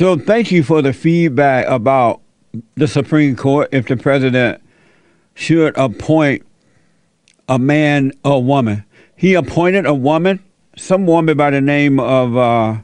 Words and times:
So 0.00 0.16
thank 0.16 0.50
you 0.50 0.62
for 0.62 0.80
the 0.80 0.94
feedback 0.94 1.66
about 1.66 2.22
the 2.74 2.88
Supreme 2.88 3.36
Court 3.36 3.68
if 3.70 3.86
the 3.86 3.98
president 3.98 4.62
should 5.34 5.76
appoint 5.76 6.46
a 7.50 7.58
man 7.58 8.12
or 8.24 8.42
woman. 8.42 8.86
He 9.14 9.34
appointed 9.34 9.84
a 9.84 9.92
woman, 9.92 10.42
some 10.74 11.04
woman 11.04 11.36
by 11.36 11.50
the 11.50 11.60
name 11.60 12.00
of, 12.00 12.34
uh, 12.34 12.78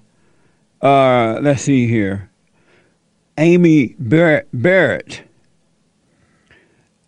uh, 0.83 1.41
let's 1.41 1.63
see 1.63 1.89
here, 1.89 2.29
Amy 3.39 3.97
Barrett. 3.99 4.49
Barrett. 4.53 5.23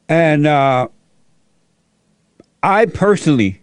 And 0.09 0.47
uh, 0.47 0.89
I 2.63 2.87
personally 2.87 3.61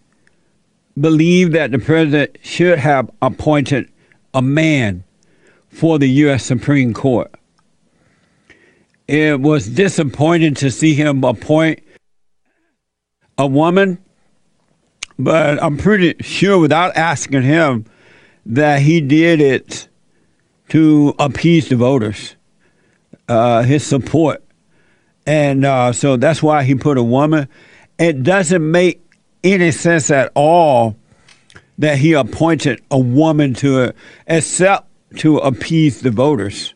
believe 0.96 1.50
that 1.50 1.72
the 1.72 1.80
president 1.80 2.38
should 2.40 2.78
have 2.78 3.10
appointed 3.20 3.90
a 4.32 4.42
man 4.42 5.02
for 5.76 5.98
the 5.98 6.08
U.S. 6.24 6.42
Supreme 6.42 6.94
Court. 6.94 7.30
It 9.06 9.38
was 9.38 9.68
disappointing 9.68 10.54
to 10.54 10.70
see 10.70 10.94
him 10.94 11.22
appoint 11.22 11.80
a 13.36 13.46
woman, 13.46 13.98
but 15.18 15.62
I'm 15.62 15.76
pretty 15.76 16.14
sure 16.22 16.58
without 16.58 16.96
asking 16.96 17.42
him 17.42 17.84
that 18.46 18.80
he 18.80 19.02
did 19.02 19.42
it 19.42 19.88
to 20.70 21.14
appease 21.18 21.68
the 21.68 21.76
voters, 21.76 22.36
uh, 23.28 23.62
his 23.62 23.84
support. 23.84 24.42
And 25.26 25.66
uh, 25.66 25.92
so 25.92 26.16
that's 26.16 26.42
why 26.42 26.64
he 26.64 26.74
put 26.74 26.96
a 26.96 27.02
woman. 27.02 27.48
It 27.98 28.22
doesn't 28.22 28.70
make 28.70 29.04
any 29.44 29.72
sense 29.72 30.10
at 30.10 30.32
all 30.34 30.96
that 31.76 31.98
he 31.98 32.14
appointed 32.14 32.80
a 32.90 32.98
woman 32.98 33.52
to 33.54 33.82
it, 33.82 33.96
except 34.26 34.88
to 35.16 35.38
appease 35.38 36.00
the 36.00 36.10
voters, 36.10 36.74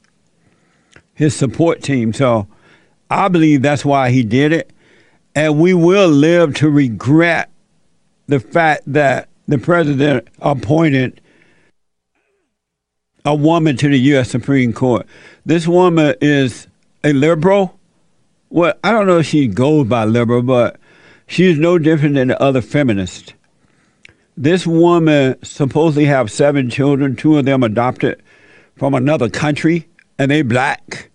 his 1.15 1.34
support 1.34 1.83
team. 1.83 2.12
So 2.12 2.47
I 3.11 3.29
believe 3.29 3.63
that's 3.63 3.85
why 3.85 4.10
he 4.10 4.23
did 4.23 4.52
it. 4.52 4.73
And 5.35 5.60
we 5.60 5.74
will 5.74 6.09
live 6.09 6.55
to 6.57 6.71
regret 6.71 7.51
the 8.27 8.40
fact 8.40 8.82
that 8.87 9.29
the 9.46 9.59
president 9.59 10.29
appointed 10.40 11.21
a 13.24 13.35
woman 13.35 13.77
to 13.77 13.88
the 13.88 13.99
U.S. 13.99 14.30
Supreme 14.30 14.73
Court. 14.73 15.07
This 15.45 15.66
woman 15.68 16.15
is 16.21 16.68
a 17.05 17.12
liberal. 17.12 17.79
Well, 18.49 18.74
I 18.83 18.93
don't 18.93 19.07
know 19.07 19.18
if 19.18 19.27
she 19.27 19.46
goes 19.46 19.87
by 19.87 20.05
liberal, 20.05 20.43
but 20.43 20.79
she's 21.27 21.59
no 21.59 21.79
different 21.79 22.15
than 22.15 22.29
the 22.29 22.40
other 22.40 22.62
feminists. 22.62 23.33
This 24.41 24.66
woman 24.66 25.37
supposedly 25.43 26.07
have 26.07 26.30
seven 26.30 26.71
children, 26.71 27.15
two 27.15 27.37
of 27.37 27.45
them 27.45 27.63
adopted 27.63 28.23
from 28.74 28.95
another 28.95 29.29
country, 29.29 29.87
and 30.19 30.30
they 30.30 30.41
black. 30.41 31.10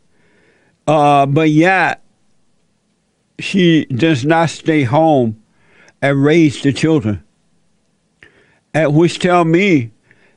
Uh, 0.85 1.25
but 1.25 1.49
yet, 1.49 2.03
she 3.39 3.85
does 3.85 4.23
not 4.23 4.51
stay 4.51 4.83
home 4.83 5.41
and 6.03 6.23
raise 6.23 6.61
the 6.61 6.71
children. 6.71 7.23
At 8.75 8.93
which 8.93 9.17
tell 9.17 9.43
me 9.43 9.89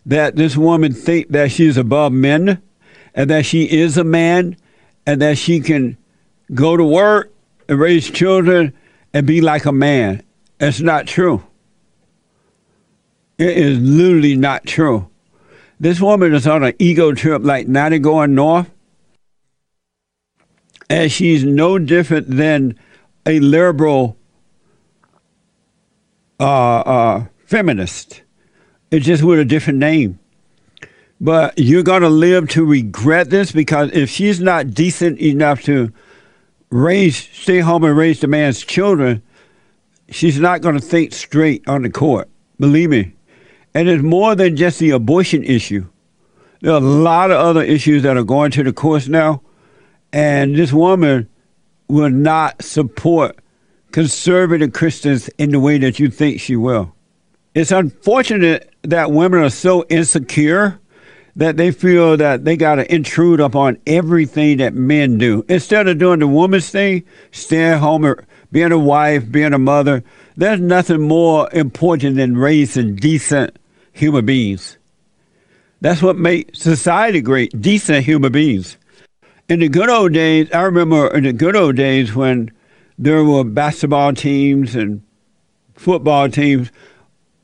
that 0.06 0.36
this 0.36 0.56
woman 0.56 0.94
think 0.94 1.28
that 1.28 1.50
she's 1.50 1.76
above 1.76 2.14
men 2.14 2.62
and 3.14 3.28
that 3.28 3.44
she 3.44 3.64
is 3.64 3.98
a 3.98 4.04
man 4.04 4.56
and 5.06 5.20
that 5.20 5.36
she 5.36 5.60
can 5.60 5.98
go 6.54 6.74
to 6.74 6.84
work 6.84 7.34
and 7.68 7.78
raise 7.78 8.10
children 8.10 8.72
and 9.12 9.26
be 9.26 9.42
like 9.42 9.66
a 9.66 9.72
man. 9.72 10.22
That's 10.56 10.80
not 10.80 11.06
true. 11.06 11.44
It 13.38 13.56
is 13.56 13.78
literally 13.78 14.36
not 14.36 14.66
true. 14.66 15.08
This 15.78 16.00
woman 16.00 16.34
is 16.34 16.46
on 16.46 16.64
an 16.64 16.74
ego 16.80 17.12
trip 17.12 17.42
like 17.44 17.68
Natty 17.68 18.00
going 18.00 18.34
north. 18.34 18.68
And 20.90 21.12
she's 21.12 21.44
no 21.44 21.78
different 21.78 22.28
than 22.28 22.78
a 23.24 23.38
liberal 23.38 24.16
uh, 26.40 26.78
uh, 26.80 27.26
feminist. 27.46 28.22
It's 28.90 29.06
just 29.06 29.22
with 29.22 29.38
a 29.38 29.44
different 29.44 29.78
name. 29.78 30.18
But 31.20 31.58
you're 31.58 31.82
going 31.82 32.02
to 32.02 32.08
live 32.08 32.48
to 32.50 32.64
regret 32.64 33.30
this 33.30 33.52
because 33.52 33.90
if 33.92 34.08
she's 34.08 34.40
not 34.40 34.72
decent 34.72 35.20
enough 35.20 35.62
to 35.62 35.92
raise, 36.70 37.16
stay 37.16 37.58
home 37.60 37.84
and 37.84 37.96
raise 37.96 38.20
the 38.20 38.28
man's 38.28 38.64
children, 38.64 39.22
she's 40.08 40.40
not 40.40 40.60
going 40.60 40.74
to 40.74 40.80
think 40.80 41.12
straight 41.12 41.68
on 41.68 41.82
the 41.82 41.90
court. 41.90 42.28
Believe 42.58 42.90
me. 42.90 43.14
And 43.78 43.88
it's 43.88 44.02
more 44.02 44.34
than 44.34 44.56
just 44.56 44.80
the 44.80 44.90
abortion 44.90 45.44
issue. 45.44 45.86
There 46.62 46.72
are 46.72 46.78
a 46.78 46.80
lot 46.80 47.30
of 47.30 47.36
other 47.36 47.62
issues 47.62 48.02
that 48.02 48.16
are 48.16 48.24
going 48.24 48.50
to 48.50 48.64
the 48.64 48.72
courts 48.72 49.06
now. 49.06 49.40
And 50.12 50.56
this 50.56 50.72
woman 50.72 51.28
will 51.86 52.10
not 52.10 52.60
support 52.60 53.38
conservative 53.92 54.72
Christians 54.72 55.28
in 55.38 55.52
the 55.52 55.60
way 55.60 55.78
that 55.78 56.00
you 56.00 56.10
think 56.10 56.40
she 56.40 56.56
will. 56.56 56.92
It's 57.54 57.70
unfortunate 57.70 58.74
that 58.82 59.12
women 59.12 59.44
are 59.44 59.48
so 59.48 59.84
insecure 59.88 60.80
that 61.36 61.56
they 61.56 61.70
feel 61.70 62.16
that 62.16 62.44
they 62.44 62.56
got 62.56 62.74
to 62.74 62.92
intrude 62.92 63.38
upon 63.38 63.78
everything 63.86 64.56
that 64.56 64.74
men 64.74 65.18
do. 65.18 65.44
Instead 65.48 65.86
of 65.86 65.98
doing 65.98 66.18
the 66.18 66.26
woman's 66.26 66.68
thing, 66.68 67.04
staying 67.30 67.78
home, 67.78 68.04
or 68.04 68.26
being 68.50 68.72
a 68.72 68.78
wife, 68.78 69.30
being 69.30 69.52
a 69.52 69.58
mother, 69.58 70.02
there's 70.36 70.58
nothing 70.58 71.02
more 71.02 71.48
important 71.52 72.16
than 72.16 72.36
raising 72.36 72.96
decent 72.96 73.56
human 73.98 74.24
beings. 74.24 74.78
That's 75.80 76.02
what 76.02 76.16
made 76.16 76.56
society 76.56 77.20
great, 77.20 77.60
decent 77.60 78.04
human 78.04 78.32
beings. 78.32 78.76
In 79.48 79.60
the 79.60 79.68
good 79.68 79.88
old 79.88 80.12
days, 80.12 80.50
I 80.52 80.62
remember 80.62 81.14
in 81.14 81.24
the 81.24 81.32
good 81.32 81.56
old 81.56 81.76
days 81.76 82.14
when 82.14 82.50
there 82.98 83.24
were 83.24 83.44
basketball 83.44 84.12
teams 84.12 84.74
and 84.74 85.02
football 85.74 86.28
teams, 86.28 86.70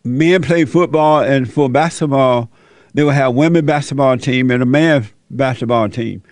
men 0.02 0.42
played 0.42 0.68
football, 0.68 1.20
and 1.22 1.50
for 1.50 1.68
basketball, 1.68 2.50
they 2.92 3.04
would 3.04 3.14
have 3.14 3.34
women 3.34 3.64
basketball 3.64 4.18
team 4.18 4.50
and 4.50 4.62
a 4.62 4.66
man 4.66 5.06
basketball 5.30 5.88
team. 5.88 6.22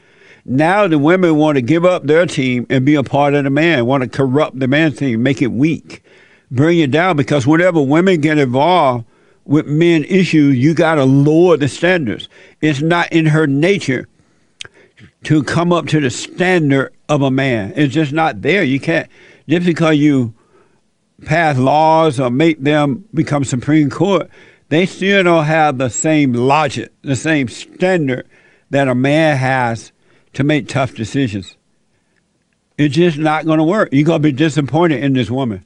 Now 0.44 0.88
the 0.88 0.99
women 0.99 1.37
want 1.37 1.56
to 1.56 1.62
give 1.62 1.84
up 1.84 2.05
their 2.05 2.27
team 2.27 2.66
and 2.69 2.84
be 2.84 2.97
a 2.97 3.05
part 3.05 3.34
of 3.34 3.44
the 3.44 3.50
man, 3.50 3.87
want 3.87 4.03
to 4.03 4.09
corrupt 4.09 4.59
the 4.59 4.66
man's 4.66 4.99
team, 4.99 5.22
make 5.22 5.41
it 5.41 5.53
weak, 5.53 6.03
bring 6.50 6.81
it 6.81 6.91
down 6.91 7.16
because 7.16 7.47
whenever 7.47 7.81
women 7.81 8.21
get 8.21 8.38
involved 8.38 9.05
with 9.45 9.67
men 9.67 10.05
issues, 10.05 10.57
you 10.57 10.75
got 10.75 10.97
to 10.97 11.05
lower 11.05 11.57
the 11.57 11.69
standards. 11.69 12.29
It's 12.61 12.81
not 12.81 13.13
in 13.13 13.27
her 13.27 13.47
nature 13.47 14.09
to 15.25 15.43
come 15.43 15.73
up 15.73 15.87
to 15.89 16.01
the 16.01 16.11
standard 16.11 16.93
of 17.09 17.23
a 17.23 17.31
man. 17.31 17.73
It's 17.77 17.95
just 17.95 18.13
not 18.13 18.43
there. 18.43 18.63
You 18.63 18.81
can't, 18.81 19.09
just 19.49 19.67
because 19.67 19.97
you 19.97 20.35
pass 21.25 21.59
laws 21.59 22.19
or 22.19 22.31
make 22.31 22.61
them 22.61 23.05
become 23.15 23.45
Supreme 23.45 23.91
Court, 23.91 24.29
they 24.69 24.87
still 24.87 25.23
don't 25.23 25.45
have 25.45 25.79
the 25.79 25.91
same 25.91 26.33
logic, 26.33 26.93
the 27.03 27.17
same 27.17 27.49
standard 27.49 28.27
that 28.71 28.89
a 28.89 28.95
man 28.95 29.37
has 29.37 29.93
to 30.33 30.45
make 30.45 30.67
tough 30.67 30.95
decisions. 30.95 31.57
It's 32.79 32.95
just 32.95 33.19
not 33.19 33.45
going 33.45 33.59
to 33.59 33.65
work. 33.65 33.91
You're 33.93 34.07
going 34.07 34.23
to 34.23 34.29
be 34.29 34.33
disappointed 34.33 35.05
in 35.05 35.13
this 35.13 35.31
woman. 35.31 35.65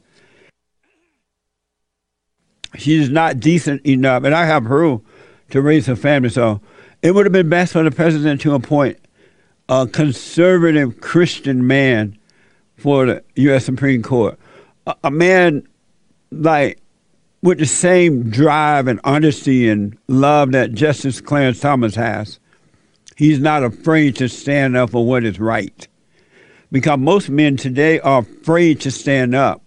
She's 2.77 3.09
not 3.09 3.41
decent 3.41 3.85
enough, 3.87 4.25
and 4.25 4.35
I 4.35 4.45
have 4.47 4.65
her 4.65 4.99
to 5.51 5.63
raise 5.63 5.89
a 5.89 5.97
family. 5.97 6.29
So 6.29 6.61
it 7.03 7.13
would 7.15 7.27
have 7.27 7.33
been 7.33 7.49
best 7.49 7.73
for 7.73 7.83
the 7.83 7.91
president 7.91 8.41
to 8.43 8.55
appoint 8.55 8.99
a 9.69 9.87
conservative 9.87 11.01
Christian 11.01 11.67
man 11.67 12.19
for 12.77 13.07
the 13.07 13.25
U.S. 13.37 13.65
Supreme 13.65 14.03
Court. 14.03 14.39
A, 14.87 14.95
a 15.05 15.11
man 15.11 15.67
like 16.31 16.79
with 17.43 17.59
the 17.59 17.67
same 17.67 18.31
drive 18.31 18.89
and 18.89 19.01
honesty 19.05 19.69
and 19.69 19.97
love 20.09 20.53
that 20.53 20.73
Justice 20.73 21.21
Clarence 21.21 21.61
Thomas 21.61 21.95
has. 21.95 22.41
He's 23.17 23.39
not 23.39 23.65
afraid 23.65 24.17
to 24.17 24.29
stand 24.29 24.77
up 24.77 24.91
for 24.91 25.07
what 25.07 25.25
is 25.25 25.41
right. 25.41 25.87
Because 26.73 26.99
most 26.99 27.31
men 27.31 27.57
today 27.57 28.01
are 28.01 28.21
afraid 28.21 28.81
to 28.81 28.91
stand 28.91 29.35
up. 29.35 29.63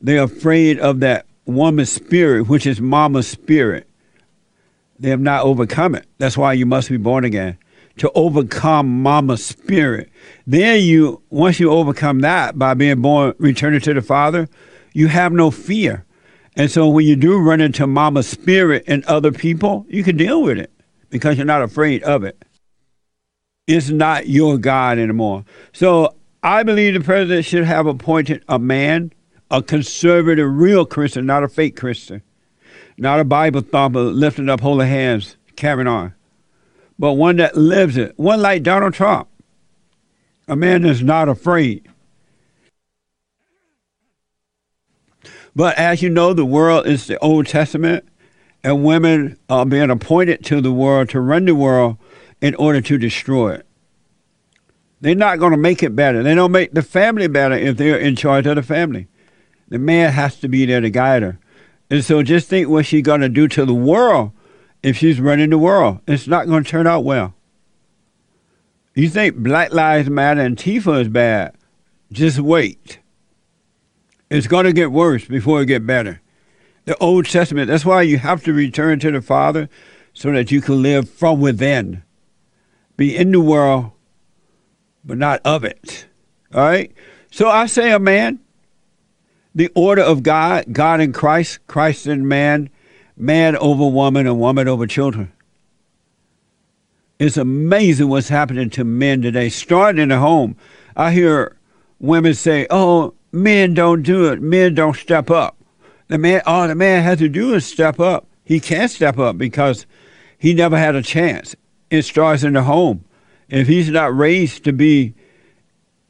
They're 0.00 0.24
afraid 0.24 0.78
of 0.78 1.00
that 1.00 1.26
woman's 1.46 1.90
spirit, 1.90 2.48
which 2.48 2.66
is 2.66 2.80
mama's 2.80 3.26
spirit. 3.26 3.88
They 4.98 5.10
have 5.10 5.20
not 5.20 5.44
overcome 5.44 5.94
it. 5.94 6.06
That's 6.18 6.36
why 6.36 6.52
you 6.52 6.66
must 6.66 6.88
be 6.88 6.96
born 6.96 7.24
again 7.24 7.58
to 7.96 8.10
overcome 8.14 9.02
mama's 9.02 9.44
spirit. 9.44 10.10
Then 10.46 10.82
you, 10.82 11.22
once 11.30 11.60
you 11.60 11.70
overcome 11.70 12.20
that 12.20 12.58
by 12.58 12.74
being 12.74 13.00
born, 13.02 13.34
returning 13.38 13.80
to 13.80 13.94
the 13.94 14.02
Father, 14.02 14.48
you 14.92 15.08
have 15.08 15.32
no 15.32 15.50
fear. 15.50 16.04
And 16.56 16.70
so 16.70 16.88
when 16.88 17.06
you 17.06 17.16
do 17.16 17.38
run 17.38 17.60
into 17.60 17.86
mama's 17.86 18.28
spirit 18.28 18.84
and 18.86 19.04
other 19.04 19.32
people, 19.32 19.86
you 19.88 20.04
can 20.04 20.16
deal 20.16 20.42
with 20.42 20.58
it 20.58 20.72
because 21.10 21.36
you're 21.36 21.46
not 21.46 21.62
afraid 21.62 22.02
of 22.02 22.24
it. 22.24 22.44
It's 23.66 23.88
not 23.88 24.28
your 24.28 24.58
God 24.58 24.98
anymore. 24.98 25.44
So 25.72 26.16
I 26.42 26.62
believe 26.62 26.94
the 26.94 27.00
president 27.00 27.44
should 27.44 27.64
have 27.64 27.86
appointed 27.86 28.44
a 28.48 28.58
man, 28.58 29.12
a 29.56 29.62
conservative, 29.62 30.50
real 30.50 30.84
Christian, 30.84 31.26
not 31.26 31.44
a 31.44 31.48
fake 31.48 31.76
Christian, 31.76 32.22
not 32.96 33.20
a 33.20 33.24
Bible 33.24 33.60
thumper 33.60 34.00
lifting 34.00 34.48
up 34.48 34.60
holy 34.60 34.86
hands, 34.86 35.36
carrying 35.56 35.86
on 35.86 36.14
but 36.98 37.14
one 37.14 37.36
that 37.36 37.56
lives 37.56 37.96
it. 37.96 38.18
One 38.18 38.40
like 38.40 38.62
Donald 38.62 38.94
Trump, 38.94 39.28
a 40.48 40.56
man 40.56 40.82
that's 40.82 41.00
not 41.00 41.28
afraid. 41.28 41.88
But 45.56 45.76
as 45.78 46.02
you 46.02 46.10
know, 46.10 46.32
the 46.32 46.44
world 46.44 46.86
is 46.86 47.06
the 47.06 47.18
Old 47.18 47.46
Testament, 47.46 48.04
and 48.62 48.84
women 48.84 49.38
are 49.48 49.66
being 49.66 49.90
appointed 49.90 50.44
to 50.46 50.60
the 50.60 50.72
world 50.72 51.10
to 51.10 51.20
run 51.20 51.44
the 51.44 51.54
world 51.54 51.96
in 52.40 52.54
order 52.56 52.80
to 52.80 52.98
destroy 52.98 53.54
it. 53.54 53.66
They're 55.00 55.14
not 55.14 55.38
going 55.38 55.52
to 55.52 55.58
make 55.58 55.82
it 55.82 55.94
better. 55.94 56.22
They 56.22 56.34
don't 56.34 56.50
make 56.50 56.72
the 56.72 56.82
family 56.82 57.28
better 57.28 57.54
if 57.54 57.76
they're 57.76 57.98
in 57.98 58.16
charge 58.16 58.46
of 58.46 58.56
the 58.56 58.62
family. 58.62 59.06
The 59.68 59.78
man 59.78 60.12
has 60.12 60.36
to 60.40 60.48
be 60.48 60.66
there 60.66 60.80
to 60.80 60.90
guide 60.90 61.22
her. 61.22 61.38
And 61.90 62.04
so 62.04 62.22
just 62.22 62.48
think 62.48 62.68
what 62.68 62.86
she's 62.86 63.02
going 63.02 63.20
to 63.20 63.28
do 63.28 63.48
to 63.48 63.64
the 63.64 63.74
world 63.74 64.32
if 64.82 64.96
she's 64.96 65.20
running 65.20 65.50
the 65.50 65.58
world. 65.58 66.00
It's 66.06 66.26
not 66.26 66.46
going 66.46 66.64
to 66.64 66.70
turn 66.70 66.86
out 66.86 67.04
well. 67.04 67.34
You 68.94 69.08
think 69.08 69.36
Black 69.36 69.72
Lives 69.72 70.08
Matter 70.08 70.40
and 70.40 70.56
Tifa 70.56 71.00
is 71.00 71.08
bad? 71.08 71.56
Just 72.12 72.38
wait. 72.38 73.00
It's 74.30 74.46
going 74.46 74.66
to 74.66 74.72
get 74.72 74.92
worse 74.92 75.24
before 75.24 75.62
it 75.62 75.66
get 75.66 75.86
better. 75.86 76.20
The 76.84 76.96
Old 76.98 77.26
Testament, 77.26 77.68
that's 77.68 77.84
why 77.84 78.02
you 78.02 78.18
have 78.18 78.44
to 78.44 78.52
return 78.52 78.98
to 79.00 79.10
the 79.10 79.22
Father 79.22 79.68
so 80.12 80.30
that 80.32 80.50
you 80.50 80.60
can 80.60 80.82
live 80.82 81.08
from 81.08 81.40
within. 81.40 82.02
Be 82.96 83.16
in 83.16 83.32
the 83.32 83.40
world, 83.40 83.90
but 85.04 85.18
not 85.18 85.40
of 85.44 85.64
it. 85.64 86.06
All 86.54 86.60
right? 86.60 86.92
So 87.30 87.48
I 87.48 87.66
say 87.66 87.90
a 87.90 87.98
man, 87.98 88.38
the 89.54 89.70
order 89.74 90.02
of 90.02 90.22
God, 90.22 90.64
God 90.72 91.00
in 91.00 91.12
Christ, 91.12 91.66
Christ 91.66 92.06
in 92.06 92.26
man, 92.26 92.70
man 93.16 93.56
over 93.56 93.86
woman, 93.86 94.26
and 94.26 94.40
woman 94.40 94.68
over 94.68 94.86
children. 94.86 95.32
It's 97.18 97.36
amazing 97.36 98.08
what's 98.08 98.28
happening 98.28 98.70
to 98.70 98.84
men 98.84 99.22
today, 99.22 99.48
starting 99.48 100.02
in 100.02 100.08
the 100.08 100.18
home. 100.18 100.56
I 100.96 101.12
hear 101.12 101.56
women 102.00 102.34
say, 102.34 102.66
oh, 102.70 103.14
men 103.30 103.74
don't 103.74 104.02
do 104.02 104.32
it. 104.32 104.42
Men 104.42 104.74
don't 104.74 104.96
step 104.96 105.30
up. 105.30 105.56
The 106.08 106.18
man, 106.18 106.42
all 106.44 106.66
the 106.66 106.74
man 106.74 107.02
has 107.02 107.18
to 107.20 107.28
do 107.28 107.54
is 107.54 107.64
step 107.64 108.00
up. 108.00 108.26
He 108.44 108.60
can't 108.60 108.90
step 108.90 109.18
up 109.18 109.38
because 109.38 109.86
he 110.36 110.52
never 110.52 110.76
had 110.76 110.96
a 110.96 111.02
chance. 111.02 111.54
It 111.90 112.02
starts 112.02 112.42
in 112.42 112.54
the 112.54 112.64
home. 112.64 113.04
If 113.48 113.68
he's 113.68 113.90
not 113.90 114.16
raised 114.16 114.64
to 114.64 114.72
be 114.72 115.14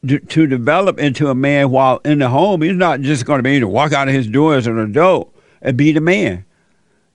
to 0.06 0.46
develop 0.46 0.98
into 0.98 1.28
a 1.28 1.34
man 1.34 1.70
while 1.70 2.00
in 2.04 2.18
the 2.18 2.28
home, 2.28 2.62
he's 2.62 2.76
not 2.76 3.00
just 3.00 3.24
going 3.24 3.38
to 3.38 3.42
be 3.42 3.50
able 3.50 3.68
to 3.68 3.68
walk 3.68 3.92
out 3.92 4.08
of 4.08 4.14
his 4.14 4.26
door 4.26 4.54
as 4.56 4.66
an 4.66 4.78
adult 4.78 5.34
and 5.62 5.76
be 5.76 5.92
the 5.92 6.00
man. 6.00 6.44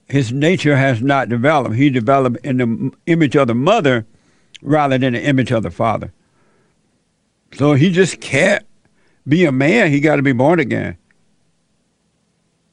His 0.08 0.32
nature 0.32 0.76
has 0.76 1.00
not 1.00 1.28
developed. 1.28 1.76
He 1.76 1.88
developed 1.90 2.44
in 2.44 2.56
the 2.56 2.92
image 3.06 3.36
of 3.36 3.46
the 3.46 3.54
mother 3.54 4.06
rather 4.60 4.98
than 4.98 5.12
the 5.12 5.22
image 5.22 5.52
of 5.52 5.62
the 5.62 5.70
father. 5.70 6.12
So 7.52 7.74
he 7.74 7.90
just 7.90 8.20
can't 8.20 8.64
be 9.26 9.44
a 9.44 9.52
man. 9.52 9.90
He 9.90 10.00
got 10.00 10.16
to 10.16 10.22
be 10.22 10.32
born 10.32 10.60
again. 10.60 10.96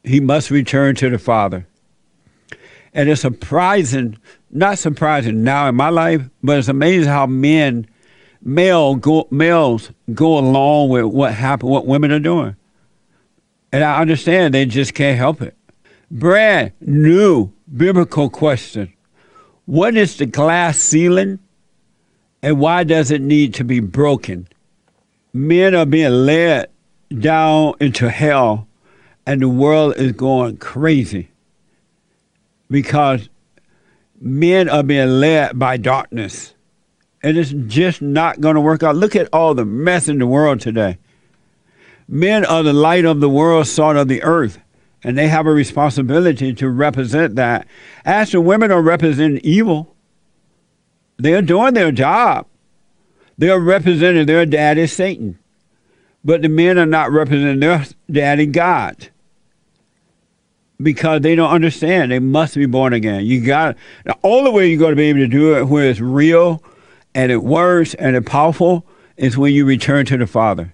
He 0.04 0.20
must 0.20 0.50
return 0.50 0.96
to 0.96 1.10
the 1.10 1.20
Father. 1.20 1.68
And 2.94 3.10
it's 3.10 3.22
surprising, 3.22 4.18
not 4.50 4.80
surprising 4.80 5.44
now 5.44 5.68
in 5.68 5.76
my 5.76 5.90
life, 5.90 6.30
but 6.42 6.58
it's 6.58 6.68
amazing 6.68 7.10
how 7.10 7.28
men 7.28 7.88
male 8.42 8.96
go, 8.96 9.28
males 9.32 9.92
go 10.14 10.38
along 10.38 10.90
with 10.90 11.06
what 11.06 11.34
happen, 11.34 11.70
what 11.70 11.86
women 11.86 12.12
are 12.12 12.20
doing. 12.20 12.56
And 13.72 13.84
I 13.84 14.00
understand 14.00 14.54
they 14.54 14.66
just 14.66 14.94
can't 14.94 15.18
help 15.18 15.42
it. 15.42 15.56
Brand 16.10 16.72
new 16.80 17.52
biblical 17.76 18.30
question. 18.30 18.94
What 19.66 19.96
is 19.98 20.18
the 20.18 20.26
glass 20.26 20.78
ceiling 20.78 21.40
and 22.42 22.60
why 22.60 22.84
does 22.84 23.12
it 23.12 23.22
need 23.22 23.54
to 23.56 23.64
be 23.64 23.80
broken? 23.80 24.48
Men 25.34 25.76
are 25.76 25.86
being 25.86 26.12
led 26.12 26.70
down 27.10 27.74
into 27.80 28.10
hell 28.10 28.68
and 29.26 29.42
the 29.42 29.50
world 29.50 29.96
is 29.98 30.14
going 30.14 30.58
crazy 30.58 31.30
because 32.70 33.28
men 34.20 34.70
are 34.70 34.84
being 34.84 35.20
led 35.20 35.60
by 35.60 35.78
darkness 35.78 36.54
and 37.24 37.38
it's 37.38 37.54
just 37.68 38.02
not 38.02 38.42
going 38.42 38.56
to 38.56 38.62
work 38.62 38.84
out. 38.84 38.96
Look 38.96 39.16
at 39.16 39.30
all 39.34 39.54
the 39.54 39.66
mess 39.66 40.08
in 40.08 40.20
the 40.20 40.28
world 40.28 40.60
today. 40.60 40.98
Men 42.08 42.46
are 42.46 42.64
the 42.64 42.74
light 42.74 43.06
of 43.06 43.20
the 43.20 43.30
world, 43.30 43.68
salt 43.68 43.98
of 43.98 44.08
the 44.08 44.24
earth, 44.24 44.60
and 45.04 45.18
they 45.18 45.28
have 45.28 45.46
a 45.46 45.52
responsibility 45.52 46.54
to 46.54 46.70
represent 46.70 47.36
that. 47.36 47.68
As 48.06 48.32
the 48.32 48.40
women 48.40 48.72
are 48.72 48.82
representing 48.82 49.42
evil, 49.44 49.96
they're 51.18 51.42
doing 51.42 51.74
their 51.74 51.92
job. 51.92 52.48
They're 53.38 53.60
representing 53.60 54.26
their 54.26 54.46
daddy, 54.46 54.88
Satan. 54.88 55.38
But 56.24 56.42
the 56.42 56.50
men 56.50 56.78
are 56.78 56.86
not 56.86 57.12
representing 57.12 57.60
their 57.60 57.86
daddy, 58.10 58.46
God. 58.46 59.10
Because 60.82 61.22
they 61.22 61.36
don't 61.36 61.52
understand. 61.52 62.12
They 62.12 62.20
must 62.20 62.56
be 62.56 62.68
born 62.68 62.94
again. 62.94 63.26
You 63.26 63.46
got 63.46 63.76
the 64.06 64.16
only 64.24 64.52
way 64.52 64.70
you're 64.70 64.80
going 64.80 64.92
to 64.92 64.96
be 64.96 65.10
able 65.10 65.20
to 65.20 65.28
do 65.28 65.58
it 65.58 65.64
where 65.68 65.90
it's 65.90 66.00
real 66.00 66.64
and 67.18 67.32
it 67.32 67.44
works 67.44 67.96
and 67.96 68.16
it's 68.16 68.30
powerful 68.30 68.86
is 69.18 69.38
when 69.38 69.52
you 69.52 69.66
return 69.66 70.06
to 70.06 70.18
the 70.18 70.28
Father, 70.28 70.72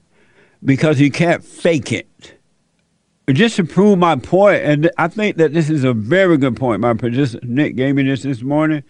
because 0.64 1.00
you 1.00 1.10
can't 1.10 1.42
fake 1.42 1.94
it. 1.94 2.38
Just 3.30 3.56
to 3.56 3.64
prove 3.64 3.98
my 3.98 4.18
point, 4.18 4.62
and 4.64 4.92
I 4.98 5.08
think 5.08 5.38
that 5.38 5.54
this 5.54 5.70
is 5.70 5.86
a 5.86 5.94
very 5.94 6.38
good 6.38 6.58
point. 6.58 6.82
My 6.82 6.96
producer 6.96 7.40
Nick 7.44 7.78
gave 7.78 7.96
me 7.96 8.04
this 8.04 8.24
this 8.24 8.42
morning, 8.42 8.84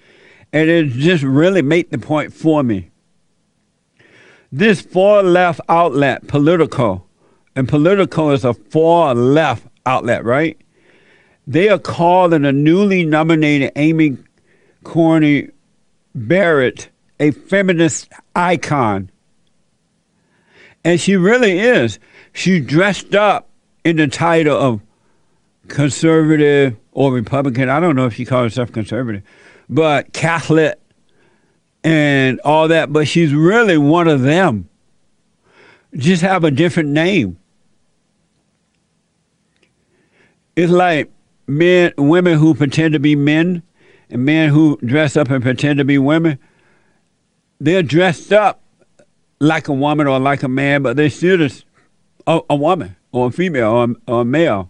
and 0.52 0.68
it 0.68 0.88
just 0.88 1.24
really 1.24 1.62
made 1.62 1.92
the 1.92 2.00
point 2.00 2.34
for 2.34 2.64
me. 2.64 2.90
This 4.52 4.82
far 4.82 5.22
left 5.22 5.62
outlet, 5.70 6.28
Politico, 6.28 7.06
and 7.56 7.70
Politico 7.70 8.32
is 8.32 8.44
a 8.44 8.56
far 8.56 9.14
left 9.14 9.68
outlet, 9.86 10.26
right? 10.26 10.60
They 11.46 11.70
are 11.70 11.78
calling 11.78 12.46
a 12.46 12.52
newly 12.52 13.06
nominated 13.06 13.74
Amy 13.76 14.18
Coney 14.84 15.50
Barrett 16.16 16.90
a 17.24 17.32
feminist 17.32 18.12
icon. 18.36 19.10
And 20.84 21.00
she 21.00 21.16
really 21.16 21.58
is. 21.58 21.98
She 22.34 22.60
dressed 22.60 23.16
up 23.16 23.50
in 23.86 23.96
the 23.96 24.08
title 24.08 24.58
of 24.58 24.82
conservative 25.70 26.76
or 26.92 27.14
Republican. 27.14 27.70
I 27.70 27.80
don't 27.80 27.96
know 27.96 28.06
if 28.06 28.16
she 28.16 28.26
calls 28.26 28.52
herself 28.52 28.74
conservative, 28.74 29.24
but 29.70 30.12
Catholic 30.12 30.78
and 31.82 32.42
all 32.44 32.68
that. 32.68 32.92
But 32.92 33.08
she's 33.08 33.34
really 33.34 33.78
one 33.78 34.10
of 34.10 34.22
them. 34.22 34.68
Just 35.96 36.24
have 36.24 36.44
a 36.44 36.52
different 36.52 36.90
name. 36.90 37.38
It's 40.58 40.72
like 40.72 41.10
men, 41.48 41.94
women 41.98 42.38
who 42.38 42.54
pretend 42.54 42.94
to 42.94 43.00
be 43.00 43.16
men, 43.16 43.64
and 44.10 44.26
men 44.26 44.50
who 44.50 44.78
dress 44.84 45.16
up 45.16 45.30
and 45.30 45.42
pretend 45.42 45.78
to 45.78 45.86
be 45.86 45.98
women 45.98 46.38
they're 47.64 47.82
dressed 47.82 48.34
up 48.34 48.62
like 49.40 49.70
a 49.70 49.74
woman 49.74 50.06
or 50.06 50.20
like 50.20 50.44
a 50.44 50.50
man, 50.50 50.84
but 50.84 50.98
they're 50.98 51.10
still 51.10 51.38
just 51.38 51.64
a, 52.28 52.42
a 52.50 52.56
woman 52.56 52.98
or 53.14 53.28
a 53.28 53.32
female 53.32 53.72
or 53.72 53.84
a, 53.86 53.96
or 54.06 54.22
a 54.22 54.26
male. 54.26 54.70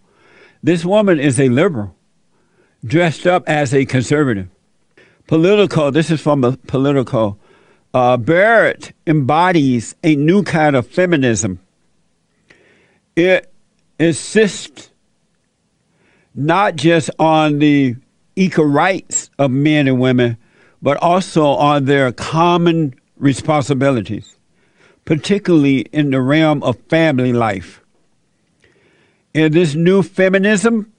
This 0.62 0.86
woman 0.86 1.20
is 1.20 1.40
a 1.40 1.50
liberal, 1.50 1.96
dressed 2.86 3.26
up 3.26 3.50
as 3.50 3.74
a 3.74 3.86
conservative. 3.86 4.48
Politico, 5.26 5.90
this 5.90 6.12
is 6.12 6.22
from 6.22 6.44
a 6.44 6.56
Politico. 6.56 7.38
Uh, 7.96 8.16
Barrett 8.18 8.94
embodies 9.08 9.96
a 10.04 10.16
new 10.16 10.44
kind 10.44 10.76
of 10.76 10.86
feminism. 10.86 11.60
It 13.16 13.52
insists 13.98 14.92
not 16.36 16.76
just 16.76 17.10
on 17.18 17.58
the 17.58 17.96
equal 18.36 18.66
rights 18.66 19.32
of 19.40 19.50
men 19.50 19.88
and 19.88 20.00
women, 20.00 20.38
but 20.84 20.98
also 20.98 21.46
on 21.46 21.86
their 21.86 22.12
common 22.12 22.94
responsibilities, 23.16 24.36
particularly 25.06 25.80
in 25.94 26.12
the 26.12 26.22
realm 26.22 26.62
of 26.62 26.78
family 26.90 27.32
life. 27.32 27.82
In 29.34 29.54
this 29.54 29.76
new 29.76 30.04
feminism, 30.04 30.92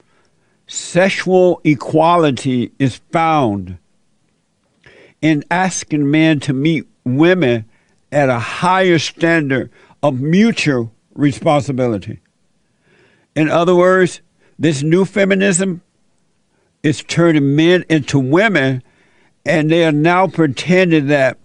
sexual 0.67 1.61
equality 1.65 2.73
is 2.79 2.97
found 3.13 3.77
in 5.21 5.45
asking 5.51 6.11
men 6.11 6.41
to 6.41 6.55
meet 6.55 6.89
women 7.05 7.67
at 8.11 8.31
a 8.31 8.39
higher 8.39 8.99
standard 8.99 9.71
of 10.03 10.19
mutual 10.19 10.93
responsibility. 11.15 12.21
In 13.37 13.51
other 13.51 13.75
words, 13.75 14.23
this 14.59 14.83
new 14.83 15.05
feminism 15.05 15.83
is 16.83 17.03
turning 17.03 17.55
men 17.55 17.85
into 17.91 18.19
women 18.19 18.83
and 19.45 19.71
they 19.71 19.85
are 19.85 19.93
now 19.93 20.27
pretending 20.27 21.09
that 21.09 21.39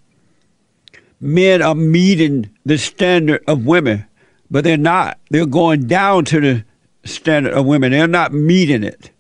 men 1.20 1.62
are 1.62 1.76
meeting 1.76 2.50
the 2.66 2.78
standard 2.78 3.44
of 3.48 3.66
women, 3.66 4.06
but 4.50 4.64
they're 4.64 4.78
not. 4.78 5.20
They're 5.30 5.46
going 5.46 5.88
down 5.88 6.26
to 6.26 6.40
the 6.40 6.66
standard 7.06 7.54
of 7.54 7.66
women. 7.66 7.92
They're 7.92 8.08
not 8.08 8.34
meeting 8.34 8.84
it. 8.84 9.12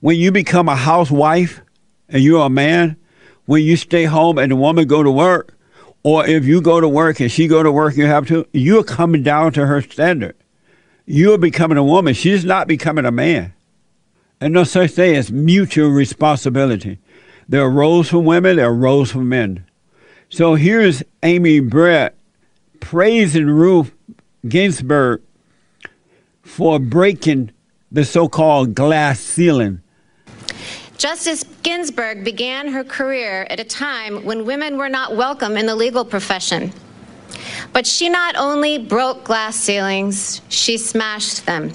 When 0.00 0.16
you 0.16 0.32
become 0.32 0.68
a 0.68 0.76
housewife 0.76 1.60
and 2.08 2.22
you're 2.22 2.46
a 2.46 2.50
man, 2.50 2.96
when 3.46 3.62
you 3.62 3.76
stay 3.76 4.04
home 4.04 4.38
and 4.38 4.52
the 4.52 4.56
woman 4.56 4.86
go 4.86 5.02
to 5.02 5.10
work, 5.10 5.56
or 6.02 6.26
if 6.26 6.44
you 6.44 6.60
go 6.60 6.80
to 6.80 6.88
work 6.88 7.20
and 7.20 7.32
she 7.32 7.46
go 7.46 7.62
to 7.62 7.72
work, 7.72 7.96
you 7.96 8.06
have 8.06 8.26
to. 8.28 8.46
You're 8.52 8.84
coming 8.84 9.22
down 9.22 9.52
to 9.54 9.66
her 9.66 9.80
standard. 9.80 10.36
You're 11.06 11.38
becoming 11.38 11.78
a 11.78 11.84
woman. 11.84 12.14
She's 12.14 12.44
not 12.44 12.68
becoming 12.68 13.06
a 13.06 13.10
man. 13.10 13.54
And 14.40 14.52
no 14.52 14.64
such 14.64 14.92
thing 14.92 15.16
as 15.16 15.32
mutual 15.32 15.88
responsibility. 15.88 16.98
There 17.48 17.62
are 17.62 17.70
roles 17.70 18.08
for 18.08 18.18
women. 18.18 18.56
There 18.56 18.66
are 18.66 18.74
roles 18.74 19.10
for 19.12 19.18
men. 19.18 19.64
So 20.30 20.54
here's 20.54 21.02
Amy 21.22 21.60
Barrett 21.60 22.16
praising 22.80 23.46
Ruth 23.46 23.92
Ginsburg 24.48 25.22
for 26.42 26.78
breaking 26.78 27.50
the 27.92 28.04
so 28.04 28.28
called 28.28 28.74
glass 28.74 29.20
ceiling. 29.20 29.80
Justice 30.96 31.44
Ginsburg 31.62 32.24
began 32.24 32.68
her 32.68 32.84
career 32.84 33.46
at 33.50 33.60
a 33.60 33.64
time 33.64 34.24
when 34.24 34.44
women 34.44 34.78
were 34.78 34.88
not 34.88 35.16
welcome 35.16 35.56
in 35.56 35.66
the 35.66 35.74
legal 35.74 36.04
profession. 36.04 36.72
But 37.72 37.86
she 37.86 38.08
not 38.08 38.36
only 38.36 38.78
broke 38.78 39.24
glass 39.24 39.56
ceilings, 39.56 40.40
she 40.48 40.78
smashed 40.78 41.46
them. 41.46 41.72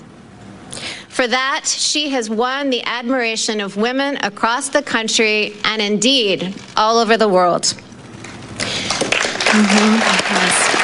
For 1.10 1.28
that, 1.28 1.66
she 1.66 2.10
has 2.10 2.30
won 2.30 2.70
the 2.70 2.82
admiration 2.86 3.60
of 3.60 3.76
women 3.76 4.18
across 4.24 4.70
the 4.70 4.82
country 4.82 5.54
and 5.66 5.82
indeed 5.82 6.56
all 6.78 6.98
over 6.98 7.18
the 7.18 7.28
world. 7.28 7.64
Mm-hmm. 9.52 10.00
Yes. 10.34 10.80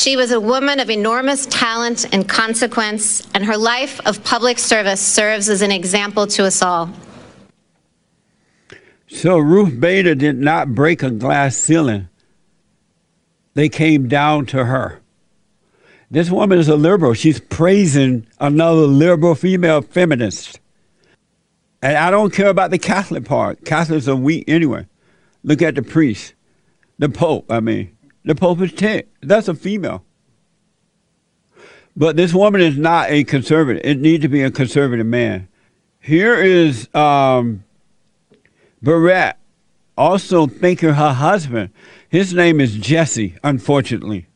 She 0.00 0.16
was 0.16 0.30
a 0.32 0.40
woman 0.40 0.80
of 0.80 0.90
enormous 0.90 1.46
talent 1.46 2.06
and 2.12 2.28
consequence, 2.28 3.26
and 3.34 3.44
her 3.44 3.56
life 3.56 4.00
of 4.06 4.22
public 4.22 4.58
service 4.58 5.00
serves 5.00 5.48
as 5.48 5.62
an 5.62 5.72
example 5.72 6.26
to 6.28 6.44
us 6.44 6.62
all. 6.62 6.90
So 9.08 9.38
Ruth 9.38 9.80
Bader 9.80 10.14
did 10.14 10.38
not 10.38 10.74
break 10.74 11.02
a 11.02 11.10
glass 11.10 11.56
ceiling. 11.56 12.08
They 13.54 13.68
came 13.68 14.08
down 14.08 14.46
to 14.46 14.64
her. 14.64 15.00
This 16.10 16.30
woman 16.30 16.58
is 16.58 16.68
a 16.68 16.76
liberal. 16.76 17.14
She's 17.14 17.40
praising 17.40 18.26
another 18.38 18.82
liberal 18.82 19.34
female 19.34 19.82
feminist. 19.82 20.60
And 21.82 21.96
I 21.96 22.10
don't 22.10 22.32
care 22.32 22.48
about 22.48 22.70
the 22.70 22.78
Catholic 22.78 23.24
part. 23.24 23.64
Catholics 23.64 24.08
are 24.08 24.16
weak 24.16 24.44
anyway. 24.48 24.86
Look 25.42 25.60
at 25.60 25.74
the 25.74 25.82
priest, 25.82 26.34
the 26.98 27.08
Pope, 27.08 27.50
I 27.50 27.60
mean. 27.60 27.96
The 28.24 28.34
Pope 28.34 28.60
is 28.60 28.72
10. 28.72 29.02
That's 29.22 29.48
a 29.48 29.54
female. 29.54 30.04
But 31.96 32.16
this 32.16 32.32
woman 32.32 32.60
is 32.60 32.76
not 32.76 33.10
a 33.10 33.24
conservative. 33.24 33.82
It 33.84 34.00
needs 34.00 34.22
to 34.22 34.28
be 34.28 34.42
a 34.42 34.50
conservative 34.50 35.06
man. 35.06 35.48
Here 36.00 36.34
is 36.34 36.92
um, 36.94 37.64
Barrett 38.82 39.36
also 39.96 40.46
thanking 40.46 40.90
her 40.90 41.12
husband. 41.12 41.70
His 42.14 42.32
name 42.32 42.60
is 42.60 42.76
Jesse, 42.76 43.34
unfortunately, 43.42 44.28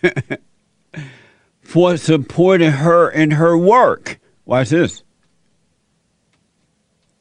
for 1.60 1.98
supporting 1.98 2.70
her 2.70 3.10
in 3.10 3.32
her 3.32 3.58
work. 3.58 4.18
Watch 4.46 4.70
this. 4.70 5.02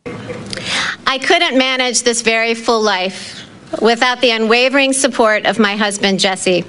I 0.05 1.19
couldn't 1.21 1.57
manage 1.57 2.03
this 2.03 2.21
very 2.21 2.53
full 2.53 2.81
life 2.81 3.45
without 3.81 4.21
the 4.21 4.31
unwavering 4.31 4.93
support 4.93 5.45
of 5.45 5.59
my 5.59 5.75
husband, 5.75 6.21
Jesse. 6.21 6.63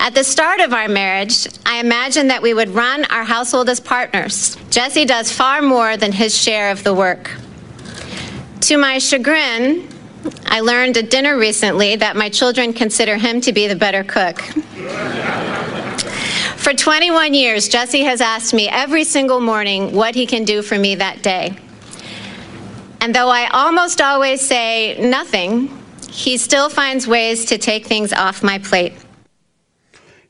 At 0.00 0.16
the 0.16 0.24
start 0.24 0.58
of 0.58 0.72
our 0.72 0.88
marriage, 0.88 1.46
I 1.64 1.78
imagined 1.78 2.30
that 2.30 2.42
we 2.42 2.52
would 2.52 2.70
run 2.70 3.04
our 3.12 3.22
household 3.22 3.68
as 3.68 3.78
partners. 3.78 4.56
Jesse 4.70 5.04
does 5.04 5.30
far 5.30 5.62
more 5.62 5.96
than 5.96 6.10
his 6.10 6.36
share 6.36 6.72
of 6.72 6.82
the 6.82 6.94
work. 6.94 7.30
To 8.62 8.76
my 8.76 8.98
chagrin, 8.98 9.88
I 10.46 10.60
learned 10.60 10.96
at 10.96 11.10
dinner 11.10 11.38
recently 11.38 11.96
that 11.96 12.16
my 12.16 12.28
children 12.28 12.72
consider 12.72 13.16
him 13.16 13.40
to 13.42 13.52
be 13.52 13.66
the 13.66 13.76
better 13.76 14.04
cook. 14.04 14.40
For 16.56 16.74
21 16.74 17.32
years, 17.32 17.68
Jesse 17.68 18.02
has 18.02 18.20
asked 18.20 18.52
me 18.52 18.68
every 18.68 19.04
single 19.04 19.40
morning 19.40 19.94
what 19.94 20.14
he 20.14 20.26
can 20.26 20.44
do 20.44 20.60
for 20.60 20.78
me 20.78 20.94
that 20.96 21.22
day. 21.22 21.56
And 23.00 23.14
though 23.14 23.30
I 23.30 23.48
almost 23.48 24.00
always 24.02 24.40
say 24.42 24.98
nothing, 25.00 25.74
he 26.10 26.36
still 26.36 26.68
finds 26.68 27.06
ways 27.06 27.46
to 27.46 27.56
take 27.56 27.86
things 27.86 28.12
off 28.12 28.42
my 28.42 28.58
plate. 28.58 28.92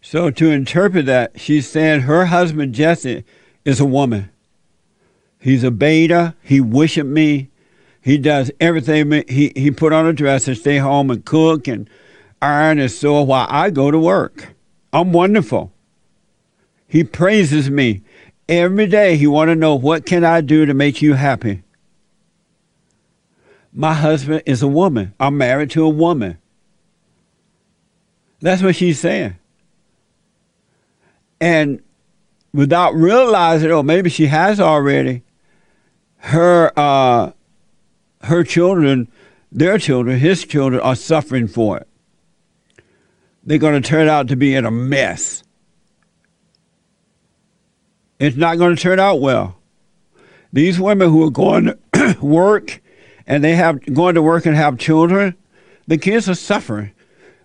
So, 0.00 0.30
to 0.30 0.50
interpret 0.50 1.06
that, 1.06 1.40
she's 1.40 1.68
saying 1.68 2.02
her 2.02 2.26
husband 2.26 2.74
Jesse 2.74 3.24
is 3.64 3.80
a 3.80 3.84
woman. 3.84 4.30
He's 5.40 5.64
a 5.64 5.70
beta. 5.70 6.34
He 6.42 6.60
worship 6.60 7.06
me. 7.06 7.49
He 8.00 8.18
does 8.18 8.50
everything. 8.60 9.24
He, 9.28 9.52
he 9.54 9.70
put 9.70 9.92
on 9.92 10.06
a 10.06 10.12
dress 10.12 10.48
and 10.48 10.56
stay 10.56 10.78
home 10.78 11.10
and 11.10 11.24
cook 11.24 11.68
and 11.68 11.88
iron 12.40 12.78
and 12.78 12.90
sew 12.90 13.22
while 13.22 13.46
I 13.50 13.70
go 13.70 13.90
to 13.90 13.98
work. 13.98 14.54
I'm 14.92 15.12
wonderful. 15.12 15.72
He 16.88 17.04
praises 17.04 17.70
me 17.70 18.02
every 18.48 18.86
day. 18.86 19.16
He 19.16 19.26
want 19.26 19.48
to 19.48 19.54
know 19.54 19.74
what 19.74 20.06
can 20.06 20.24
I 20.24 20.40
do 20.40 20.66
to 20.66 20.74
make 20.74 21.02
you 21.02 21.14
happy. 21.14 21.62
My 23.72 23.94
husband 23.94 24.42
is 24.46 24.62
a 24.62 24.68
woman. 24.68 25.14
I'm 25.20 25.38
married 25.38 25.70
to 25.72 25.84
a 25.84 25.88
woman. 25.88 26.38
That's 28.40 28.62
what 28.62 28.74
she's 28.74 28.98
saying. 28.98 29.36
And 31.40 31.82
without 32.52 32.94
realizing, 32.94 33.70
or 33.70 33.84
maybe 33.84 34.10
she 34.10 34.26
has 34.26 34.58
already, 34.58 35.22
her 36.16 36.72
uh, 36.76 37.32
her 38.22 38.44
children, 38.44 39.08
their 39.50 39.78
children, 39.78 40.18
his 40.18 40.44
children 40.44 40.80
are 40.80 40.96
suffering 40.96 41.48
for 41.48 41.78
it. 41.78 41.88
They're 43.44 43.58
going 43.58 43.80
to 43.80 43.88
turn 43.88 44.08
out 44.08 44.28
to 44.28 44.36
be 44.36 44.54
in 44.54 44.64
a 44.64 44.70
mess. 44.70 45.42
It's 48.18 48.36
not 48.36 48.58
going 48.58 48.76
to 48.76 48.80
turn 48.80 49.00
out 49.00 49.20
well. 49.20 49.56
These 50.52 50.78
women 50.78 51.08
who 51.08 51.24
are 51.24 51.30
going 51.30 51.66
to 51.92 52.16
work 52.20 52.82
and 53.26 53.42
they 53.42 53.54
have 53.54 53.80
going 53.94 54.14
to 54.16 54.22
work 54.22 54.44
and 54.44 54.56
have 54.56 54.78
children, 54.78 55.36
the 55.86 55.96
kids 55.96 56.28
are 56.28 56.34
suffering 56.34 56.92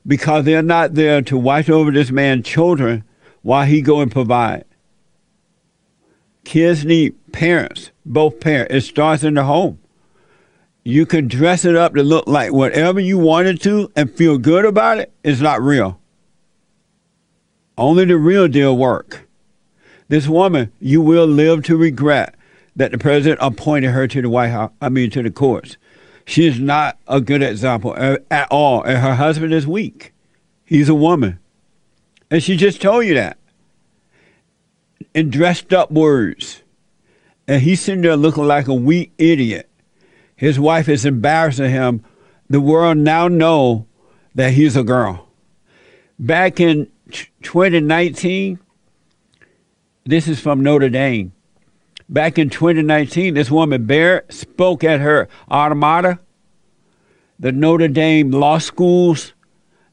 because 0.05 0.43
they're 0.43 0.61
not 0.61 0.95
there 0.95 1.21
to 1.21 1.37
watch 1.37 1.69
over 1.69 1.91
this 1.91 2.11
man's 2.11 2.45
children 2.45 3.03
while 3.41 3.65
he 3.65 3.81
go 3.81 4.01
and 4.01 4.11
provide. 4.11 4.65
Kids 6.43 6.83
need 6.85 7.15
parents, 7.31 7.91
both 8.05 8.39
parents. 8.39 8.73
It 8.73 8.81
starts 8.81 9.23
in 9.23 9.35
the 9.35 9.43
home. 9.43 9.79
You 10.87 11.07
can 11.07 11.27
dress 11.27 11.65
it 11.65 11.75
up 11.75 11.95
to 11.95 12.03
look 12.03 12.27
like 12.27 12.53
whatever 12.53 12.99
you 12.99 13.17
wanted 13.17 13.59
to 13.63 13.91
and 13.95 14.09
feel 14.09 14.37
good 14.37 14.65
about 14.65 14.99
it. 14.99 15.11
It's 15.23 15.41
not 15.41 15.59
real. 15.59 15.99
Only 17.75 18.05
the 18.05 18.17
real 18.17 18.47
deal 18.47 18.77
work. 18.77 19.27
This 20.09 20.27
woman, 20.27 20.71
you 20.79 21.01
will 21.01 21.25
live 21.25 21.63
to 21.63 21.75
regret 21.75 22.35
that 22.75 22.91
the 22.91 22.99
president 22.99 23.39
appointed 23.41 23.91
her 23.91 24.07
to 24.07 24.21
the 24.21 24.29
White 24.29 24.49
House, 24.49 24.71
I 24.79 24.89
mean, 24.89 25.09
to 25.09 25.23
the 25.23 25.31
courts. 25.31 25.77
She 26.23 26.45
is 26.45 26.59
not 26.59 26.99
a 27.07 27.19
good 27.19 27.41
example 27.41 27.95
at 28.29 28.47
all, 28.51 28.83
and 28.83 28.99
her 28.99 29.15
husband 29.15 29.55
is 29.55 29.65
weak. 29.65 30.13
He's 30.65 30.87
a 30.87 30.95
woman. 30.95 31.39
And 32.29 32.43
she 32.43 32.55
just 32.55 32.79
told 32.79 33.05
you 33.05 33.15
that. 33.15 33.39
In 35.15 35.31
dressed 35.31 35.73
up 35.73 35.89
words. 35.89 36.61
And 37.47 37.63
he's 37.63 37.81
sitting 37.81 38.01
there 38.01 38.15
looking 38.15 38.45
like 38.45 38.67
a 38.67 38.73
weak 38.73 39.13
idiot. 39.17 39.67
His 40.35 40.59
wife 40.59 40.89
is 40.89 41.05
embarrassing 41.05 41.71
him. 41.71 42.03
The 42.49 42.61
world 42.61 42.97
now 42.97 43.27
know 43.27 43.87
that 44.35 44.53
he's 44.53 44.75
a 44.75 44.83
girl. 44.83 45.27
Back 46.19 46.59
in 46.59 46.91
2019, 47.41 48.59
this 50.05 50.27
is 50.27 50.39
from 50.39 50.61
Notre 50.61 50.89
Dame. 50.89 51.31
Back 52.07 52.37
in 52.37 52.49
2019, 52.49 53.33
this 53.33 53.49
woman, 53.49 53.85
Barrett, 53.85 54.31
spoke 54.31 54.83
at 54.83 54.99
her 54.99 55.27
alma 55.47 55.75
mater, 55.75 56.19
the 57.39 57.51
Notre 57.51 57.87
Dame 57.87 58.31
law 58.31 58.59
schools, 58.59 59.33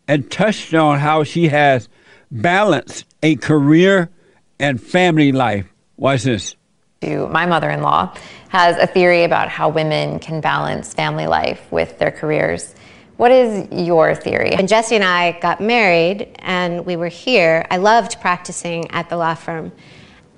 and 0.06 0.30
touched 0.30 0.74
on 0.74 0.98
how 0.98 1.24
she 1.24 1.48
has 1.48 1.88
balanced 2.30 3.06
a 3.22 3.36
career 3.36 4.10
and 4.58 4.82
family 4.82 5.32
life. 5.32 5.72
Watch 5.96 6.24
this. 6.24 6.56
My 7.02 7.46
mother 7.46 7.70
in 7.70 7.82
law 7.82 8.14
has 8.48 8.76
a 8.76 8.86
theory 8.86 9.24
about 9.24 9.48
how 9.48 9.68
women 9.68 10.18
can 10.18 10.40
balance 10.40 10.94
family 10.94 11.26
life 11.26 11.60
with 11.70 11.98
their 11.98 12.10
careers. 12.10 12.74
What 13.16 13.30
is 13.30 13.68
your 13.70 14.14
theory? 14.14 14.52
When 14.56 14.66
Jesse 14.66 14.94
and 14.94 15.04
I 15.04 15.38
got 15.40 15.60
married 15.60 16.34
and 16.38 16.84
we 16.84 16.96
were 16.96 17.08
here, 17.08 17.66
I 17.70 17.76
loved 17.76 18.20
practicing 18.20 18.90
at 18.90 19.08
the 19.08 19.16
law 19.16 19.34
firm 19.34 19.72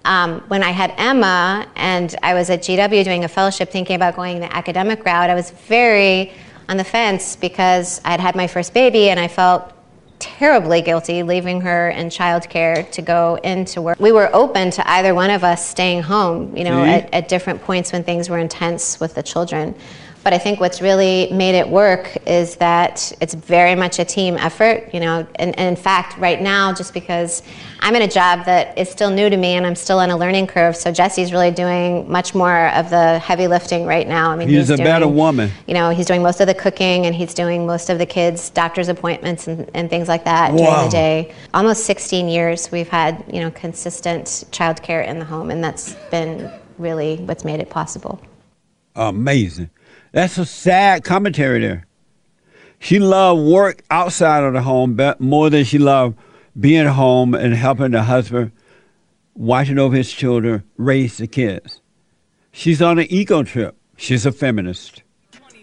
um, 0.05 0.41
when 0.49 0.63
I 0.63 0.71
had 0.71 0.95
Emma 0.99 1.67
and 1.77 2.15
I 2.23 2.35
was 2.35 2.51
at 2.51 2.61
GW 2.61 3.05
doing 3.05 3.25
a 3.25 3.29
fellowship 3.29 3.71
thinking 3.71 3.97
about 3.97 4.17
going 4.17 4.41
the 4.41 4.55
academic 4.55 5.05
route, 5.05 5.31
I 5.31 5.35
was 5.35 5.51
very 5.51 6.33
on 6.69 6.77
the 6.77 6.85
fence 6.85 7.37
because 7.37 8.01
I'd 8.05 8.21
had 8.21 8.37
my 8.37 8.47
first 8.47 8.75
baby 8.75 9.09
and 9.09 9.19
I 9.19 9.29
felt 9.29 9.73
terribly 10.19 10.81
guilty 10.81 11.23
leaving 11.23 11.61
her 11.61 11.91
in 11.91 12.09
childcare 12.09 12.91
to 12.93 13.03
go 13.03 13.37
into 13.43 13.83
work. 13.83 13.99
We 14.01 14.13
were 14.13 14.31
open 14.35 14.71
to 14.73 14.91
either 14.91 15.15
one 15.15 15.31
of 15.31 15.45
us 15.45 15.67
staying 15.67 16.03
home, 16.03 16.57
you 16.57 16.65
know, 16.65 16.85
at, 16.85 17.13
at 17.13 17.29
different 17.29 17.63
points 17.63 17.93
when 17.93 18.05
things 18.05 18.31
were 18.31 18.39
intense 18.39 19.01
with 19.01 19.15
the 19.15 19.23
children. 19.23 19.75
But 20.25 20.33
I 20.33 20.39
think 20.39 20.59
what's 20.59 20.81
really 20.81 21.29
made 21.31 21.55
it 21.55 21.69
work 21.69 22.17
is 22.27 22.57
that 22.57 23.13
it's 23.21 23.35
very 23.35 23.75
much 23.75 23.99
a 23.99 24.07
team 24.07 24.39
effort, 24.39 24.89
you 24.95 24.99
know. 24.99 25.27
And, 25.37 25.57
and 25.59 25.69
in 25.69 25.77
fact, 25.77 26.17
right 26.17 26.41
now, 26.41 26.73
just 26.73 26.95
because 26.95 27.43
I'm 27.81 27.95
in 27.95 28.01
a 28.01 28.09
job 28.09 28.47
that 28.47 28.79
is 28.79 28.89
still 28.89 29.11
new 29.11 29.29
to 29.29 29.37
me 29.37 29.57
and 29.57 29.67
I'm 29.67 29.75
still 29.75 29.99
on 29.99 30.09
a 30.09 30.17
learning 30.17 30.47
curve, 30.47 30.77
so 30.77 30.91
Jesse's 30.91 31.31
really 31.31 31.51
doing 31.51 32.11
much 32.11 32.35
more 32.35 32.69
of 32.69 32.89
the 32.89 33.19
heavy 33.19 33.47
lifting 33.47 33.85
right 33.85 34.09
now. 34.09 34.31
I 34.31 34.37
mean, 34.37 34.49
He's 34.49 34.71
a 34.71 34.77
doing, 34.77 34.87
better 34.87 35.07
woman. 35.07 35.51
You 35.67 35.75
know, 35.75 35.91
he's 35.91 36.07
doing 36.07 36.23
most 36.23 36.41
of 36.41 36.47
the 36.47 36.55
cooking 36.55 37.05
and 37.05 37.15
he's 37.15 37.35
doing 37.35 37.67
most 37.67 37.91
of 37.91 37.99
the 37.99 38.07
kids' 38.07 38.49
doctor's 38.49 38.89
appointments 38.89 39.47
and, 39.47 39.71
and 39.75 39.91
things 39.91 40.09
like 40.09 40.25
that 40.25 40.57
during 40.57 40.85
the 40.85 40.89
day. 40.91 41.35
Almost 41.53 41.85
16 41.85 42.31
years 42.31 42.73
we've 42.73 42.89
had, 42.89 43.23
you 43.31 43.41
know, 43.41 43.51
consistent 43.51 44.25
childcare 44.53 45.07
in 45.07 45.19
the 45.19 45.27
home, 45.27 45.51
and 45.51 45.63
that's 45.63 45.93
been 46.11 46.51
really 46.79 47.17
what's 47.17 47.45
made 47.45 47.61
it 47.61 47.69
possible. 47.69 48.19
Amazing. 48.97 49.69
That's 50.15 50.39
a 50.39 50.47
sad 50.47 51.03
commentary 51.03 51.59
there. 51.59 51.87
She 52.79 53.01
loved 53.01 53.43
work 53.43 53.83
outside 53.91 54.45
of 54.45 54.53
the 54.53 54.63
home 54.63 54.97
more 55.19 55.51
than 55.51 55.65
she 55.65 55.77
loved 55.77 56.17
being 56.59 56.87
home 56.87 57.35
and 57.35 57.53
helping 57.53 57.91
the 57.91 58.05
husband, 58.05 58.53
watching 59.35 59.77
over 59.77 59.97
his 59.97 60.13
children, 60.13 60.63
raise 60.77 61.17
the 61.17 61.27
kids. 61.27 61.81
She's 62.53 62.81
on 62.81 63.01
an 63.01 63.09
ego 63.11 63.43
trip. 63.43 63.77
She's 63.97 64.25
a 64.25 64.31
feminist. 64.31 65.03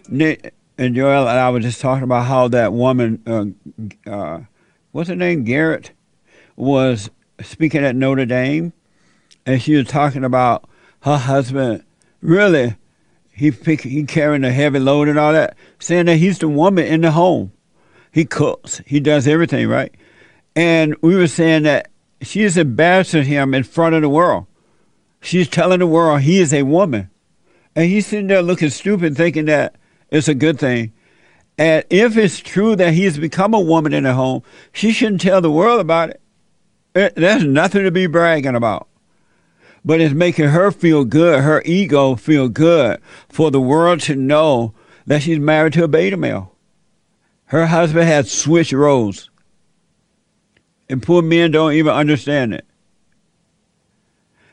Nick 0.09 0.53
and 0.77 0.95
Joel 0.95 1.29
and 1.29 1.39
I 1.39 1.49
were 1.49 1.61
just 1.61 1.79
talking 1.79 2.03
about 2.03 2.25
how 2.25 2.49
that 2.49 2.73
woman, 2.73 3.23
uh, 3.25 4.09
uh, 4.09 4.41
what's 4.91 5.07
her 5.07 5.15
name, 5.15 5.45
Garrett, 5.45 5.91
was 6.57 7.09
speaking 7.41 7.85
at 7.85 7.95
Notre 7.95 8.25
Dame, 8.25 8.73
and 9.45 9.61
she 9.61 9.75
was 9.75 9.87
talking 9.87 10.25
about 10.25 10.69
her 11.03 11.17
husband 11.17 11.85
really 12.19 12.75
he 13.41 13.49
pick, 13.49 13.81
he 13.81 14.03
carrying 14.03 14.43
a 14.43 14.51
heavy 14.51 14.77
load 14.77 15.07
and 15.07 15.17
all 15.17 15.33
that, 15.33 15.57
saying 15.79 16.05
that 16.05 16.17
he's 16.17 16.37
the 16.37 16.47
woman 16.47 16.85
in 16.85 17.01
the 17.01 17.09
home. 17.09 17.51
He 18.11 18.23
cooks, 18.23 18.83
he 18.85 18.99
does 18.99 19.27
everything 19.27 19.67
right, 19.67 19.91
and 20.55 20.95
we 21.01 21.15
were 21.15 21.25
saying 21.25 21.63
that 21.63 21.89
she 22.21 22.43
is 22.43 22.55
embarrassing 22.55 23.23
him 23.23 23.55
in 23.55 23.63
front 23.63 23.95
of 23.95 24.03
the 24.03 24.09
world. 24.09 24.45
She's 25.21 25.47
telling 25.47 25.79
the 25.79 25.87
world 25.87 26.21
he 26.21 26.37
is 26.37 26.53
a 26.53 26.61
woman, 26.61 27.09
and 27.75 27.87
he's 27.87 28.05
sitting 28.05 28.27
there 28.27 28.43
looking 28.43 28.69
stupid, 28.69 29.17
thinking 29.17 29.45
that 29.45 29.73
it's 30.11 30.27
a 30.27 30.35
good 30.35 30.59
thing. 30.59 30.93
And 31.57 31.83
if 31.89 32.17
it's 32.17 32.41
true 32.41 32.75
that 32.75 32.93
he's 32.93 33.17
become 33.17 33.55
a 33.55 33.59
woman 33.59 33.91
in 33.91 34.03
the 34.03 34.13
home, 34.13 34.43
she 34.71 34.91
shouldn't 34.91 35.21
tell 35.21 35.41
the 35.41 35.49
world 35.49 35.81
about 35.81 36.11
it. 36.11 36.21
It- 36.93 37.15
There's 37.15 37.43
nothing 37.43 37.85
to 37.85 37.91
be 37.91 38.05
bragging 38.05 38.55
about 38.55 38.87
but 39.83 39.99
it's 39.99 40.13
making 40.13 40.49
her 40.49 40.71
feel 40.71 41.05
good, 41.05 41.43
her 41.43 41.61
ego 41.65 42.15
feel 42.15 42.49
good 42.49 42.99
for 43.29 43.51
the 43.51 43.61
world 43.61 43.99
to 44.01 44.15
know 44.15 44.73
that 45.05 45.23
she's 45.23 45.39
married 45.39 45.73
to 45.73 45.83
a 45.83 45.87
beta 45.87 46.17
male. 46.17 46.55
Her 47.45 47.65
husband 47.65 48.07
has 48.07 48.31
switched 48.31 48.71
roles. 48.71 49.29
And 50.87 51.01
poor 51.01 51.21
men 51.21 51.51
don't 51.51 51.73
even 51.73 51.93
understand 51.93 52.53
it. 52.53 52.65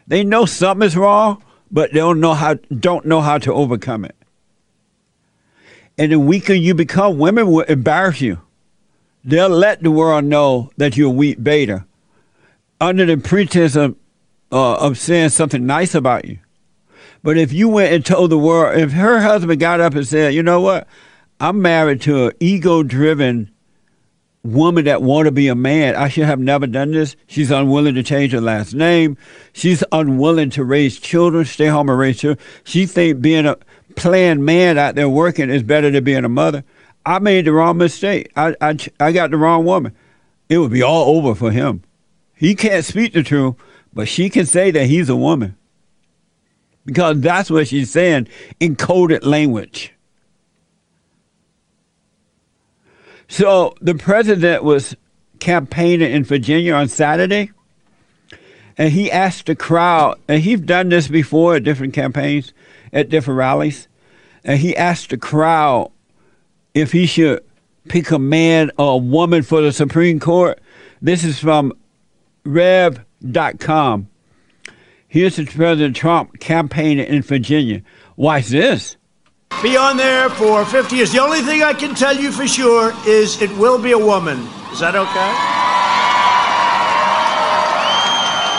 They 0.06 0.24
know 0.24 0.46
something's 0.46 0.96
wrong, 0.96 1.42
but 1.70 1.92
they 1.92 1.98
don't 1.98 2.20
know 2.20 2.34
how 2.34 2.54
don't 2.54 3.04
know 3.04 3.20
how 3.20 3.38
to 3.38 3.52
overcome 3.52 4.04
it. 4.04 4.16
And 5.98 6.12
the 6.12 6.18
weaker 6.18 6.54
you 6.54 6.74
become, 6.74 7.18
women 7.18 7.48
will 7.48 7.64
embarrass 7.64 8.20
you. 8.20 8.40
They'll 9.24 9.48
let 9.48 9.82
the 9.82 9.90
world 9.90 10.24
know 10.24 10.70
that 10.76 10.96
you're 10.96 11.08
a 11.08 11.14
weak 11.14 11.42
beta 11.42 11.84
under 12.80 13.04
the 13.04 13.16
pretense 13.18 13.76
of 13.76 13.96
uh, 14.50 14.76
of 14.76 14.98
saying 14.98 15.30
something 15.30 15.66
nice 15.66 15.94
about 15.94 16.24
you. 16.24 16.38
But 17.22 17.36
if 17.36 17.52
you 17.52 17.68
went 17.68 17.92
and 17.92 18.04
told 18.04 18.30
the 18.30 18.38
world, 18.38 18.78
if 18.78 18.92
her 18.92 19.20
husband 19.20 19.60
got 19.60 19.80
up 19.80 19.94
and 19.94 20.06
said, 20.06 20.34
you 20.34 20.42
know 20.42 20.60
what, 20.60 20.86
I'm 21.40 21.60
married 21.60 22.00
to 22.02 22.26
an 22.26 22.32
ego-driven 22.40 23.50
woman 24.44 24.84
that 24.84 25.02
want 25.02 25.26
to 25.26 25.32
be 25.32 25.48
a 25.48 25.54
man. 25.54 25.96
I 25.96 26.08
should 26.08 26.24
have 26.24 26.38
never 26.38 26.66
done 26.66 26.92
this. 26.92 27.16
She's 27.26 27.50
unwilling 27.50 27.96
to 27.96 28.02
change 28.02 28.32
her 28.32 28.40
last 28.40 28.72
name. 28.72 29.16
She's 29.52 29.82
unwilling 29.92 30.50
to 30.50 30.64
raise 30.64 30.98
children, 30.98 31.44
stay 31.44 31.66
home 31.66 31.88
and 31.88 31.98
raise 31.98 32.20
children. 32.20 32.44
She 32.64 32.86
think 32.86 33.20
being 33.20 33.46
a 33.46 33.56
playing 33.96 34.44
man 34.44 34.78
out 34.78 34.94
there 34.94 35.08
working 35.08 35.50
is 35.50 35.62
better 35.62 35.90
than 35.90 36.04
being 36.04 36.24
a 36.24 36.28
mother. 36.28 36.64
I 37.04 37.18
made 37.18 37.46
the 37.46 37.52
wrong 37.52 37.78
mistake. 37.78 38.30
I, 38.36 38.54
I, 38.60 38.76
I 39.00 39.12
got 39.12 39.30
the 39.30 39.36
wrong 39.36 39.64
woman. 39.64 39.94
It 40.48 40.58
would 40.58 40.70
be 40.70 40.82
all 40.82 41.16
over 41.16 41.34
for 41.34 41.50
him. 41.50 41.82
He 42.34 42.54
can't 42.54 42.84
speak 42.84 43.12
the 43.12 43.22
truth, 43.22 43.56
but 43.92 44.08
she 44.08 44.30
can 44.30 44.46
say 44.46 44.70
that 44.70 44.86
he's 44.86 45.08
a 45.08 45.16
woman. 45.16 45.56
Because 46.84 47.20
that's 47.20 47.50
what 47.50 47.68
she's 47.68 47.90
saying 47.90 48.28
in 48.60 48.76
coded 48.76 49.24
language. 49.24 49.92
So 53.28 53.74
the 53.80 53.94
president 53.94 54.64
was 54.64 54.96
campaigning 55.38 56.10
in 56.10 56.24
Virginia 56.24 56.72
on 56.72 56.88
Saturday, 56.88 57.50
and 58.78 58.92
he 58.92 59.10
asked 59.10 59.46
the 59.46 59.54
crowd, 59.54 60.18
and 60.28 60.40
he's 60.40 60.60
done 60.60 60.88
this 60.88 61.08
before 61.08 61.56
at 61.56 61.64
different 61.64 61.92
campaigns, 61.92 62.54
at 62.92 63.10
different 63.10 63.36
rallies, 63.36 63.86
and 64.44 64.58
he 64.58 64.74
asked 64.76 65.10
the 65.10 65.18
crowd 65.18 65.90
if 66.72 66.92
he 66.92 67.04
should 67.04 67.44
pick 67.88 68.10
a 68.10 68.18
man 68.18 68.70
or 68.78 68.94
a 68.94 68.96
woman 68.96 69.42
for 69.42 69.60
the 69.60 69.72
Supreme 69.72 70.20
Court. 70.20 70.58
This 71.02 71.24
is 71.24 71.38
from 71.38 71.72
Rev.com. 73.22 74.08
Here's 75.08 75.36
the 75.36 75.46
President 75.46 75.96
Trump 75.96 76.38
campaign 76.38 76.98
in 76.98 77.22
Virginia. 77.22 77.82
Watch 78.16 78.48
this. 78.48 78.96
Be 79.62 79.76
on 79.76 79.96
there 79.96 80.28
for 80.28 80.64
50 80.64 80.96
years. 80.96 81.12
The 81.12 81.20
only 81.22 81.40
thing 81.40 81.62
I 81.62 81.72
can 81.72 81.94
tell 81.94 82.14
you 82.14 82.30
for 82.30 82.46
sure 82.46 82.92
is 83.06 83.40
it 83.40 83.50
will 83.56 83.80
be 83.80 83.92
a 83.92 83.98
woman. 83.98 84.38
Is 84.72 84.80
that 84.80 84.94
okay? 84.94 85.34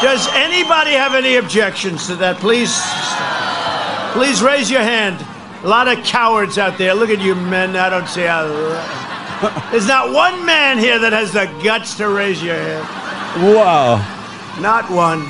Does 0.02 0.28
anybody 0.34 0.92
have 0.92 1.14
any 1.14 1.36
objections 1.36 2.08
to 2.08 2.16
that? 2.16 2.38
Please, 2.38 2.74
please 4.14 4.42
raise 4.42 4.72
your 4.72 4.82
hand. 4.82 5.24
A 5.64 5.68
lot 5.68 5.88
of 5.88 6.04
cowards 6.04 6.58
out 6.58 6.78
there. 6.78 6.96
Look 6.96 7.10
at 7.10 7.22
you 7.22 7.36
men. 7.36 7.76
I 7.76 7.90
don't 7.90 8.08
see 8.08 8.22
how. 8.22 8.48
There's 9.72 9.88
not 9.88 10.12
one 10.12 10.46
man 10.46 10.80
here 10.80 10.98
that 11.00 11.14
has 11.14 11.34
the 11.34 11.46
guts 11.64 11.96
to 11.98 12.10
raise 12.10 12.42
your 12.42 12.56
hand. 12.56 13.54
Wow. 13.54 14.19
Not 14.60 14.90
one. 14.90 15.26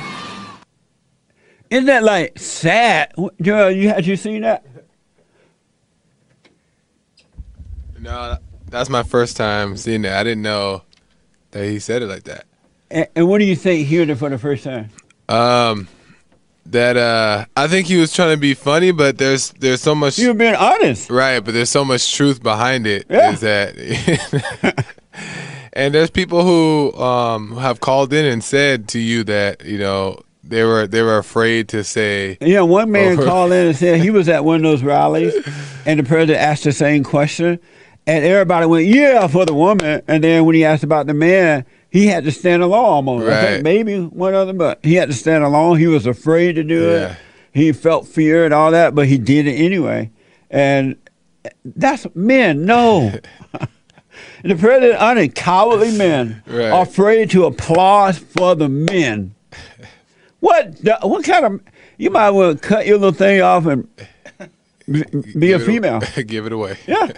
Isn't 1.70 1.86
that 1.86 2.02
like 2.02 2.36
sad? 2.36 3.12
Joel, 3.40 3.70
you 3.70 3.88
had 3.88 4.04
you 4.04 4.16
seen 4.16 4.42
that? 4.42 4.66
No, 8.00 8.38
that's 8.68 8.88
my 8.88 9.04
first 9.04 9.36
time 9.36 9.76
seeing 9.76 10.02
that. 10.02 10.18
I 10.18 10.24
didn't 10.24 10.42
know 10.42 10.82
that 11.52 11.64
he 11.64 11.78
said 11.78 12.02
it 12.02 12.06
like 12.06 12.24
that. 12.24 12.46
And, 12.90 13.06
and 13.14 13.28
what 13.28 13.38
do 13.38 13.44
you 13.44 13.54
think 13.54 13.86
hearing 13.86 14.10
it 14.10 14.16
for 14.16 14.28
the 14.30 14.38
first 14.38 14.64
time? 14.64 14.90
Um, 15.28 15.86
that 16.66 16.96
uh, 16.96 17.44
I 17.56 17.68
think 17.68 17.86
he 17.86 17.98
was 17.98 18.12
trying 18.12 18.34
to 18.34 18.40
be 18.40 18.54
funny, 18.54 18.90
but 18.90 19.16
there's 19.18 19.50
there's 19.50 19.80
so 19.80 19.94
much 19.94 20.18
You're 20.18 20.34
being 20.34 20.56
honest. 20.56 21.08
right, 21.08 21.38
but 21.38 21.54
there's 21.54 21.70
so 21.70 21.84
much 21.84 22.12
truth 22.12 22.42
behind 22.42 22.84
it. 22.88 23.06
Yeah. 23.08 23.30
Is 23.30 23.40
that? 23.42 24.86
and 25.72 25.94
there's 25.94 26.10
people 26.10 26.44
who 26.44 26.92
um 27.00 27.56
have 27.58 27.80
called 27.80 28.12
in 28.12 28.24
and 28.24 28.42
said 28.42 28.88
to 28.88 28.98
you 28.98 29.24
that 29.24 29.64
you 29.64 29.78
know 29.78 30.20
they 30.42 30.64
were 30.64 30.86
they 30.86 31.02
were 31.02 31.18
afraid 31.18 31.68
to 31.68 31.84
say 31.84 32.36
Yeah, 32.40 32.62
one 32.62 32.90
man 32.90 33.12
Over. 33.18 33.24
called 33.24 33.52
in 33.52 33.68
and 33.68 33.76
said 33.76 34.00
he 34.00 34.10
was 34.10 34.28
at 34.28 34.44
one 34.44 34.56
of 34.56 34.62
those 34.62 34.82
rallies, 34.82 35.34
and 35.86 36.00
the 36.00 36.04
president 36.04 36.38
asked 36.38 36.64
the 36.64 36.72
same 36.72 37.04
question, 37.04 37.58
and 38.06 38.24
everybody 38.24 38.66
went, 38.66 38.86
"Yeah, 38.86 39.26
for 39.28 39.44
the 39.46 39.54
woman." 39.54 40.02
And 40.08 40.24
then 40.24 40.44
when 40.44 40.54
he 40.54 40.64
asked 40.64 40.82
about 40.82 41.06
the 41.06 41.14
man, 41.14 41.64
he 41.90 42.06
had 42.06 42.24
to 42.24 42.32
stand 42.32 42.62
alone 42.62 42.84
almost. 42.84 43.26
I 43.28 43.42
think 43.42 43.64
maybe 43.64 43.98
one 44.00 44.34
other, 44.34 44.52
but 44.52 44.80
he 44.82 44.94
had 44.94 45.08
to 45.08 45.14
stand 45.14 45.44
alone. 45.44 45.78
He 45.78 45.86
was 45.86 46.06
afraid 46.06 46.54
to 46.54 46.64
do 46.64 46.82
Yeah. 46.90 47.10
it. 47.12 47.16
He 47.52 47.72
felt 47.72 48.06
fear 48.06 48.44
and 48.44 48.54
all 48.54 48.70
that, 48.70 48.94
but 48.94 49.06
he 49.08 49.18
did 49.18 49.46
it 49.46 49.54
anyway. 49.54 50.10
And 50.50 50.96
that's 51.64 52.06
men. 52.14 52.64
No. 52.64 53.12
the 54.44 54.56
president 54.56 55.00
honored 55.00 55.34
cowardly 55.34 55.90
men 55.96 56.42
Right. 56.46 56.70
are 56.70 56.82
afraid 56.82 57.30
to 57.30 57.44
applaud 57.46 58.16
for 58.16 58.54
the 58.54 58.68
men. 58.68 59.34
What? 60.40 60.76
the- 60.82 60.98
What 61.02 61.24
kind 61.24 61.44
of? 61.44 61.60
You 61.98 62.10
might 62.10 62.30
want 62.30 62.36
well 62.36 62.54
to 62.54 62.60
cut 62.60 62.86
your 62.86 62.96
little 62.98 63.12
thing 63.12 63.42
off 63.42 63.66
and 63.66 63.86
be, 64.90 65.02
be 65.38 65.52
a 65.52 65.58
give 65.58 65.62
it- 65.62 65.66
female. 65.66 66.00
give 66.26 66.46
it 66.46 66.52
away. 66.52 66.78
Yeah, 66.86 67.08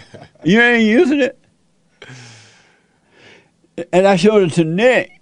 you 0.43 0.59
ain't 0.61 0.83
using 0.83 1.21
it. 1.21 1.39
And 3.91 4.05
I 4.07 4.17
showed 4.17 4.43
it 4.43 4.53
to 4.55 4.63
Nick 4.63 5.19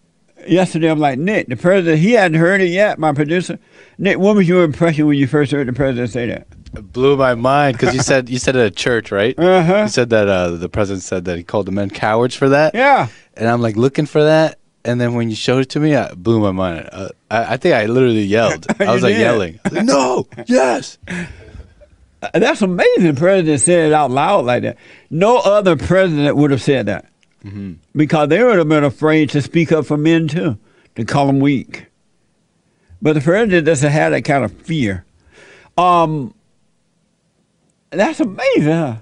yesterday. 0.47 0.89
I'm 0.91 0.99
like, 0.99 1.17
Nick, 1.19 1.47
the 1.47 1.55
president, 1.55 1.99
he 2.01 2.11
hadn't 2.13 2.39
heard 2.39 2.59
it 2.61 2.67
yet. 2.67 2.99
My 2.99 3.13
producer, 3.13 3.59
Nick, 3.97 4.17
what 4.17 4.35
was 4.35 4.47
your 4.47 4.63
impression 4.63 5.07
when 5.07 5.17
you 5.17 5.27
first 5.27 5.51
heard 5.51 5.67
the 5.67 5.73
president 5.73 6.09
say 6.09 6.25
that? 6.27 6.47
Blew 6.73 7.17
my 7.17 7.35
mind 7.35 7.77
because 7.77 7.93
you 7.93 8.01
said 8.03 8.29
you 8.29 8.39
said 8.39 8.55
it 8.55 8.65
at 8.65 8.75
church, 8.75 9.11
right? 9.11 9.37
Uh-huh. 9.37 9.83
You 9.83 9.87
said 9.87 10.09
that 10.11 10.27
uh, 10.27 10.51
the 10.51 10.69
president 10.69 11.03
said 11.03 11.25
that 11.25 11.37
he 11.37 11.43
called 11.43 11.65
the 11.65 11.71
men 11.71 11.89
cowards 11.89 12.35
for 12.35 12.49
that. 12.49 12.73
Yeah. 12.75 13.07
And 13.35 13.47
I'm 13.47 13.61
like 13.61 13.75
looking 13.75 14.05
for 14.05 14.23
that, 14.23 14.59
and 14.85 14.99
then 14.99 15.13
when 15.13 15.29
you 15.29 15.35
showed 15.35 15.59
it 15.59 15.69
to 15.71 15.79
me, 15.79 15.95
I 15.95 16.13
blew 16.13 16.39
my 16.39 16.51
mind. 16.51 16.89
Uh, 16.91 17.09
I, 17.29 17.53
I 17.53 17.57
think 17.57 17.75
I 17.75 17.85
literally 17.85 18.23
yelled. 18.23 18.65
I 18.79 18.93
was 18.93 19.03
like 19.03 19.13
did. 19.13 19.21
yelling. 19.21 19.59
Was 19.63 19.73
like, 19.73 19.85
no, 19.85 20.27
yes. 20.47 20.97
Uh, 21.07 22.29
That's 22.33 22.61
amazing. 22.61 23.13
The 23.15 23.19
president 23.19 23.61
said 23.61 23.87
it 23.87 23.93
out 23.93 24.11
loud 24.11 24.45
like 24.45 24.63
that. 24.63 24.77
No 25.09 25.37
other 25.37 25.75
president 25.75 26.35
would 26.35 26.51
have 26.51 26.61
said 26.61 26.85
that 26.87 27.05
because 27.95 28.29
they 28.29 28.43
would 28.43 28.59
have 28.59 28.69
been 28.69 28.83
afraid 28.83 29.31
to 29.31 29.41
speak 29.41 29.71
up 29.71 29.85
for 29.85 29.97
men 29.97 30.27
too, 30.27 30.59
to 30.95 31.05
call 31.05 31.25
them 31.25 31.39
weak. 31.39 31.87
But 33.01 33.13
the 33.13 33.21
president 33.21 33.65
doesn't 33.65 33.91
have 33.91 34.11
that 34.11 34.21
kind 34.21 34.43
of 34.45 34.51
fear. 34.51 35.05
Um, 35.75 36.35
that's 37.91 38.19
amazing. 38.19 38.99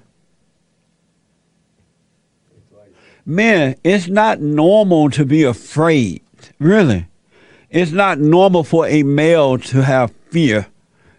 Men, 3.26 3.76
it's 3.84 4.08
not 4.08 4.42
normal 4.42 5.10
to 5.12 5.26
be 5.26 5.44
afraid. 5.44 6.22
Really, 6.58 7.08
it's 7.70 7.92
not 7.92 8.20
normal 8.20 8.64
for 8.64 8.88
a 8.88 9.04
male 9.04 9.58
to 9.60 9.84
have 9.84 10.12
fear. 10.32 10.68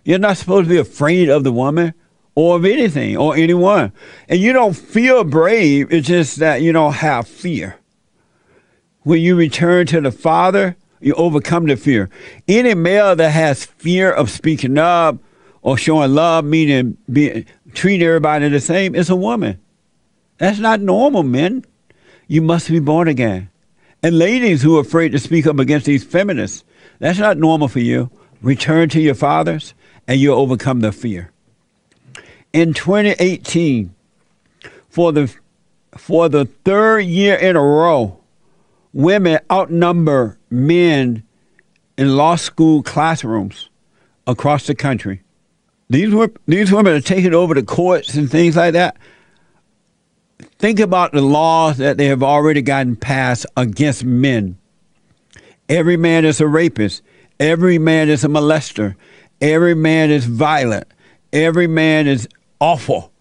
You're 0.04 0.18
not 0.18 0.36
supposed 0.36 0.68
to 0.68 0.74
be 0.74 0.78
afraid 0.78 1.28
of 1.28 1.44
the 1.44 1.52
woman 1.52 1.94
or 2.34 2.56
of 2.56 2.64
anything 2.64 3.16
or 3.16 3.36
anyone. 3.36 3.92
And 4.28 4.40
you 4.40 4.52
don't 4.52 4.74
feel 4.74 5.24
brave, 5.24 5.92
it's 5.92 6.08
just 6.08 6.36
that 6.36 6.62
you 6.62 6.72
don't 6.72 6.94
have 6.94 7.28
fear. 7.28 7.76
When 9.02 9.20
you 9.20 9.36
return 9.36 9.86
to 9.86 10.00
the 10.00 10.10
Father, 10.10 10.76
you 11.00 11.14
overcome 11.14 11.66
the 11.66 11.76
fear. 11.76 12.10
Any 12.48 12.74
male 12.74 13.16
that 13.16 13.30
has 13.30 13.64
fear 13.64 14.10
of 14.10 14.30
speaking 14.30 14.78
up 14.78 15.18
or 15.62 15.78
showing 15.78 16.14
love, 16.14 16.44
meaning 16.44 16.96
being, 17.10 17.46
treating 17.72 18.06
everybody 18.06 18.48
the 18.48 18.60
same, 18.60 18.94
is 18.94 19.10
a 19.10 19.16
woman. 19.16 19.60
That's 20.38 20.58
not 20.58 20.80
normal, 20.80 21.22
men. 21.22 21.64
You 22.26 22.42
must 22.42 22.68
be 22.68 22.78
born 22.78 23.08
again. 23.08 23.50
And 24.02 24.18
ladies 24.18 24.62
who 24.62 24.78
are 24.78 24.80
afraid 24.80 25.12
to 25.12 25.18
speak 25.18 25.46
up 25.46 25.58
against 25.58 25.86
these 25.86 26.04
feminists, 26.04 26.64
that's 26.98 27.18
not 27.18 27.36
normal 27.36 27.68
for 27.68 27.80
you. 27.80 28.10
Return 28.40 28.88
to 28.90 29.00
your 29.00 29.14
fathers 29.14 29.74
and 30.08 30.18
you'll 30.18 30.38
overcome 30.38 30.80
the 30.80 30.92
fear. 30.92 31.30
In 32.52 32.72
2018, 32.74 33.94
for 34.88 35.12
the 35.12 35.32
for 35.96 36.28
the 36.28 36.46
third 36.64 37.00
year 37.00 37.34
in 37.34 37.56
a 37.56 37.62
row, 37.62 38.18
women 38.92 39.38
outnumber 39.50 40.38
men 40.48 41.22
in 41.98 42.16
law 42.16 42.36
school 42.36 42.82
classrooms 42.82 43.68
across 44.26 44.66
the 44.66 44.74
country. 44.74 45.22
These 45.90 46.14
were 46.14 46.32
these 46.46 46.72
women 46.72 46.94
are 46.94 47.00
taking 47.00 47.34
over 47.34 47.52
the 47.52 47.64
courts 47.64 48.14
and 48.14 48.30
things 48.30 48.56
like 48.56 48.74
that. 48.74 48.96
Think 50.58 50.78
about 50.78 51.12
the 51.12 51.20
laws 51.20 51.78
that 51.78 51.96
they 51.96 52.06
have 52.06 52.22
already 52.22 52.62
gotten 52.62 52.94
passed 52.94 53.44
against 53.56 54.04
men. 54.04 54.56
Every 55.68 55.96
man 55.96 56.24
is 56.24 56.40
a 56.40 56.46
rapist. 56.46 57.02
Every 57.40 57.78
man 57.78 58.08
is 58.08 58.24
a 58.24 58.28
molester. 58.28 58.94
Every 59.40 59.74
man 59.74 60.10
is 60.10 60.26
violent. 60.26 60.86
Every 61.32 61.66
man 61.66 62.06
is 62.06 62.28
awful. 62.60 63.12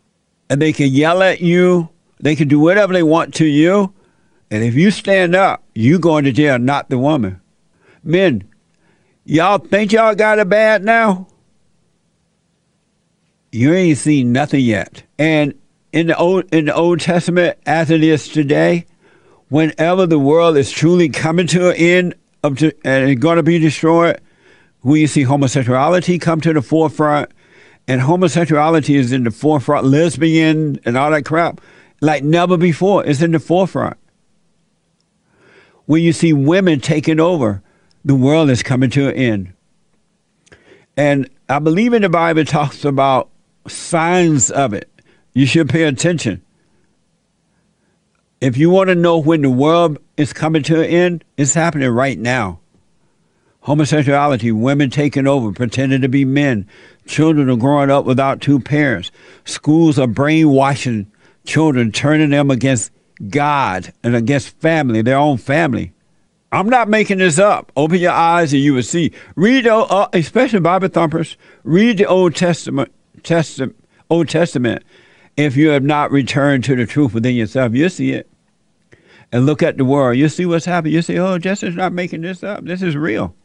And 0.50 0.62
they 0.62 0.72
can 0.72 0.88
yell 0.88 1.24
at 1.24 1.42
you. 1.42 1.90
They 2.20 2.36
can 2.36 2.48
do 2.48 2.60
whatever 2.60 2.94
they 2.94 3.04
want 3.04 3.34
to 3.36 3.46
you. 3.46 3.94
And 4.52 4.64
if 4.64 4.76
you 4.76 4.92
stand 4.92 5.36
up, 5.36 5.64
you 5.74 5.98
going 5.98 6.26
to 6.26 6.32
jail, 6.32 6.60
not 6.60 6.90
the 6.90 6.98
woman. 6.98 7.42
Men, 8.04 8.48
y'all 9.24 9.60
think 9.60 9.92
y'all 9.92 10.16
got 10.16 10.40
it 10.40 10.50
bad 10.50 10.84
now? 10.84 11.28
You 13.52 13.74
ain't 13.74 13.98
seen 13.98 14.32
nothing 14.32 14.64
yet. 14.64 15.04
And 15.18 15.54
in 15.92 16.08
the 16.08 16.18
old 16.18 16.54
in 16.54 16.66
the 16.66 16.76
Old 16.76 17.00
Testament, 17.00 17.58
as 17.66 17.90
it 17.90 18.04
is 18.04 18.28
today, 18.28 18.86
whenever 19.50 20.06
the 20.06 20.20
world 20.20 20.58
is 20.58 20.72
truly 20.72 21.10
coming 21.10 21.48
to 21.48 21.70
an 21.70 21.76
end 21.76 22.16
of 22.44 22.58
to, 22.60 22.72
and 22.86 23.10
it's 23.10 23.20
going 23.20 23.38
to 23.38 23.44
be 23.44 23.60
destroyed, 23.60 24.22
when 24.82 25.02
you 25.02 25.08
see 25.08 25.24
homosexuality 25.24 26.20
come 26.20 26.42
to 26.42 26.54
the 26.54 26.62
forefront, 26.62 27.32
and 27.88 28.02
homosexuality 28.02 28.96
is 28.96 29.12
in 29.12 29.24
the 29.24 29.32
forefront, 29.32 29.86
lesbian 29.86 30.80
and 30.86 30.96
all 30.96 31.10
that 31.10 31.26
crap, 31.26 31.60
like 32.02 32.24
never 32.24 32.56
before, 32.56 33.04
it's 33.04 33.22
in 33.22 33.32
the 33.32 33.40
forefront. 33.40 33.98
When 35.86 36.04
you 36.04 36.14
see 36.14 36.34
women 36.34 36.82
taking 36.82 37.20
over, 37.20 37.64
the 38.06 38.14
world 38.14 38.52
is 38.52 38.62
coming 38.62 38.92
to 38.92 39.10
an 39.10 39.16
end. 39.16 39.54
And 40.96 41.30
I 41.50 41.58
believe 41.58 41.94
in 41.94 42.04
the 42.04 42.10
Bible 42.10 42.46
talks 42.46 42.86
about 42.86 43.30
signs 43.68 44.52
of 44.52 44.74
it. 44.74 44.90
You 45.34 45.46
should 45.46 45.70
pay 45.70 45.84
attention. 45.84 46.42
If 48.42 48.58
you 48.58 48.70
want 48.70 48.88
to 48.88 48.96
know 48.96 49.18
when 49.18 49.42
the 49.42 49.50
world 49.50 50.00
is 50.16 50.32
coming 50.32 50.64
to 50.64 50.82
an 50.82 50.90
end, 50.90 51.24
it's 51.38 51.54
happening 51.54 51.90
right 51.90 52.18
now. 52.18 52.60
Homosexuality, 53.62 54.52
women 54.52 54.90
taking 54.90 55.28
over, 55.28 55.52
pretending 55.52 56.02
to 56.02 56.08
be 56.08 56.24
men. 56.24 56.66
Children 57.06 57.50
are 57.50 57.58
growing 57.58 57.92
up 57.92 58.06
without 58.06 58.40
two 58.40 58.60
parents. 58.60 59.12
Schools 59.44 60.00
are 60.00 60.08
brainwashing 60.08 61.12
children, 61.44 61.92
turning 61.92 62.30
them 62.30 62.50
against 62.50 62.92
God 63.28 63.94
and 64.04 64.16
against 64.16 64.58
family, 64.60 65.02
their 65.02 65.18
own 65.18 65.38
family. 65.38 65.92
I'm 66.52 66.70
not 66.70 66.90
making 66.90 67.20
this 67.20 67.38
up. 67.38 67.72
Open 67.76 68.00
your 68.00 68.12
eyes 68.12 68.54
and 68.54 68.62
you 68.62 68.74
will 68.74 68.84
see. 68.84 69.12
Read, 69.36 69.68
uh, 69.68 70.08
especially 70.14 70.62
Bible 70.62 70.88
thumpers, 70.88 71.38
read 71.64 71.98
the 71.98 72.06
Old 72.06 72.36
Testament, 72.36 72.92
Testament, 73.24 73.76
Old 74.10 74.30
Testament. 74.30 74.84
If 75.38 75.56
you 75.56 75.70
have 75.70 75.84
not 75.84 76.12
returned 76.12 76.64
to 76.66 76.76
the 76.76 76.86
truth 76.86 77.14
within 77.14 77.36
yourself, 77.36 77.74
you'll 77.74 77.90
see 77.90 78.12
it. 78.12 78.30
And 79.32 79.46
look 79.46 79.62
at 79.62 79.78
the 79.78 79.86
world. 79.86 80.18
You'll 80.18 80.30
see 80.30 80.46
what's 80.46 80.66
happening. 80.66 80.94
You'll 80.94 81.04
see, 81.04 81.20
oh, 81.20 81.38
Justin's 81.38 81.76
not 81.76 81.94
making 81.94 82.22
this 82.22 82.44
up. 82.44 82.66
This 82.66 82.82
is 82.82 82.98
real. 82.98 83.36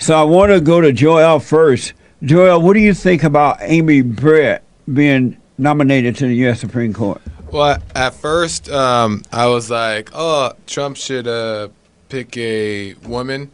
So 0.00 0.18
I 0.18 0.24
want 0.24 0.50
to 0.50 0.60
go 0.60 0.80
to 0.80 0.92
Joel 0.92 1.38
first. 1.38 1.94
Joel, 2.24 2.60
what 2.60 2.74
do 2.74 2.80
you 2.80 2.92
think 2.92 3.22
about 3.22 3.58
Amy 3.60 4.02
Barrett 4.02 4.62
being 4.92 5.36
nominated 5.58 6.16
to 6.16 6.26
the 6.26 6.34
U.S. 6.34 6.60
Supreme 6.60 6.92
Court? 6.92 7.22
Well, 7.52 7.78
at 7.94 8.14
first, 8.14 8.70
um, 8.70 9.22
I 9.30 9.46
was 9.46 9.70
like, 9.70 10.10
"Oh, 10.14 10.52
Trump 10.66 10.96
should 10.96 11.28
uh, 11.28 11.68
pick 12.08 12.36
a 12.36 12.94
woman." 12.94 13.50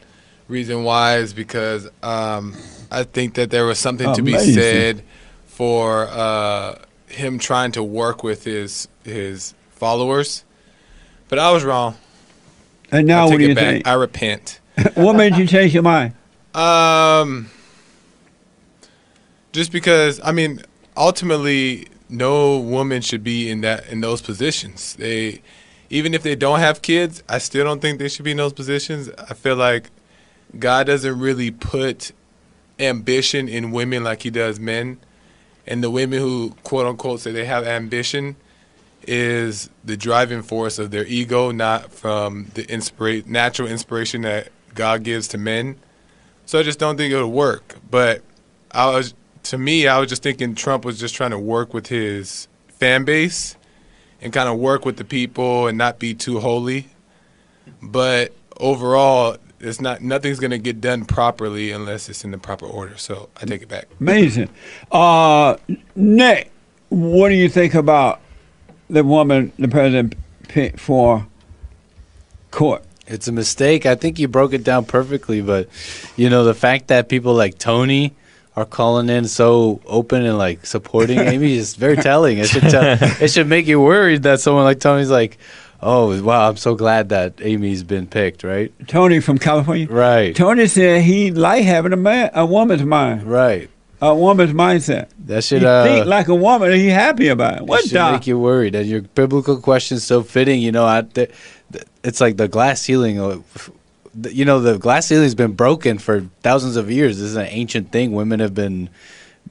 Reason 0.46 0.85
why 0.85 1.16
is 1.16 1.35
because 1.35 1.88
um, 2.02 2.54
I 2.90 3.05
think 3.05 3.35
that 3.35 3.51
there 3.51 3.66
was 3.66 3.79
something 3.79 4.14
to 4.14 4.22
be 4.22 4.38
said 4.38 5.03
for 5.46 6.07
uh, 6.09 6.79
him 7.09 7.38
trying 7.38 7.72
to 7.72 7.83
work 7.83 8.22
with 8.22 8.44
his 8.44 8.88
his 9.05 9.55
followers. 9.70 10.44
But 11.29 11.38
I 11.38 11.51
was 11.51 11.64
wrong. 11.64 11.96
And 12.90 13.07
now, 13.07 13.27
I 13.27 13.29
what 13.29 13.38
do 13.38 13.44
it 13.44 13.48
you 13.48 13.55
back. 13.55 13.64
think? 13.64 13.87
I 13.87 13.94
repent. 13.94 14.61
what 14.94 15.14
made 15.14 15.37
you 15.37 15.46
change 15.46 15.74
your 15.74 15.83
mind? 15.83 16.14
Um, 16.55 17.51
just 19.53 19.72
because 19.72 20.20
I 20.24 20.33
mean, 20.33 20.62
ultimately, 20.96 21.88
no 22.09 22.59
woman 22.59 23.03
should 23.03 23.22
be 23.22 23.51
in 23.51 23.61
that 23.62 23.88
in 23.88 24.01
those 24.01 24.22
positions. 24.22 24.94
They, 24.94 25.42
even 25.90 26.14
if 26.14 26.22
they 26.22 26.35
don't 26.35 26.61
have 26.61 26.83
kids, 26.83 27.22
I 27.29 27.38
still 27.38 27.64
don't 27.64 27.81
think 27.81 27.98
they 27.98 28.09
should 28.09 28.24
be 28.24 28.31
in 28.31 28.37
those 28.38 28.53
positions. 28.53 29.11
I 29.18 29.35
feel 29.35 29.57
like 29.57 29.90
God 30.59 30.87
doesn't 30.87 31.18
really 31.18 31.51
put 31.51 32.12
ambition 32.78 33.48
in 33.48 33.70
women 33.72 34.04
like 34.04 34.22
He 34.22 34.30
does 34.30 34.58
men, 34.60 34.98
and 35.66 35.82
the 35.82 35.90
women 35.90 36.18
who 36.18 36.54
quote 36.62 36.86
unquote 36.86 37.20
say 37.20 37.32
they 37.32 37.44
have 37.44 37.66
ambition 37.66 38.36
is 39.06 39.70
the 39.84 39.96
driving 39.96 40.42
force 40.42 40.78
of 40.78 40.90
their 40.90 41.06
ego, 41.06 41.50
not 41.50 41.90
from 41.92 42.50
the 42.54 42.64
inspira- 42.66 43.26
natural 43.26 43.68
inspiration 43.68 44.22
that 44.22 44.48
God 44.74 45.02
gives 45.02 45.28
to 45.28 45.38
men. 45.38 45.76
So 46.46 46.58
I 46.58 46.62
just 46.62 46.78
don't 46.78 46.96
think 46.96 47.12
it'll 47.12 47.30
work. 47.30 47.76
But 47.90 48.22
I 48.70 48.90
was, 48.90 49.14
to 49.44 49.58
me, 49.58 49.86
I 49.86 49.98
was 49.98 50.08
just 50.08 50.22
thinking 50.22 50.54
Trump 50.54 50.84
was 50.84 50.98
just 51.00 51.14
trying 51.14 51.30
to 51.30 51.38
work 51.38 51.72
with 51.72 51.86
his 51.86 52.48
fan 52.68 53.04
base 53.04 53.56
and 54.20 54.32
kind 54.32 54.48
of 54.48 54.58
work 54.58 54.84
with 54.84 54.96
the 54.96 55.04
people 55.04 55.66
and 55.66 55.78
not 55.78 55.98
be 55.98 56.14
too 56.14 56.40
holy. 56.40 56.88
But 57.82 58.34
overall, 58.58 59.36
it's 59.61 59.81
not 59.81 60.03
nothing's 60.03 60.38
gonna 60.38 60.59
get 60.59 60.81
done 60.81 61.05
properly 61.05 61.71
unless 61.71 62.09
it's 62.09 62.25
in 62.25 62.31
the 62.31 62.38
proper 62.38 62.66
order. 62.66 62.97
So 62.97 63.29
I 63.40 63.44
take 63.44 63.62
it 63.62 63.68
back. 63.68 63.88
Amazing. 64.01 64.51
Uh, 64.90 65.57
Nick, 65.94 66.51
what 66.88 67.29
do 67.29 67.35
you 67.35 67.49
think 67.49 67.75
about 67.75 68.21
the 68.88 69.05
woman 69.05 69.53
the 69.59 69.68
president 69.68 70.14
picked 70.49 70.81
for 70.81 71.27
court? 72.51 72.85
It's 73.07 73.27
a 73.27 73.33
mistake. 73.33 73.87
I 73.87 73.94
think 73.94 74.18
you 74.18 74.29
broke 74.29 74.53
it 74.53 74.64
down 74.64 74.85
perfectly, 74.85 75.40
but 75.40 75.68
you 76.16 76.29
know 76.29 76.44
the 76.44 76.55
fact 76.55 76.88
that 76.88 77.09
people 77.09 77.35
like 77.35 77.59
Tony 77.59 78.14
are 78.59 78.64
calling 78.64 79.09
in 79.09 79.27
so 79.29 79.81
open 79.87 80.25
and 80.25 80.37
like 80.37 80.66
supporting 80.66 81.18
Amy 81.21 81.57
is 81.57 81.77
very 81.77 81.97
telling. 81.97 82.38
It 82.38 82.49
should 82.49 82.64
tell, 82.64 82.99
it 83.23 83.31
should 83.31 83.47
make 83.47 83.66
you 83.66 83.81
worried 83.81 84.25
that 84.25 84.40
someone 84.40 84.64
like 84.64 84.81
Tony's 84.81 85.11
like, 85.11 85.38
"Oh, 85.80 86.22
wow, 86.22 86.48
I'm 86.48 86.56
so 86.56 86.74
glad 86.74 87.08
that 87.10 87.34
Amy's 87.40 87.82
been 87.82 88.06
picked." 88.06 88.44
Right? 88.44 88.72
Tony 88.88 89.20
from 89.20 89.38
California. 89.38 89.86
Right. 89.88 90.34
Tony 90.34 90.66
said 90.66 91.02
he 91.02 91.30
like 91.30 91.64
having 91.64 91.92
a 91.92 91.96
man, 91.96 92.30
a 92.34 92.44
woman's 92.46 92.82
mind. 92.82 93.22
Right. 93.24 93.70
a 94.00 94.14
woman's 94.14 94.52
mindset. 94.52 95.08
That 95.26 95.42
should 95.44 95.64
uh, 95.64 95.84
think 95.84 96.06
like 96.06 96.28
a 96.28 96.34
woman 96.34 96.70
you 96.78 96.90
happy 96.90 97.28
about 97.28 97.58
it. 97.58 97.62
What 97.66 97.82
should 97.82 97.92
the? 97.92 98.12
make 98.12 98.26
you 98.26 98.38
worried. 98.38 98.74
And 98.74 98.86
your 98.88 99.02
biblical 99.02 99.60
question's 99.60 100.04
so 100.04 100.22
fitting. 100.22 100.60
You 100.60 100.72
know, 100.72 100.84
I, 100.84 101.04
it's 102.04 102.20
like 102.20 102.36
the 102.36 102.48
glass 102.48 102.80
ceiling. 102.80 103.16
You 104.30 104.44
know, 104.44 104.60
the 104.60 104.78
glass 104.78 105.06
ceiling's 105.06 105.34
been 105.34 105.52
broken 105.52 105.98
for 105.98 106.22
thousands 106.42 106.76
of 106.76 106.90
years. 106.90 107.18
This 107.18 107.26
is 107.30 107.36
an 107.36 107.46
ancient 107.50 107.92
thing. 107.92 108.12
Women 108.12 108.40
have 108.40 108.54
been 108.54 108.88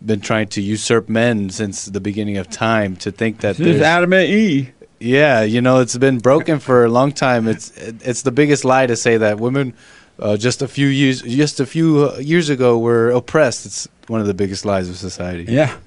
been 0.05 0.21
trying 0.21 0.47
to 0.47 0.61
usurp 0.61 1.09
men 1.09 1.49
since 1.49 1.85
the 1.85 1.99
beginning 1.99 2.37
of 2.37 2.49
time. 2.49 2.95
To 2.97 3.11
think 3.11 3.39
that 3.41 3.57
This 3.57 3.67
is 3.67 3.73
there's, 3.79 3.81
Adam 3.81 4.13
and 4.13 4.29
Eve. 4.29 4.71
Yeah, 4.99 5.43
you 5.43 5.61
know, 5.61 5.79
it's 5.79 5.97
been 5.97 6.19
broken 6.19 6.59
for 6.59 6.85
a 6.85 6.89
long 6.89 7.11
time. 7.11 7.47
It's 7.47 7.71
it's 7.77 8.21
the 8.23 8.31
biggest 8.31 8.65
lie 8.65 8.87
to 8.87 8.95
say 8.95 9.17
that 9.17 9.39
women. 9.39 9.73
Uh, 10.19 10.35
just 10.35 10.63
a 10.63 10.67
few 10.67 10.87
years, 10.87 11.21
just 11.21 11.59
a 11.59 11.65
few 11.65 12.09
uh, 12.09 12.17
years 12.17 12.49
ago, 12.49 12.79
were 12.79 13.11
oppressed. 13.11 13.67
It's 13.67 13.87
one 14.07 14.19
of 14.19 14.25
the 14.25 14.33
biggest 14.33 14.65
lies 14.65 14.89
of 14.89 14.95
society. 14.97 15.45
Yeah. 15.47 15.77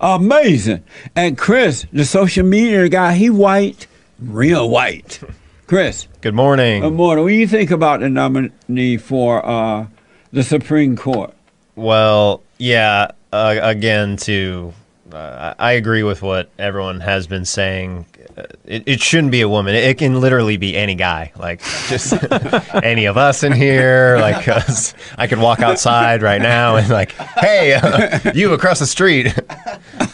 Amazing. 0.00 0.84
And 1.16 1.38
Chris, 1.38 1.86
the 1.92 2.04
social 2.04 2.44
media 2.44 2.88
guy, 2.88 3.14
he 3.14 3.30
white, 3.30 3.86
real 4.18 4.68
white. 4.68 5.20
Chris, 5.66 6.06
Good 6.20 6.34
morning. 6.34 6.82
good 6.82 6.92
morning. 6.92 7.24
What 7.24 7.30
do 7.30 7.34
you 7.34 7.46
think 7.46 7.70
about 7.70 8.00
the 8.00 8.10
nominee 8.10 8.98
for 8.98 9.44
uh, 9.44 9.86
the 10.32 10.42
Supreme 10.42 10.96
Court? 10.96 11.32
well, 11.76 12.42
yeah, 12.58 13.12
uh, 13.32 13.58
again, 13.62 14.16
to 14.18 14.74
uh, 15.12 15.54
I 15.58 15.72
agree 15.72 16.02
with 16.02 16.22
what 16.22 16.50
everyone 16.58 17.00
has 17.00 17.26
been 17.26 17.44
saying. 17.44 18.06
Uh, 18.36 18.44
It, 18.64 18.84
it 18.86 19.00
shouldn't 19.00 19.30
be 19.32 19.40
a 19.42 19.48
woman. 19.48 19.74
It 19.74 19.98
can 19.98 20.20
literally 20.20 20.56
be 20.56 20.76
any 20.76 20.94
guy, 20.94 21.32
like 21.36 21.60
just 21.88 22.12
any 22.82 23.04
of 23.06 23.16
us 23.16 23.42
in 23.42 23.52
here. 23.52 24.16
Like 24.20 24.48
us. 24.48 24.94
I 25.18 25.26
could 25.26 25.38
walk 25.38 25.60
outside 25.60 26.22
right 26.22 26.40
now 26.40 26.76
and 26.76 26.88
like, 26.88 27.12
hey, 27.12 27.74
uh, 27.74 28.32
you 28.34 28.52
across 28.54 28.78
the 28.78 28.86
street. 28.86 29.32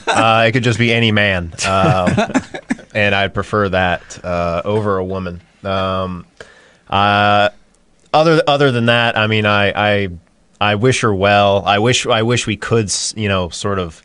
Uh, 0.08 0.46
it 0.48 0.52
could 0.52 0.62
just 0.64 0.78
be 0.78 0.90
any 0.92 1.12
man, 1.12 1.52
um, 1.66 2.08
and 2.94 3.14
I'd 3.14 3.34
prefer 3.34 3.68
that 3.68 4.24
uh, 4.24 4.62
over 4.64 4.96
a 4.96 5.04
woman. 5.04 5.42
Um, 5.62 6.24
uh, 6.88 7.50
other 8.14 8.42
other 8.48 8.72
than 8.72 8.86
that, 8.86 9.18
I 9.18 9.26
mean, 9.26 9.44
I, 9.44 9.72
I 10.04 10.08
I 10.60 10.74
wish 10.76 11.02
her 11.02 11.14
well. 11.14 11.62
I 11.64 11.78
wish 11.78 12.06
I 12.06 12.22
wish 12.22 12.46
we 12.46 12.56
could, 12.56 12.90
you 13.16 13.28
know, 13.28 13.50
sort 13.50 13.78
of 13.78 14.02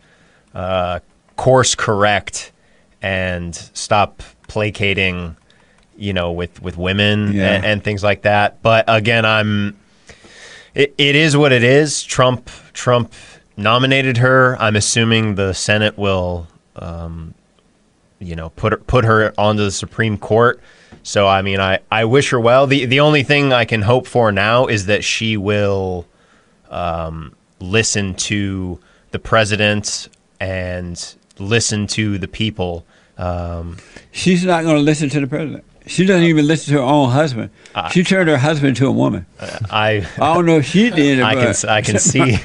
uh, 0.54 1.00
course 1.36 1.76
correct 1.76 2.52
and 3.02 3.54
stop 3.56 4.22
placating, 4.48 5.36
you 5.98 6.14
know, 6.14 6.32
with 6.32 6.62
with 6.62 6.78
women 6.78 7.34
Yeah. 7.34 7.54
and, 7.56 7.66
and 7.66 7.84
things 7.84 8.04
like 8.04 8.22
that. 8.24 8.62
But 8.62 8.86
again, 8.88 9.26
I'm. 9.26 9.78
It, 10.76 10.96
it 10.98 11.16
is 11.16 11.38
what 11.38 11.52
it 11.52 11.64
is. 11.64 12.02
Trump 12.04 12.50
Trump 12.74 13.14
nominated 13.58 14.18
her. 14.18 14.58
I'm 14.60 14.76
assuming 14.76 15.36
the 15.36 15.54
Senate 15.54 15.98
will, 16.00 16.48
um, 16.76 17.36
you 18.20 18.36
know, 18.36 18.50
put 18.50 18.72
her, 18.74 18.78
put 18.80 19.06
her 19.06 19.34
onto 19.38 19.64
the 19.64 19.72
Supreme 19.72 20.18
Court. 20.18 20.60
So 21.04 21.28
I 21.28 21.42
mean, 21.44 21.60
I, 21.60 21.80
I 21.92 22.06
wish 22.06 22.32
her 22.32 22.40
well. 22.40 22.66
the 22.66 22.86
The 22.86 23.02
only 23.02 23.22
thing 23.24 23.54
I 23.54 23.66
can 23.66 23.82
hope 23.84 24.08
for 24.08 24.32
now 24.32 24.66
is 24.66 24.88
that 24.88 25.04
she 25.04 25.38
will 25.38 26.08
um, 26.72 27.36
listen 27.60 28.16
to 28.16 28.80
the 29.12 29.20
president 29.20 30.10
and 30.44 31.16
listen 31.40 31.88
to 31.88 32.18
the 32.18 32.28
people. 32.28 32.86
Um, 33.18 33.78
She's 34.12 34.44
not 34.44 34.64
going 34.64 34.76
to 34.76 34.82
listen 34.82 35.10
to 35.10 35.22
the 35.22 35.28
president. 35.28 35.64
She 35.86 36.06
doesn't 36.06 36.24
even 36.24 36.48
listen 36.48 36.74
to 36.74 36.82
her 36.82 36.86
own 36.86 37.12
husband. 37.12 37.50
Uh, 37.76 37.90
she 37.90 38.04
turned 38.04 38.30
her 38.30 38.38
husband 38.38 38.70
into 38.70 38.88
a 38.88 38.92
woman. 38.92 39.26
I 39.40 40.08
I 40.18 40.34
don't 40.34 40.46
know 40.46 40.58
if 40.58 40.66
she 40.68 40.90
did 41.02 41.22
I 41.22 41.34
can 41.34 41.70
I 41.70 41.82
can 41.82 42.00
see 42.12 42.38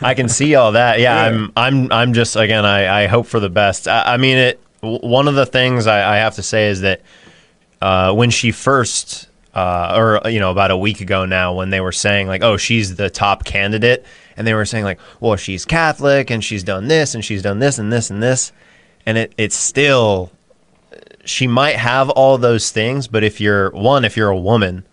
I 0.00 0.14
can 0.14 0.28
see 0.28 0.54
all 0.54 0.72
that. 0.72 0.98
Yeah, 0.98 1.14
I'm 1.14 1.52
I'm 1.56 1.92
I'm 1.92 2.12
just 2.14 2.36
again 2.36 2.64
I, 2.64 3.04
I 3.04 3.06
hope 3.06 3.26
for 3.26 3.38
the 3.38 3.50
best. 3.50 3.86
I, 3.86 4.14
I 4.14 4.16
mean 4.16 4.38
it. 4.38 4.60
One 4.80 5.28
of 5.28 5.34
the 5.34 5.44
things 5.44 5.86
I, 5.86 6.14
I 6.14 6.16
have 6.18 6.36
to 6.36 6.42
say 6.42 6.68
is 6.68 6.80
that 6.80 7.02
uh, 7.82 8.14
when 8.14 8.30
she 8.30 8.50
first 8.50 9.28
uh, 9.54 9.94
or 9.96 10.30
you 10.30 10.40
know 10.40 10.50
about 10.50 10.70
a 10.70 10.76
week 10.76 11.02
ago 11.02 11.26
now 11.26 11.52
when 11.52 11.68
they 11.68 11.80
were 11.82 11.92
saying 11.92 12.28
like 12.28 12.42
oh 12.42 12.56
she's 12.56 12.96
the 12.96 13.10
top 13.10 13.44
candidate 13.44 14.06
and 14.40 14.46
they 14.46 14.54
were 14.54 14.64
saying 14.64 14.84
like 14.84 14.98
well 15.20 15.36
she's 15.36 15.64
Catholic 15.64 16.30
and 16.30 16.42
she's 16.42 16.64
done 16.64 16.88
this 16.88 17.14
and 17.14 17.24
she's 17.24 17.42
done 17.42 17.60
this 17.60 17.78
and 17.78 17.92
this 17.92 18.10
and 18.10 18.22
this 18.22 18.52
and 19.06 19.16
it 19.18 19.34
it's 19.36 19.56
still 19.56 20.32
she 21.24 21.46
might 21.46 21.76
have 21.76 22.10
all 22.10 22.38
those 22.38 22.70
things 22.70 23.06
but 23.06 23.22
if 23.22 23.40
you're 23.40 23.70
one 23.70 24.04
if 24.04 24.16
you're 24.16 24.30
a 24.30 24.36
woman 24.36 24.84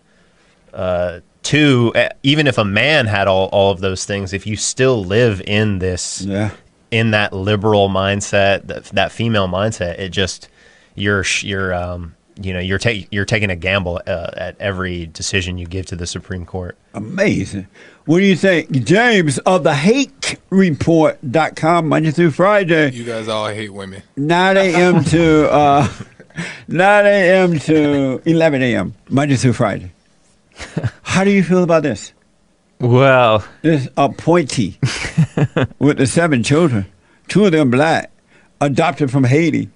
uh, 0.74 1.22
two, 1.48 1.94
even 2.24 2.46
if 2.46 2.58
a 2.58 2.66
man 2.66 3.08
had 3.08 3.28
all, 3.28 3.48
all 3.48 3.72
of 3.72 3.80
those 3.80 4.06
things, 4.06 4.34
if 4.34 4.46
you 4.46 4.58
still 4.58 5.04
live 5.04 5.42
in 5.48 5.80
this, 5.80 6.22
yeah. 6.22 6.52
in 6.92 7.12
that 7.12 7.32
liberal 7.32 7.90
mindset, 7.90 8.68
that, 8.68 8.86
that 8.86 9.12
female 9.12 9.48
mindset, 9.48 9.98
it 9.98 10.10
just 10.10 10.50
you're 10.96 11.24
sh- 11.24 11.44
you're 11.44 11.74
um 11.74 12.16
you 12.42 12.54
know 12.54 12.60
you're 12.60 12.80
taking 12.80 13.08
you're 13.12 13.26
taking 13.26 13.50
a 13.50 13.56
gamble 13.56 14.02
uh, 14.08 14.32
at 14.36 14.60
every 14.60 15.06
decision 15.08 15.58
you 15.58 15.66
give 15.66 15.86
to 15.86 15.96
the 15.96 16.08
Supreme 16.08 16.46
Court. 16.46 16.78
Amazing. 16.94 17.68
What 18.08 18.20
do 18.20 18.26
you 18.26 18.38
think? 18.38 18.72
James 18.86 19.38
of 19.40 19.64
the 19.64 19.76
Hake 19.76 20.40
Report.com, 20.50 21.90
Monday 21.90 22.12
through 22.12 22.32
Friday, 22.32 22.92
You 22.92 23.04
guys 23.04 23.28
all 23.28 23.50
hate 23.50 23.74
women. 23.74 24.02
9 24.16 24.56
a.m. 24.58 25.04
to 25.14 25.52
uh, 25.52 25.88
9 26.70 27.06
a.m. 27.06 27.60
to 27.60 28.22
11 28.26 28.62
a.m., 28.64 28.96
Monday 29.10 29.36
through 29.36 29.52
Friday. 29.54 29.92
How 31.04 31.26
do 31.26 31.32
you 31.32 31.44
feel 31.44 31.64
about 31.64 31.84
this? 31.84 32.14
Well, 32.80 33.44
This 33.62 33.90
appointee 33.98 34.80
with 35.80 35.98
the 35.98 36.08
seven 36.08 36.44
children, 36.44 36.86
two 37.28 37.44
of 37.46 37.52
them 37.52 37.70
black, 37.72 38.10
adopted 38.62 39.12
from 39.12 39.26
Haiti. 39.26 39.70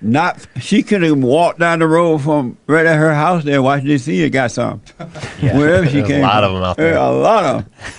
Not 0.00 0.46
she 0.60 0.82
could 0.82 1.02
have 1.02 1.18
walked 1.18 1.58
down 1.60 1.78
the 1.78 1.86
road 1.86 2.18
from 2.18 2.58
right 2.66 2.84
at 2.84 2.96
her 2.96 3.14
house 3.14 3.44
there, 3.44 3.62
Washington 3.62 3.96
D.C. 3.96 4.24
and 4.24 4.32
got 4.32 4.50
some. 4.50 4.82
Yeah, 5.42 5.56
Wherever 5.58 5.86
she 5.86 6.02
came 6.02 6.20
a 6.20 6.22
lot 6.22 6.42
from. 6.42 6.44
of 6.44 6.52
them 6.54 6.62
out 6.62 6.76
There 6.76 6.90
there. 6.90 6.98
a 6.98 7.10
lot 7.10 7.44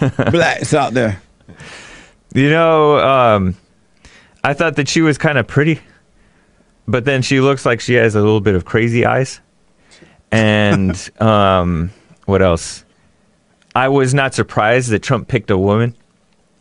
of 0.02 0.32
blacks 0.32 0.74
out 0.74 0.94
there. 0.94 1.22
you 2.34 2.50
know, 2.50 2.98
um, 3.00 3.56
I 4.44 4.54
thought 4.54 4.76
that 4.76 4.88
she 4.88 5.02
was 5.02 5.18
kind 5.18 5.38
of 5.38 5.48
pretty, 5.48 5.80
but 6.88 7.06
then 7.06 7.22
she 7.22 7.40
looks 7.40 7.66
like 7.66 7.80
she 7.82 7.94
has 7.96 8.14
a 8.16 8.20
little 8.20 8.42
bit 8.42 8.56
of 8.56 8.66
crazy 8.66 9.06
eyes. 9.06 9.42
And 10.32 11.10
um, 11.22 11.92
what 12.26 12.42
else? 12.42 12.84
I 13.76 13.88
was 13.90 14.14
not 14.14 14.34
surprised 14.34 14.90
that 14.92 15.02
Trump 15.04 15.28
picked 15.28 15.50
a 15.50 15.58
woman. 15.58 15.96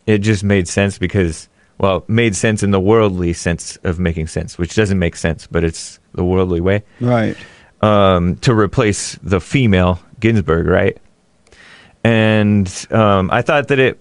It 0.05 0.19
just 0.19 0.43
made 0.43 0.67
sense 0.67 0.97
because, 0.97 1.49
well, 1.77 2.03
made 2.07 2.35
sense 2.35 2.63
in 2.63 2.71
the 2.71 2.79
worldly 2.79 3.33
sense 3.33 3.77
of 3.83 3.99
making 3.99 4.27
sense, 4.27 4.57
which 4.57 4.75
doesn't 4.75 4.97
make 4.99 5.15
sense, 5.15 5.47
but 5.47 5.63
it's 5.63 5.99
the 6.13 6.23
worldly 6.23 6.61
way. 6.61 6.83
Right. 7.01 7.35
um, 7.81 8.37
to 8.37 8.53
replace 8.53 9.15
the 9.21 9.39
female 9.41 9.99
Ginsburg, 10.19 10.67
right? 10.67 10.97
And 12.03 12.87
um, 12.91 13.29
I 13.31 13.41
thought 13.41 13.67
that 13.69 13.79
it 13.79 13.99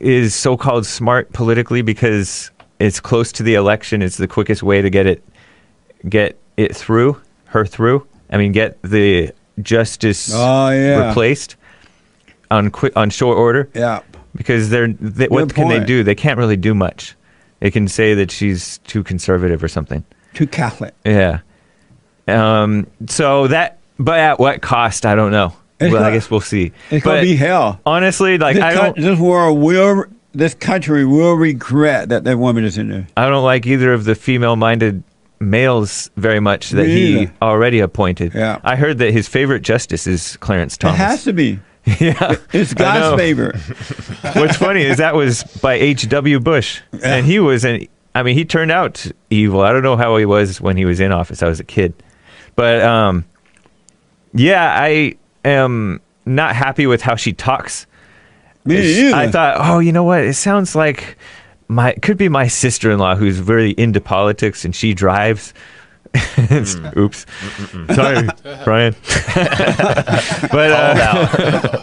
is 0.00 0.34
so-called 0.34 0.86
smart 0.86 1.32
politically 1.32 1.82
because 1.82 2.50
it's 2.78 2.98
close 3.00 3.30
to 3.32 3.42
the 3.42 3.54
election. 3.54 4.02
It's 4.02 4.16
the 4.16 4.26
quickest 4.28 4.62
way 4.62 4.82
to 4.82 4.90
get 4.90 5.06
it 5.06 5.22
get 6.08 6.36
it 6.56 6.74
through, 6.74 7.20
her 7.46 7.64
through. 7.64 8.06
I 8.30 8.38
mean, 8.38 8.52
get 8.52 8.80
the 8.82 9.32
justice 9.60 10.32
Oh, 10.34 10.70
yeah. 10.70 11.08
replaced 11.08 11.56
on 12.50 12.70
quick 12.70 12.96
on 12.96 13.10
short 13.10 13.38
order 13.38 13.68
Yeah. 13.74 14.00
Because 14.34 14.70
they're 14.70 14.88
they, 14.88 15.28
what 15.28 15.54
can 15.54 15.68
they 15.68 15.84
do? 15.84 16.02
They 16.02 16.14
can't 16.14 16.38
really 16.38 16.56
do 16.56 16.74
much. 16.74 17.16
They 17.60 17.70
can 17.70 17.88
say 17.88 18.14
that 18.14 18.30
she's 18.30 18.78
too 18.78 19.02
conservative 19.04 19.62
or 19.62 19.68
something. 19.68 20.04
Too 20.34 20.46
Catholic. 20.46 20.94
Yeah. 21.04 21.40
Um. 22.26 22.86
So 23.06 23.46
that, 23.48 23.78
but 23.98 24.18
at 24.18 24.38
what 24.38 24.62
cost? 24.62 25.06
I 25.06 25.14
don't 25.14 25.32
know. 25.32 25.52
It's 25.80 25.92
well, 25.92 26.04
I 26.04 26.12
guess 26.12 26.30
we'll 26.30 26.40
see. 26.40 26.72
It's 26.90 27.04
but 27.04 27.16
gonna 27.16 27.22
be 27.22 27.34
hell. 27.34 27.80
honestly, 27.84 28.38
like 28.38 28.54
this, 28.54 28.64
I 28.64 28.74
don't, 28.74 28.96
this 28.96 29.18
world 29.18 29.58
will, 29.58 30.04
this 30.32 30.54
country 30.54 31.04
will 31.04 31.34
regret 31.34 32.10
that 32.10 32.22
that 32.22 32.38
woman 32.38 32.64
is 32.64 32.78
in 32.78 32.88
there. 32.88 33.08
I 33.16 33.28
don't 33.28 33.42
like 33.42 33.66
either 33.66 33.92
of 33.92 34.04
the 34.04 34.14
female-minded 34.14 35.02
males 35.40 36.08
very 36.16 36.38
much 36.38 36.70
that 36.70 36.86
he 36.86 37.28
already 37.42 37.80
appointed. 37.80 38.32
Yeah. 38.32 38.60
I 38.62 38.76
heard 38.76 38.98
that 38.98 39.12
his 39.12 39.26
favorite 39.26 39.62
justice 39.62 40.06
is 40.06 40.36
Clarence 40.36 40.76
Thomas. 40.76 41.00
It 41.00 41.02
has 41.02 41.24
to 41.24 41.32
be. 41.32 41.58
yeah. 42.00 42.36
It's 42.52 42.74
God's 42.74 43.20
favor. 43.20 43.52
What's 44.34 44.56
funny 44.56 44.82
is 44.82 44.98
that 44.98 45.14
was 45.14 45.42
by 45.60 45.74
H.W. 45.74 46.40
Bush, 46.40 46.80
and 47.02 47.26
he 47.26 47.40
was 47.40 47.64
an. 47.64 47.88
I 48.14 48.22
mean, 48.22 48.36
he 48.36 48.44
turned 48.44 48.70
out 48.70 49.06
evil. 49.30 49.62
I 49.62 49.72
don't 49.72 49.82
know 49.82 49.96
how 49.96 50.16
he 50.16 50.24
was 50.24 50.60
when 50.60 50.76
he 50.76 50.84
was 50.84 51.00
in 51.00 51.12
office. 51.12 51.42
I 51.42 51.48
was 51.48 51.60
a 51.60 51.64
kid, 51.64 51.94
but 52.54 52.82
um, 52.82 53.24
yeah, 54.34 54.76
I 54.78 55.16
am 55.44 56.00
not 56.24 56.54
happy 56.54 56.86
with 56.86 57.02
how 57.02 57.16
she 57.16 57.32
talks. 57.32 57.86
Me 58.64 58.76
either. 58.76 59.16
I 59.16 59.28
thought, 59.28 59.56
oh, 59.58 59.78
you 59.80 59.92
know 59.92 60.04
what? 60.04 60.20
It 60.20 60.34
sounds 60.34 60.76
like 60.76 61.16
my 61.68 61.90
it 61.90 62.02
could 62.02 62.16
be 62.16 62.28
my 62.28 62.46
sister-in-law 62.46 63.16
who's 63.16 63.38
very 63.38 63.72
into 63.72 64.00
politics 64.00 64.64
and 64.64 64.74
she 64.74 64.94
drives. 64.94 65.52
It's- 66.14 66.76
Oops, 66.96 67.26
sorry, 67.94 68.28
Brian. 68.64 68.94
but 70.52 70.70
uh, 70.70 71.78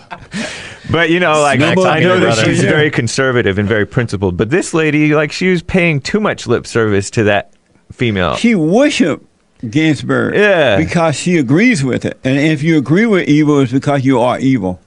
But 0.91 1.09
you 1.11 1.19
know, 1.19 1.39
like 1.41 1.59
Smack 1.59 1.77
I 1.77 1.99
know 1.99 2.19
that 2.19 2.25
brother. 2.35 2.43
she's 2.45 2.63
Yeah. 2.63 2.69
very 2.71 2.89
conservative 2.91 3.57
and 3.59 3.67
very 3.67 3.85
principled, 3.85 4.37
but 4.37 4.49
this 4.49 4.73
lady, 4.73 5.13
like, 5.13 5.31
she 5.31 5.49
was 5.51 5.61
paying 5.61 6.01
too 6.01 6.19
much 6.19 6.47
lip 6.47 6.65
service 6.65 7.09
to 7.11 7.23
that 7.25 7.53
female. 7.91 8.35
She 8.37 8.55
worshiped 8.55 9.23
Ginsburg 9.69 10.35
Yeah. 10.35 10.77
because 10.77 11.15
she 11.15 11.37
agrees 11.37 11.83
with 11.83 12.05
it. 12.05 12.19
And 12.23 12.37
if 12.39 12.63
you 12.63 12.77
agree 12.77 13.05
with 13.05 13.27
evil, 13.27 13.59
it's 13.59 13.71
because 13.71 14.03
you 14.03 14.19
are 14.19 14.39
evil. 14.39 14.79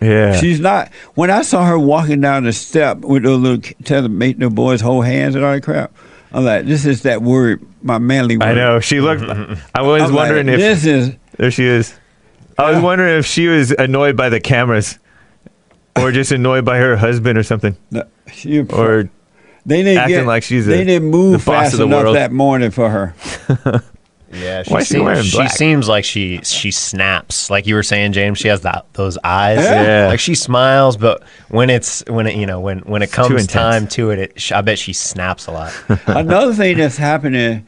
yeah, 0.00 0.36
She's 0.40 0.58
not. 0.60 0.90
When 1.14 1.30
I 1.30 1.42
saw 1.42 1.64
her 1.66 1.78
walking 1.78 2.20
down 2.20 2.44
the 2.44 2.52
step 2.52 2.98
with 2.98 3.22
those 3.22 3.38
little 3.40 3.60
ki- 3.60 3.76
tell 3.84 4.02
them 4.02 4.18
make 4.18 4.38
the 4.38 4.50
boys 4.50 4.80
hold 4.80 5.04
hands 5.06 5.34
and 5.36 5.44
all 5.44 5.52
that 5.52 5.62
crap, 5.62 5.92
I'm 6.34 6.44
like, 6.44 6.66
this 6.66 6.84
is 6.84 7.02
that 7.02 7.22
word, 7.22 7.64
my 7.82 7.98
manly 7.98 8.36
word. 8.36 8.46
I 8.48 8.54
know. 8.54 8.80
She 8.80 9.00
looked. 9.00 9.22
Mm-hmm. 9.22 9.54
I 9.74 9.82
was 9.82 10.02
I'm 10.02 10.08
like, 10.10 10.16
wondering 10.30 10.48
if 10.48 10.58
this 10.58 10.84
is. 10.84 11.12
there 11.38 11.50
she 11.50 11.64
is. 11.64 11.94
I 12.58 12.68
was 12.70 12.76
Yeah. 12.78 12.82
wondering 12.82 13.18
if 13.18 13.24
she 13.26 13.46
was 13.46 13.70
annoyed 13.70 14.16
by 14.16 14.28
the 14.28 14.40
cameras, 14.40 14.98
or 15.96 16.10
just 16.12 16.32
annoyed 16.32 16.64
by 16.64 16.78
her 16.78 16.96
husband 16.96 17.38
or 17.38 17.42
something, 17.44 17.76
no, 17.90 18.02
She 18.32 18.60
or 18.60 19.08
they 19.64 19.82
didn't 19.82 19.98
acting 19.98 20.16
get, 20.18 20.26
like 20.26 20.42
she's 20.42 20.66
they 20.66 20.82
a- 20.82 20.84
didn't 20.84 21.08
move 21.10 21.32
the 21.40 21.46
boss 21.46 21.62
fast 21.64 21.72
of 21.74 21.78
the 21.78 21.86
enough 21.86 22.02
world. 22.02 22.16
that 22.16 22.32
morning 22.32 22.70
for 22.72 22.90
her. 22.90 23.14
Yeah, 24.34 24.62
she, 24.62 24.72
Why 24.72 24.80
is 24.80 24.86
she 24.88 24.94
seems, 24.94 25.04
wearing 25.04 25.22
she 25.22 25.36
black? 25.36 25.50
seems 25.52 25.88
like 25.88 26.04
she 26.04 26.40
she 26.42 26.70
snaps. 26.70 27.50
Like 27.50 27.66
you 27.66 27.74
were 27.74 27.82
saying, 27.82 28.12
James, 28.12 28.38
she 28.38 28.48
has 28.48 28.62
that 28.62 28.86
those 28.94 29.16
eyes. 29.24 29.58
Yeah. 29.64 30.08
Like 30.08 30.20
she 30.20 30.34
smiles, 30.34 30.96
but 30.96 31.22
when 31.48 31.70
it's 31.70 32.02
when 32.08 32.26
it 32.26 32.36
you 32.36 32.46
know 32.46 32.60
when 32.60 32.80
when 32.80 33.02
it 33.02 33.06
too 33.10 33.16
comes 33.16 33.30
intense. 33.32 33.52
time 33.52 33.86
to 33.88 34.10
it, 34.10 34.18
it 34.18 34.40
sh- 34.40 34.52
I 34.52 34.60
bet 34.60 34.78
she 34.78 34.92
snaps 34.92 35.46
a 35.46 35.52
lot. 35.52 35.72
Another 36.06 36.52
thing 36.54 36.76
that's 36.78 36.96
happening, 36.96 37.66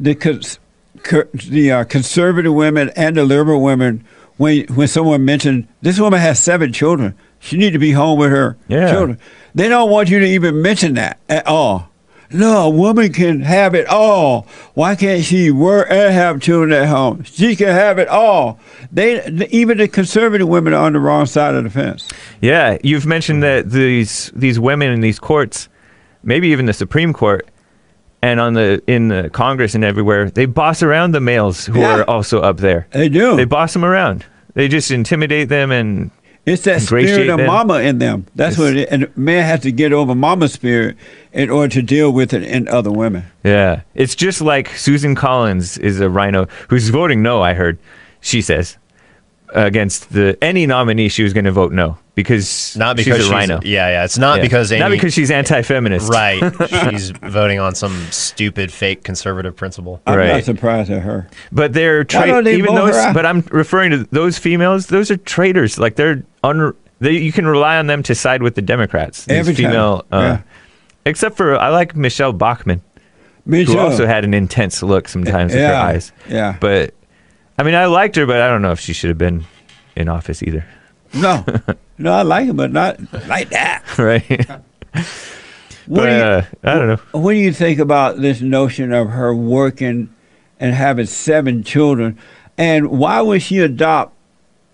the 0.00 0.14
cons- 0.14 0.58
cur- 1.02 1.28
the 1.32 1.72
uh, 1.72 1.84
conservative 1.84 2.54
women 2.54 2.90
and 2.96 3.16
the 3.16 3.24
liberal 3.24 3.62
women, 3.62 4.04
when 4.36 4.66
when 4.68 4.88
someone 4.88 5.24
mentioned 5.24 5.66
this 5.82 5.98
woman 5.98 6.20
has 6.20 6.38
seven 6.38 6.72
children, 6.72 7.14
she 7.40 7.56
need 7.56 7.72
to 7.72 7.78
be 7.78 7.90
home 7.92 8.18
with 8.18 8.30
her 8.30 8.56
Yeah. 8.68 8.90
children. 8.92 9.18
They 9.54 9.68
don't 9.68 9.90
want 9.90 10.10
you 10.10 10.18
to 10.20 10.26
even 10.26 10.60
mention 10.62 10.94
that 10.94 11.18
at 11.28 11.46
all. 11.46 11.88
No, 12.32 12.66
a 12.66 12.70
woman 12.70 13.12
can 13.12 13.40
have 13.42 13.74
it 13.74 13.86
all. 13.86 14.46
Why 14.74 14.94
can't 14.96 15.24
she 15.24 15.50
work 15.50 15.86
and 15.90 16.12
have 16.12 16.40
children 16.40 16.72
at 16.72 16.88
home? 16.88 17.22
She 17.24 17.54
can 17.56 17.68
have 17.68 17.98
it 17.98 18.08
all. 18.08 18.58
They 18.92 19.24
even 19.50 19.78
the 19.78 19.88
conservative 19.88 20.48
women 20.48 20.72
are 20.74 20.84
on 20.86 20.92
the 20.92 21.00
wrong 21.00 21.26
side 21.26 21.54
of 21.54 21.64
the 21.64 21.70
fence. 21.70 22.08
Yeah, 22.40 22.78
you've 22.82 23.06
mentioned 23.06 23.42
that 23.42 23.70
these 23.70 24.32
these 24.34 24.58
women 24.58 24.90
in 24.90 25.00
these 25.00 25.18
courts, 25.18 25.68
maybe 26.22 26.48
even 26.48 26.66
the 26.66 26.72
Supreme 26.72 27.12
Court, 27.12 27.48
and 28.22 28.40
on 28.40 28.54
the 28.54 28.82
in 28.86 29.08
the 29.08 29.30
Congress 29.30 29.74
and 29.74 29.84
everywhere, 29.84 30.30
they 30.30 30.46
boss 30.46 30.82
around 30.82 31.12
the 31.12 31.20
males 31.20 31.66
who 31.66 31.80
Yeah. 31.80 32.00
are 32.00 32.04
also 32.10 32.40
up 32.40 32.56
there. 32.58 32.86
They 32.92 33.08
do. 33.08 33.36
They 33.36 33.44
boss 33.44 33.72
them 33.72 33.84
around. 33.84 34.24
They 34.54 34.68
just 34.68 34.90
intimidate 34.90 35.48
them 35.48 35.70
and 35.70 36.10
It's 36.46 36.62
that 36.62 36.80
spirit 36.80 37.28
of 37.28 37.38
them. 37.38 37.46
mama 37.48 37.80
in 37.80 37.98
them. 37.98 38.24
That's 38.36 38.54
It's- 38.56 38.70
what 38.70 38.76
it 38.76 38.88
And 38.90 39.08
man 39.16 39.44
has 39.44 39.60
to 39.60 39.72
get 39.72 39.92
over 39.92 40.14
mama's 40.14 40.52
spirit 40.52 40.96
in 41.32 41.50
order 41.50 41.68
to 41.74 41.82
deal 41.82 42.12
with 42.12 42.32
it 42.32 42.44
in 42.44 42.68
other 42.68 42.90
women. 42.92 43.24
yeah, 43.44 43.80
it's 43.96 44.14
just 44.14 44.40
like 44.40 44.68
Susan 44.76 45.14
Collins 45.16 45.76
is 45.78 46.00
a 46.00 46.08
RINO 46.08 46.46
who's 46.68 46.88
voting 46.88 47.20
no. 47.22 47.42
I 47.42 47.54
heard 47.54 47.78
she 48.20 48.40
says 48.40 48.78
against 49.56 50.12
the 50.12 50.36
any 50.42 50.66
nominee 50.66 51.08
she 51.08 51.22
was 51.22 51.32
going 51.32 51.46
to 51.46 51.50
vote 51.52 51.72
no 51.72 51.96
because 52.14 52.76
Not 52.76 52.96
because 52.96 53.18
she's 53.22 53.30
a 53.30 53.34
RINO. 53.34 53.60
Yeah, 53.64 53.88
yeah. 53.88 54.04
It's 54.04 54.18
not 54.18 54.36
Yeah. 54.36 54.42
because 54.42 54.70
not 54.72 54.90
because 54.90 55.12
she's 55.14 55.30
anti-feminist. 55.30 56.10
right. 56.10 56.40
She's 56.90 57.10
voting 57.10 57.58
on 57.58 57.74
some 57.74 57.94
stupid 58.10 58.70
fake 58.72 59.02
conservative 59.02 59.56
principle. 59.56 60.00
I'm 60.06 60.16
Right. 60.18 60.28
not 60.28 60.44
surprised 60.44 60.90
at 60.90 61.02
her. 61.02 61.28
But 61.52 61.72
they're 61.72 61.98
Why 62.12 62.26
don't 62.26 62.44
tra- 62.44 62.52
even 62.52 62.66
vote 62.74 62.86
her 62.86 62.92
those. 62.92 63.14
But 63.14 63.26
I'm 63.26 63.40
referring 63.50 63.90
to 63.92 64.04
those 64.12 64.38
females. 64.38 64.86
Those 64.86 65.10
are 65.10 65.16
traitors. 65.16 65.78
Like 65.78 65.96
they're 65.96 66.22
un. 66.44 66.72
They, 67.00 67.12
you 67.12 67.32
can 67.32 67.46
rely 67.46 67.76
on 67.76 67.86
them 67.86 68.02
to 68.04 68.14
side 68.14 68.42
with 68.42 68.54
the 68.54 68.62
Democrats. 68.62 69.26
These 69.26 69.36
Every 69.38 69.54
time. 69.54 69.64
female, 69.66 70.04
uh, 70.10 70.20
Yeah. 70.20 70.40
except 71.04 71.36
for 71.36 71.58
I 71.58 71.68
like 71.68 71.94
Michele 71.94 72.32
Bachmann, 72.32 72.80
Me 73.44 73.64
who 73.64 73.74
too. 73.74 73.78
also 73.78 74.06
had 74.06 74.24
an 74.24 74.32
intense 74.32 74.82
look 74.82 75.06
sometimes 75.08 75.52
with 75.52 75.62
her 75.62 75.74
eyes. 75.74 76.12
yeah. 76.28 76.56
But 76.58 76.94
I 77.58 77.62
mean, 77.62 77.74
I 77.74 77.86
liked 77.86 78.16
her, 78.16 78.26
but 78.26 78.40
I 78.40 78.48
don't 78.48 78.62
know 78.62 78.72
if 78.72 78.80
she 78.80 78.92
should 78.92 79.08
have 79.08 79.18
been 79.18 79.44
in 79.94 80.08
office 80.08 80.42
either. 80.42 80.64
no, 81.14 81.44
no, 81.98 82.12
I 82.12 82.22
like 82.22 82.46
him, 82.46 82.56
but 82.56 82.72
not 82.72 82.98
like 83.28 83.48
that. 83.50 83.82
right? 83.98 84.48
What, 85.88 86.00
but 86.00 86.06
do 86.06 86.16
you, 86.16 86.22
uh, 86.22 86.44
I 86.64 86.74
don't 86.74 86.88
know. 86.88 87.20
what 87.20 87.32
do 87.32 87.38
you 87.38 87.52
think 87.52 87.78
about 87.78 88.20
this 88.20 88.40
notion 88.40 88.92
of 88.92 89.10
her 89.10 89.32
working 89.32 90.12
and 90.58 90.74
having 90.74 91.06
seven 91.06 91.62
children? 91.62 92.18
And 92.58 92.88
why 92.90 93.20
would 93.20 93.40
she 93.42 93.60
adopt 93.60 94.12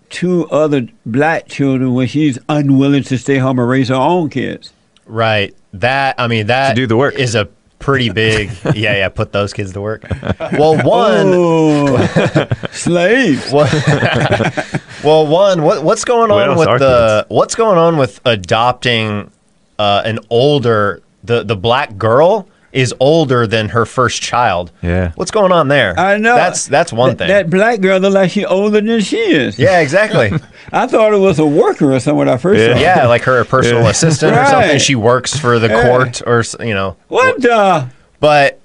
two 0.09 0.47
other 0.49 0.87
black 1.05 1.47
children 1.47 1.93
when 1.93 2.07
she's 2.07 2.39
unwilling 2.49 3.03
to 3.03 3.19
stay 3.19 3.37
home 3.37 3.59
and 3.59 3.69
raise 3.69 3.89
her 3.89 3.95
own 3.95 4.31
kids? 4.31 4.73
Right. 5.05 5.55
That 5.73 6.15
I 6.17 6.25
mean 6.27 6.47
that 6.47 6.69
To 6.69 6.75
do 6.75 6.87
the 6.87 6.97
work. 6.97 7.13
is 7.13 7.35
a 7.35 7.47
pretty 7.83 8.09
big 8.09 8.49
yeah 8.75 8.95
yeah 8.95 9.09
put 9.09 9.33
those 9.33 9.51
kids 9.51 9.73
to 9.73 9.81
work. 9.81 10.05
Well, 10.53 10.81
one 10.83 11.27
Oh, 11.33 11.97
slaves. 12.71 13.51
Well, 13.51 13.69
well, 15.03 15.27
one, 15.27 15.61
what, 15.63 15.83
what's 15.83 16.05
going 16.05 16.31
on 16.31 16.49
else 16.49 16.59
with 16.59 16.67
are 16.67 16.79
the 16.79 17.25
what's 17.27 17.55
going 17.55 17.77
on 17.77 17.97
with 17.97 18.21
adopting 18.23 19.29
uh, 19.77 20.01
an 20.05 20.19
older 20.29 21.01
the 21.23 21.43
the 21.43 21.57
black 21.57 21.97
girl 21.97 22.47
is 22.73 22.93
older 22.99 23.45
than 23.47 23.69
her 23.69 23.85
first 23.85 24.21
child. 24.21 24.71
Yeah. 24.81 25.11
What's 25.15 25.31
going 25.31 25.51
on 25.51 25.67
there? 25.67 25.97
I 25.97 26.17
know. 26.17 26.35
That's 26.35 26.65
that's 26.65 26.91
one 26.91 27.11
That- 27.11 27.17
thing. 27.19 27.27
That 27.29 27.49
black 27.49 27.79
girl 27.81 27.99
look 27.99 28.13
like 28.13 28.31
she 28.31 28.43
older 28.45 28.81
than 28.81 28.99
she 29.01 29.17
is. 29.17 29.57
yeah, 29.59 29.79
exactly. 29.79 30.31
I 30.73 30.87
thought 30.87 31.13
it 31.13 31.17
was 31.19 31.37
a 31.39 31.45
worker 31.45 31.93
or 31.93 31.99
something 31.99 32.17
when 32.17 32.29
I 32.29 32.37
first 32.37 32.59
saw 32.65 32.73
her. 32.73 32.79
yeah, 32.79 33.05
like 33.07 33.21
her 33.23 33.45
personal 33.45 33.83
Yeah. 33.83 33.89
assistant 33.91 34.35
or 34.35 34.45
something. 34.47 34.79
She 34.79 34.95
works 34.95 35.37
for 35.39 35.59
the 35.59 35.67
Yeah. 35.69 35.87
court 35.87 36.21
or 36.25 36.39
s- 36.39 36.55
you 36.59 36.73
know. 36.73 36.97
What 37.07 37.41
the? 37.41 37.87
But 38.19 38.59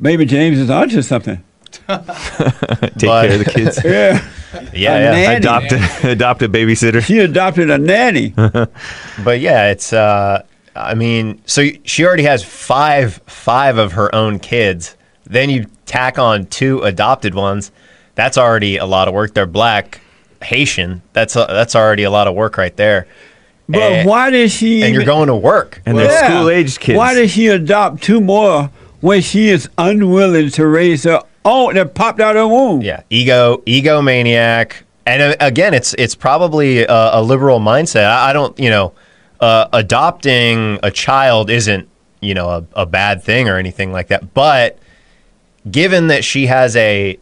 Maybe 0.00 0.26
James 0.26 0.58
is 0.58 0.68
onto 0.68 1.00
something. 1.02 1.42
Take 1.86 1.86
But- 1.86 2.98
care 2.98 3.32
of 3.32 3.38
the 3.38 3.50
kids. 3.54 3.78
Yeah. 3.84 4.22
yeah, 4.74 4.96
A 4.96 5.00
yeah. 5.00 5.10
nanny. 5.12 5.34
adopt 5.36 5.72
a, 5.72 6.10
adopt 6.10 6.42
a 6.42 6.48
babysitter. 6.48 7.02
She 7.02 7.20
adopted 7.20 7.70
a 7.70 7.78
nanny. 7.78 8.34
But 8.36 9.40
yeah, 9.40 9.70
it's 9.70 9.92
uh 9.94 10.42
I 10.74 10.94
mean, 10.94 11.42
so 11.46 11.66
she 11.84 12.04
already 12.06 12.22
has 12.24 12.42
five 12.44 13.20
five 13.26 13.78
of 13.78 13.92
her 13.92 14.14
own 14.14 14.38
kids. 14.38 14.96
Then 15.24 15.50
you 15.50 15.66
tack 15.86 16.18
on 16.18 16.46
two 16.46 16.80
adopted 16.80 17.34
ones. 17.34 17.70
That's 18.14 18.36
already 18.38 18.76
a 18.76 18.86
lot 18.86 19.08
of 19.08 19.14
work. 19.14 19.34
They're 19.34 19.46
black, 19.46 20.00
Haitian. 20.42 21.02
That's 21.12 21.36
a, 21.36 21.46
that's 21.48 21.74
already 21.76 22.02
a 22.02 22.10
lot 22.10 22.26
of 22.28 22.34
work 22.34 22.56
right 22.58 22.76
there. 22.76 23.06
But 23.68 23.80
And- 23.80 24.08
why 24.08 24.30
did 24.30 24.50
she? 24.50 24.82
And 24.82 24.94
you're 24.94 25.04
going 25.04 25.28
to 25.28 25.36
work. 25.36 25.80
And 25.86 25.96
they're 25.98 26.06
Yeah. 26.10 26.28
school-aged 26.28 26.80
kids. 26.80 26.96
Why 26.96 27.14
did 27.14 27.30
she 27.30 27.46
adopt 27.48 28.02
two 28.02 28.20
more 28.20 28.70
when 29.00 29.22
she 29.22 29.48
is 29.48 29.68
unwilling 29.78 30.50
to 30.50 30.66
raise 30.66 31.04
her 31.04 31.20
own 31.44 31.74
that 31.74 31.94
popped 31.94 32.20
out 32.20 32.36
of 32.36 32.42
her 32.42 32.48
womb? 32.48 32.82
Yeah, 32.82 33.02
ego 33.08 33.62
egomaniac. 33.66 34.72
And 35.06 35.22
uh, 35.22 35.36
again, 35.40 35.74
it's 35.74 35.94
it's 35.94 36.14
probably 36.14 36.84
a, 36.84 37.10
a 37.14 37.22
liberal 37.22 37.60
mindset. 37.60 38.04
I, 38.06 38.30
I 38.30 38.32
don't, 38.32 38.58
you 38.58 38.70
know, 38.70 38.92
uh, 39.42 39.68
adopting 39.72 40.78
a 40.82 40.90
child 40.90 41.50
isn't, 41.50 41.88
you 42.20 42.32
know, 42.32 42.48
a, 42.48 42.64
a 42.74 42.86
bad 42.86 43.22
thing 43.22 43.48
or 43.48 43.58
anything 43.58 43.92
like 43.92 44.06
that. 44.08 44.32
But 44.32 44.78
given 45.70 46.06
that 46.06 46.24
she 46.24 46.46
has 46.46 46.76
a 46.76 47.18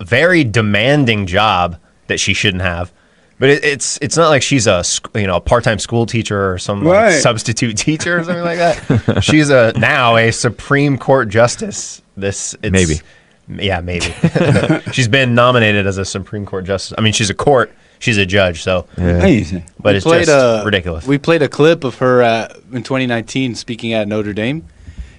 very 0.00 0.44
demanding 0.44 1.26
job 1.26 1.78
that 2.06 2.20
she 2.20 2.34
shouldn't 2.34 2.62
have, 2.62 2.92
but 3.38 3.48
it, 3.48 3.64
it's 3.64 3.98
it's 4.02 4.16
not 4.16 4.28
like 4.28 4.42
she's 4.42 4.66
a 4.66 4.84
you 5.14 5.26
know 5.26 5.36
a 5.36 5.40
part 5.40 5.64
time 5.64 5.78
school 5.78 6.06
teacher 6.06 6.52
or 6.52 6.58
some 6.58 6.84
like, 6.84 7.14
substitute 7.14 7.76
teacher 7.78 8.18
or 8.18 8.24
something 8.24 8.44
like 8.44 8.58
that. 8.58 9.24
she's 9.24 9.50
a 9.50 9.72
now 9.76 10.16
a 10.16 10.30
Supreme 10.30 10.98
Court 10.98 11.30
justice. 11.30 12.02
This 12.16 12.54
it's, 12.62 12.70
Maybe. 12.70 13.00
yeah, 13.48 13.80
maybe. 13.80 14.14
she's 14.92 15.08
been 15.08 15.34
nominated 15.34 15.86
as 15.86 15.98
a 15.98 16.04
Supreme 16.04 16.46
Court 16.46 16.64
justice. 16.64 16.94
I 16.96 17.00
mean, 17.00 17.12
she's 17.12 17.30
a 17.30 17.34
court, 17.34 17.72
she's 17.98 18.18
a 18.18 18.26
judge, 18.26 18.62
so 18.62 18.86
Amazing. 18.96 19.64
but 19.78 19.94
it's 19.94 20.04
played 20.04 20.26
just 20.26 20.62
a- 20.62 20.64
ridiculous. 20.64 21.06
We 21.06 21.18
played 21.18 21.42
a 21.42 21.48
clip 21.48 21.84
of 21.84 21.96
her 21.96 22.22
uh, 22.22 22.54
in 22.72 22.82
2019 22.82 23.54
speaking 23.54 23.92
at 23.92 24.08
Notre 24.08 24.32
Dame, 24.32 24.66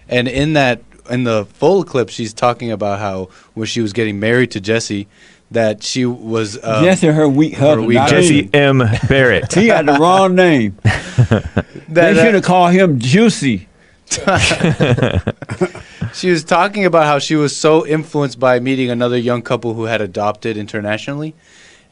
and 0.08 0.28
in 0.28 0.54
that 0.54 0.82
in 1.10 1.24
the 1.24 1.46
full 1.46 1.84
clip, 1.84 2.10
she's 2.10 2.34
talking 2.34 2.72
about 2.72 3.00
how 3.00 3.30
when 3.54 3.68
she 3.68 3.82
was 3.82 3.94
getting 3.94 4.20
married 4.20 4.52
to 4.52 4.60
Jesse, 4.60 5.08
that 5.52 5.84
she 5.84 6.06
was 6.06 6.58
uh, 6.58 6.84
Jesse, 6.84 7.08
her 7.08 7.28
weak 7.28 7.56
husband. 7.56 7.88
weak 7.88 8.00
Jesse 8.08 8.50
Amy. 8.54 8.84
M. 8.84 8.90
Barrett. 9.08 9.54
He 9.54 9.68
had 9.68 9.86
the 9.86 9.94
wrong 9.94 10.36
name. 10.36 10.78
that, 10.84 11.56
they 11.88 12.12
uh, 12.12 12.24
should 12.24 12.34
have 12.36 12.44
called 12.44 12.74
him 12.74 13.00
Juicy. 13.00 13.68
She 16.16 16.30
was 16.30 16.46
talking 16.46 16.86
about 16.86 17.06
how 17.08 17.20
she 17.20 17.36
was 17.36 17.56
so 17.56 17.86
influenced 17.86 18.40
by 18.40 18.62
meeting 18.62 18.90
another 18.90 19.18
young 19.18 19.42
couple 19.42 19.74
who 19.74 19.84
had 19.84 20.00
adopted 20.00 20.56
internationally. 20.56 21.36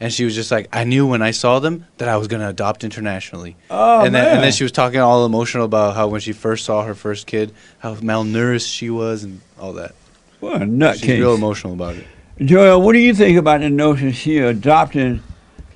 And 0.04 0.12
she 0.12 0.26
was 0.26 0.34
just 0.34 0.50
like, 0.50 0.68
I 0.70 0.84
knew 0.84 1.06
when 1.06 1.22
I 1.22 1.30
saw 1.30 1.60
them 1.60 1.86
that 1.96 2.10
I 2.10 2.18
was 2.18 2.28
going 2.28 2.42
to 2.42 2.48
adopt 2.48 2.84
internationally. 2.84 3.56
Oh, 3.70 4.04
and, 4.04 4.14
then, 4.14 4.24
man. 4.24 4.34
and 4.34 4.44
then 4.44 4.52
she 4.52 4.62
was 4.62 4.70
talking 4.70 5.00
all 5.00 5.24
emotional 5.24 5.64
about 5.64 5.96
how 5.96 6.08
when 6.08 6.20
she 6.20 6.32
first 6.32 6.66
saw 6.66 6.84
her 6.84 6.94
first 6.94 7.26
kid, 7.26 7.54
how 7.78 7.94
malnourished 7.94 8.70
she 8.70 8.90
was 8.90 9.24
and 9.24 9.40
all 9.58 9.72
that. 9.72 9.94
What 10.40 10.60
a 10.60 10.98
She's 10.98 11.08
real 11.08 11.34
emotional 11.34 11.72
about 11.72 11.96
it. 11.96 12.06
Joel, 12.38 12.82
what 12.82 12.92
do 12.92 12.98
you 12.98 13.14
think 13.14 13.38
about 13.38 13.62
the 13.62 13.70
notion 13.70 14.12
she 14.12 14.36
adopting 14.40 15.22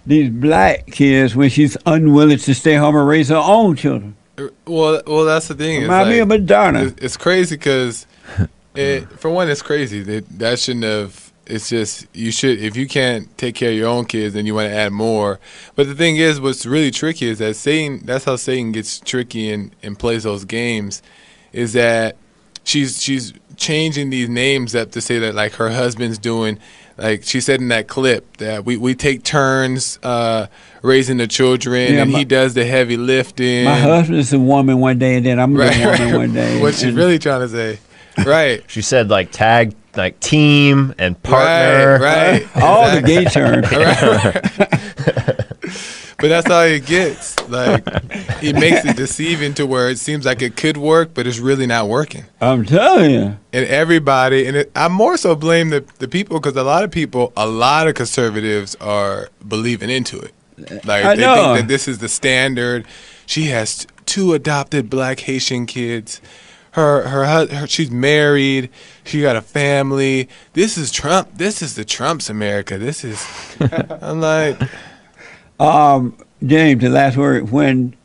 these 0.08 0.28
black 0.28 0.86
kids 0.88 1.34
when 1.34 1.48
she's 1.48 1.76
unwilling 1.86 2.38
to 2.38 2.54
stay 2.54 2.74
home 2.74 2.96
and 2.96 3.08
raise 3.08 3.28
her 3.28 3.36
own 3.36 3.76
children. 3.76 4.14
Uh, 4.36 4.48
well, 4.66 5.02
well, 5.06 5.24
that's 5.24 5.48
the 5.48 5.54
thing. 5.54 5.76
It's 5.76 5.82
Remind 5.84 6.10
me 6.10 6.14
like- 6.16 6.22
of 6.22 6.28
Madonna. 6.28 6.82
It's, 6.84 7.02
it's 7.02 7.16
crazy 7.16 7.56
because, 7.56 8.06
it, 8.74 9.08
for 9.20 9.30
one, 9.30 9.48
it's 9.48 9.62
crazy 9.62 10.02
that 10.02 10.38
that 10.38 10.58
shouldn't 10.58 10.84
have. 10.84 11.27
It's 11.48 11.68
just 11.68 12.06
you 12.14 12.30
should 12.30 12.60
if 12.60 12.76
you 12.76 12.86
can't 12.86 13.36
take 13.38 13.54
care 13.54 13.70
of 13.70 13.76
your 13.76 13.88
own 13.88 14.04
kids, 14.04 14.34
then 14.34 14.44
you 14.46 14.54
want 14.54 14.68
to 14.70 14.74
add 14.76 14.92
more. 14.92 15.40
But 15.74 15.86
the 15.86 15.94
thing 15.94 16.16
is, 16.16 16.40
what's 16.40 16.66
really 16.66 16.90
tricky 16.90 17.26
is 17.28 17.38
that 17.38 17.56
Satan. 17.56 18.02
That's 18.04 18.24
how 18.24 18.36
Satan 18.36 18.72
gets 18.72 19.00
tricky 19.00 19.50
and, 19.50 19.74
and 19.82 19.98
plays 19.98 20.24
those 20.24 20.44
games. 20.44 21.02
Is 21.52 21.72
that 21.72 22.16
she's 22.64 23.02
she's 23.02 23.32
changing 23.56 24.10
these 24.10 24.28
names 24.28 24.74
up 24.74 24.90
to 24.92 25.00
say 25.00 25.18
that 25.20 25.34
like 25.34 25.54
her 25.54 25.70
husband's 25.70 26.18
doing. 26.18 26.58
Like 26.98 27.22
she 27.22 27.40
said 27.40 27.60
in 27.60 27.68
that 27.68 27.86
clip 27.86 28.38
that 28.38 28.64
we, 28.64 28.76
we 28.76 28.92
take 28.96 29.22
turns 29.22 30.00
uh, 30.02 30.48
raising 30.82 31.18
the 31.18 31.28
children, 31.28 31.94
Yeah, 31.94 32.02
and 32.02 32.10
my- 32.12 32.18
he 32.18 32.24
does 32.24 32.54
the 32.54 32.64
heavy 32.66 32.96
lifting. 32.96 33.66
My 33.66 33.78
husband's 33.78 34.32
a 34.32 34.38
woman 34.40 34.80
one 34.80 34.98
day, 34.98 35.14
and 35.14 35.24
then 35.24 35.38
I'm 35.38 35.54
Right, 35.56 35.72
the 35.74 35.84
woman 35.86 36.00
right. 36.10 36.16
one 36.16 36.32
day. 36.34 36.60
What 36.60 36.74
she 36.74 36.88
and- 36.88 36.96
really 36.96 37.20
trying 37.20 37.42
to 37.42 37.48
say? 37.48 37.78
Right. 38.24 38.64
She 38.66 38.82
said 38.82 39.08
like 39.10 39.30
tag, 39.32 39.74
like 39.96 40.20
team 40.20 40.94
and 40.98 41.20
partner. 41.22 41.98
Right. 42.00 42.54
right. 42.54 42.62
all 42.62 42.94
the 42.94 43.02
gay 43.02 43.24
terms. 43.24 43.68
But 46.18 46.28
that's 46.30 46.50
all 46.50 46.62
it 46.62 46.84
gets. 46.84 47.38
Like 47.48 47.84
it 48.42 48.56
makes 48.56 48.84
it 48.84 48.96
deceiving 48.96 49.54
to 49.54 49.66
where 49.66 49.88
it 49.88 50.00
seems 50.00 50.26
like 50.26 50.42
it 50.42 50.56
could 50.56 50.76
work, 50.76 51.14
but 51.14 51.28
it's 51.28 51.38
really 51.38 51.66
not 51.66 51.88
working. 51.88 52.24
I'm 52.40 52.64
telling 52.64 53.12
you. 53.12 53.36
And 53.52 53.66
everybody, 53.66 54.44
and 54.46 54.56
it, 54.56 54.72
I 54.74 54.88
more 54.88 55.16
so 55.16 55.36
blame 55.36 55.70
the 55.70 55.84
the 55.98 56.08
people 56.08 56.40
because 56.40 56.56
a 56.56 56.64
lot 56.64 56.82
of 56.82 56.90
people, 56.90 57.32
a 57.36 57.46
lot 57.46 57.86
of 57.86 57.94
conservatives 57.94 58.74
are 58.80 59.28
believing 59.46 59.90
into 59.90 60.18
it. 60.18 60.34
Like 60.84 61.04
I 61.04 61.14
they 61.14 61.22
know. 61.22 61.54
think 61.54 61.60
that 61.60 61.68
this 61.68 61.86
is 61.86 61.98
the 61.98 62.08
standard. 62.08 62.84
She 63.26 63.44
has 63.44 63.86
two 64.04 64.34
adopted 64.34 64.90
black 64.90 65.20
Haitian 65.20 65.66
kids. 65.66 66.20
Her, 66.78 67.08
her, 67.08 67.24
hus- 67.26 67.50
her, 67.50 67.66
she's 67.66 67.90
married. 67.90 68.70
She 69.04 69.20
got 69.20 69.34
a 69.34 69.42
family. 69.42 70.28
This 70.52 70.78
is 70.78 70.92
Trump. 70.92 71.28
This 71.34 71.60
is 71.60 71.74
the 71.74 71.84
Trump's 71.84 72.30
America. 72.30 72.78
This 72.78 73.02
is. 73.04 73.26
I'm 74.00 74.20
like, 74.20 74.60
Um, 75.58 76.16
James, 76.44 76.80
the 76.80 76.88
last 76.88 77.16
word 77.16 77.50
when 77.50 77.96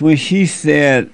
when 0.00 0.16
she 0.16 0.46
said, 0.46 1.10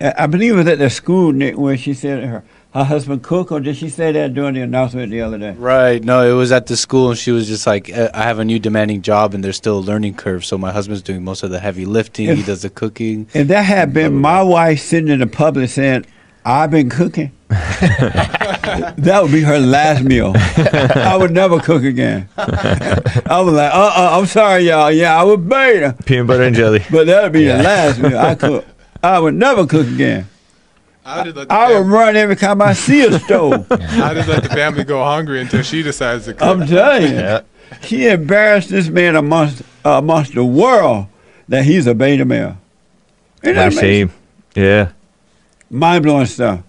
I 0.00 0.14
I 0.20 0.26
believe 0.28 0.54
it 0.54 0.56
was 0.56 0.66
at 0.66 0.78
the 0.78 0.88
school 0.88 1.32
Nick, 1.32 1.58
where 1.58 1.76
she 1.76 1.92
said 1.92 2.24
her 2.24 2.42
her 2.72 2.84
husband 2.84 3.22
cook, 3.22 3.52
or 3.52 3.60
did 3.60 3.76
she 3.76 3.90
say 3.90 4.12
that 4.12 4.32
during 4.32 4.54
the 4.54 4.62
announcement 4.62 5.10
the 5.10 5.20
other 5.20 5.36
day? 5.36 5.50
Right. 5.58 6.02
No, 6.02 6.22
it 6.26 6.32
was 6.34 6.52
at 6.52 6.68
the 6.68 6.76
school, 6.76 7.10
and 7.10 7.18
she 7.18 7.32
was 7.32 7.48
just 7.48 7.66
like, 7.66 7.90
"Uh, 7.92 8.08
"I 8.14 8.22
have 8.22 8.38
a 8.38 8.44
new 8.46 8.58
demanding 8.58 9.02
job, 9.02 9.34
and 9.34 9.44
there's 9.44 9.56
still 9.58 9.78
a 9.78 9.84
learning 9.90 10.14
curve. 10.14 10.44
So 10.46 10.56
my 10.56 10.72
husband's 10.72 11.02
doing 11.02 11.22
most 11.22 11.42
of 11.42 11.50
the 11.50 11.58
heavy 11.60 11.84
lifting. 11.84 12.34
he 12.34 12.42
does 12.42 12.62
the 12.62 12.70
cooking." 12.70 13.26
If 13.34 13.48
that 13.48 13.64
had 13.64 13.92
been 13.92 14.14
my 14.14 14.40
wife 14.42 14.80
sitting 14.80 15.08
in 15.10 15.18
the 15.18 15.26
public 15.26 15.68
saying, 15.68 16.06
"I've 16.44 16.70
been 16.70 16.88
cooking," 16.90 17.32
that 17.48 19.18
would 19.22 19.32
be 19.32 19.40
her 19.42 19.58
last 19.58 20.02
meal. 20.04 20.32
I 20.36 21.16
would 21.16 21.30
never 21.32 21.58
cook 21.60 21.82
again. 21.84 22.28
I 22.36 23.40
was 23.44 23.54
like, 23.54 23.72
"Uh, 23.74 23.92
uh 23.96 24.18
I'm 24.18 24.26
sorry, 24.26 24.64
y'all. 24.68 24.90
Yeah, 24.90 25.18
I 25.20 25.24
would 25.24 25.48
bait 25.48 25.92
Peanut 26.04 26.26
butter 26.26 26.42
and 26.44 26.54
jelly. 26.56 26.84
but 26.90 27.06
that 27.06 27.22
would 27.24 27.32
be 27.32 27.44
the 27.46 27.56
last 27.62 27.98
meal 28.00 28.18
I 28.18 28.34
cook. 28.34 28.64
I 29.02 29.18
would 29.18 29.34
never 29.34 29.66
cook 29.66 29.86
again. 29.86 30.26
I 31.04 31.24
just 31.24 31.50
I 31.50 31.68
would 31.72 31.78
fam- 31.84 31.92
run 31.92 32.16
every 32.16 32.36
time 32.36 32.60
I 32.62 32.72
see 32.74 33.04
a 33.06 33.18
stove. 33.18 33.66
I 33.72 34.14
just 34.14 34.28
let 34.28 34.42
the 34.42 34.50
family 34.50 34.84
go 34.84 35.02
hungry 35.02 35.40
until 35.40 35.62
she 35.62 35.82
decides 35.82 36.26
to 36.26 36.34
cook. 36.34 36.42
I'm 36.42 36.66
telling 36.66 37.02
you, 37.12 37.18
Yeah. 37.18 37.40
she 37.82 38.06
embarrassed 38.06 38.68
this 38.68 38.88
man 38.88 39.16
amongst 39.16 39.62
uh, 39.84 39.92
amongst 39.92 40.34
the 40.34 40.44
world 40.44 41.06
that 41.48 41.64
he's 41.64 41.86
a 41.86 41.94
beta 41.94 42.24
male. 42.24 42.58
Isn't 43.42 43.56
What 43.56 43.72
that 43.72 43.80
shame. 43.80 44.12
Yeah. 44.54 44.90
Mind 45.70 46.02
blowing 46.02 46.26
stuff. 46.26 46.62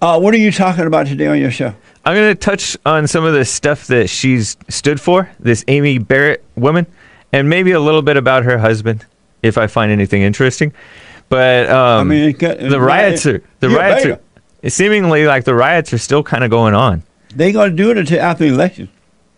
Uh, 0.00 0.18
what 0.20 0.32
are 0.32 0.38
you 0.38 0.52
talking 0.52 0.86
about 0.86 1.08
today 1.08 1.26
on 1.26 1.38
your 1.38 1.50
show? 1.50 1.74
I'm 2.04 2.14
going 2.14 2.34
to 2.34 2.40
touch 2.40 2.76
on 2.86 3.06
some 3.08 3.24
of 3.24 3.34
the 3.34 3.44
stuff 3.44 3.88
that 3.88 4.08
she's 4.08 4.56
stood 4.68 5.00
for, 5.00 5.28
this 5.40 5.64
Amy 5.66 5.98
Barrett 5.98 6.44
woman, 6.54 6.86
and 7.32 7.48
maybe 7.48 7.72
a 7.72 7.80
little 7.80 8.02
bit 8.02 8.16
about 8.16 8.44
her 8.44 8.58
husband, 8.58 9.04
if 9.42 9.58
I 9.58 9.66
find 9.66 9.90
anything 9.90 10.22
interesting. 10.22 10.72
But 11.28 11.68
um, 11.68 12.00
I 12.00 12.04
mean, 12.04 12.28
it 12.30 12.38
got- 12.38 12.58
the 12.58 12.80
riots 12.80 13.26
are 13.26 13.42
the 13.60 13.68
riots 13.68 14.06
are 14.06 14.70
seemingly 14.70 15.26
like 15.26 15.44
the 15.44 15.54
riots 15.54 15.92
are 15.92 15.98
still 15.98 16.22
kind 16.22 16.42
of 16.44 16.48
going 16.50 16.74
on. 16.74 17.02
They 17.34 17.52
gonna 17.52 17.70
do 17.74 17.90
it 17.90 17.98
until 17.98 18.20
after 18.20 18.44
the 18.48 18.54
election. 18.54 18.88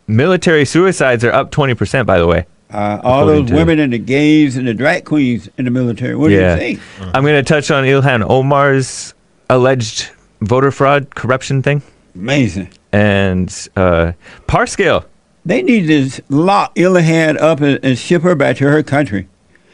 Military 0.07 0.65
suicides 0.65 1.25
are 1.25 1.33
up 1.33 1.51
20%, 1.51 2.07
by 2.07 2.19
the 2.19 2.27
way. 2.27 2.47
Uh, 2.73 3.01
all 3.03 3.23
According 3.23 3.43
those 3.47 3.51
to- 3.51 3.57
women 3.57 3.79
and 3.81 3.93
the 3.93 3.99
gays 3.99 4.57
and 4.57 4.67
the 4.67 4.75
drag 4.75 5.05
queens 5.05 5.49
in 5.59 5.65
the 5.65 5.71
military. 5.71 6.15
What 6.15 6.31
Yeah. 6.31 6.57
do 6.57 6.63
you 6.65 6.77
think? 6.77 7.15
I'm 7.15 7.23
going 7.23 7.35
to 7.35 7.43
touch 7.43 7.71
on 7.71 7.85
Ilhan 7.85 8.29
Omar's 8.29 9.15
alleged 9.49 10.11
voter 10.41 10.71
fraud 10.71 11.15
corruption 11.15 11.63
thing 11.63 11.83
Amazing. 12.15 12.69
and 12.93 13.49
uh, 13.77 14.13
Parscale. 14.47 15.05
They 15.45 15.63
need 15.63 15.87
to 15.89 16.23
lock 16.29 16.75
Ilhan 16.77 17.41
up 17.41 17.61
and, 17.61 17.79
and 17.83 17.99
ship 17.99 18.23
her 18.23 18.35
back 18.37 18.57
to 18.59 18.71
her 18.71 18.83
country 18.83 19.27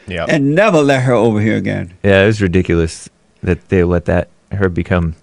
Yeah. 0.07 0.25
and 0.27 0.55
never 0.55 0.79
let 0.79 1.03
her 1.03 1.13
over 1.13 1.39
here 1.41 1.57
again. 1.57 1.93
Yeah, 2.03 2.23
it 2.23 2.27
was 2.27 2.41
ridiculous 2.41 3.09
that 3.43 3.69
they 3.69 3.83
let 3.83 4.05
that 4.05 4.29
her 4.51 4.69
become 4.69 5.15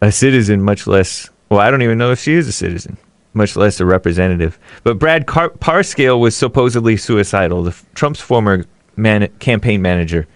a 0.00 0.12
citizen, 0.12 0.62
much 0.62 0.86
less. 0.86 1.28
Well, 1.48 1.58
I 1.60 1.70
don't 1.70 1.82
even 1.82 1.98
know 1.98 2.12
if 2.12 2.20
she 2.20 2.34
is 2.34 2.46
a 2.48 2.52
citizen, 2.52 2.96
much 3.32 3.56
less 3.56 3.80
a 3.80 3.86
representative. 3.86 4.58
But 4.82 4.98
Brad 4.98 5.26
Car- 5.26 5.50
Parscale 5.50 6.18
was 6.20 6.36
supposedly 6.36 6.96
suicidal, 6.96 7.62
the 7.62 7.76
Trump's 7.94 8.20
former 8.20 8.64
man- 8.96 9.28
campaign 9.38 9.82
manager. 9.82 10.26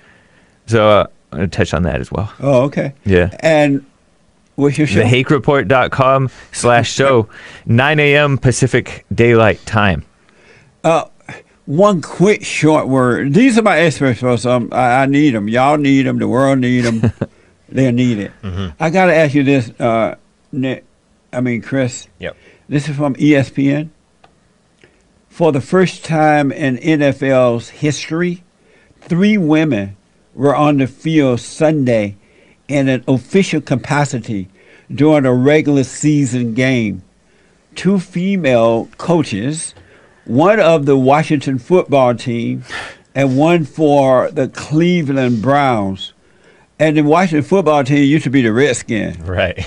So 0.67 0.89
uh, 0.89 1.07
I'm 1.33 1.39
going 1.39 1.51
to 1.51 1.57
touch 1.57 1.75
on 1.75 1.83
that 1.83 2.01
as 2.01 2.11
well. 2.13 2.33
Oh, 2.41 2.63
okay. 2.65 2.95
Yeah. 3.05 3.37
And 3.41 3.85
what's 4.55 4.79
your 4.79 4.87
show? 4.87 5.03
TheHakeReport.com 5.03 6.31
slash 6.53 6.91
show, 6.93 7.29
9 7.67 8.01
a.m. 8.01 8.39
Pacific 8.39 9.05
Daylight 9.15 9.65
Time. 9.67 10.05
Uh, 10.83 11.07
one 11.67 12.01
quick 12.03 12.45
short 12.45 12.89
word. 12.89 13.33
These 13.35 13.59
are 13.59 13.63
my 13.63 13.79
experts, 13.79 14.21
folks. 14.21 14.45
Um, 14.47 14.69
I, 14.71 15.03
I 15.03 15.07
need 15.07 15.35
them. 15.35 15.49
Y'all 15.49 15.79
need 15.79 16.03
them. 16.03 16.19
The 16.19 16.29
world 16.29 16.59
need 16.61 16.83
them. 16.83 17.11
they 17.69 17.91
need 17.91 18.19
it. 18.19 18.33
I 18.79 18.91
got 18.91 19.07
to 19.07 19.15
ask 19.15 19.35
you 19.35 19.43
this, 19.45 19.71
uh, 19.81 20.17
Nick. 20.53 20.85
I 21.33 21.41
mean, 21.41 21.63
Chris. 21.63 22.07
Yep. 22.21 22.37
This 22.69 22.89
is 22.89 22.97
from 22.97 23.15
ESPN. 23.17 23.91
For 25.29 25.53
the 25.53 25.61
first 25.61 26.05
time 26.05 26.51
in 26.51 26.79
NFL's 26.79 27.69
history, 27.69 28.43
three 29.01 29.37
women 29.37 29.97
were 30.35 30.57
on 30.57 30.79
the 30.79 30.87
field 30.87 31.41
Sunday 31.41 32.17
in 32.67 32.89
an 32.89 33.05
official 33.07 33.61
capacity 33.61 34.49
during 34.91 35.27
a 35.27 35.35
regular 35.35 35.85
season 35.85 36.55
game. 36.55 37.03
Two 37.75 37.99
female 37.99 38.89
coaches, 38.97 39.75
one 40.25 40.59
of 40.59 40.87
the 40.87 40.97
Washington 40.97 41.59
football 41.59 42.15
team 42.15 42.65
and 43.15 43.37
one 43.37 43.65
for 43.65 44.31
the 44.31 44.49
Cleveland 44.49 45.43
Browns. 45.43 46.15
And 46.79 46.97
the 46.97 47.03
Washington 47.03 47.47
football 47.47 47.85
team 47.85 48.05
used 48.05 48.25
to 48.25 48.31
be 48.31 48.41
the 48.41 48.53
Redskins. 48.53 49.19
Right. 49.19 49.59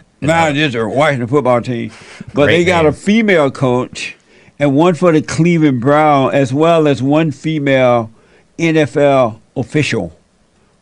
Now 0.20 0.48
it's 0.48 0.74
a 0.74 0.86
Washington 0.88 1.28
football 1.28 1.60
team. 1.60 1.92
But 2.34 2.46
Great 2.46 2.56
they 2.58 2.64
got 2.64 2.82
name. 2.84 2.92
a 2.92 2.92
female 2.92 3.50
coach 3.50 4.16
and 4.58 4.74
one 4.74 4.94
for 4.94 5.12
the 5.12 5.22
Cleveland 5.22 5.80
Brown 5.80 6.34
as 6.34 6.52
well 6.52 6.88
as 6.88 7.02
one 7.02 7.30
female 7.30 8.10
NFL 8.58 9.38
official. 9.56 10.16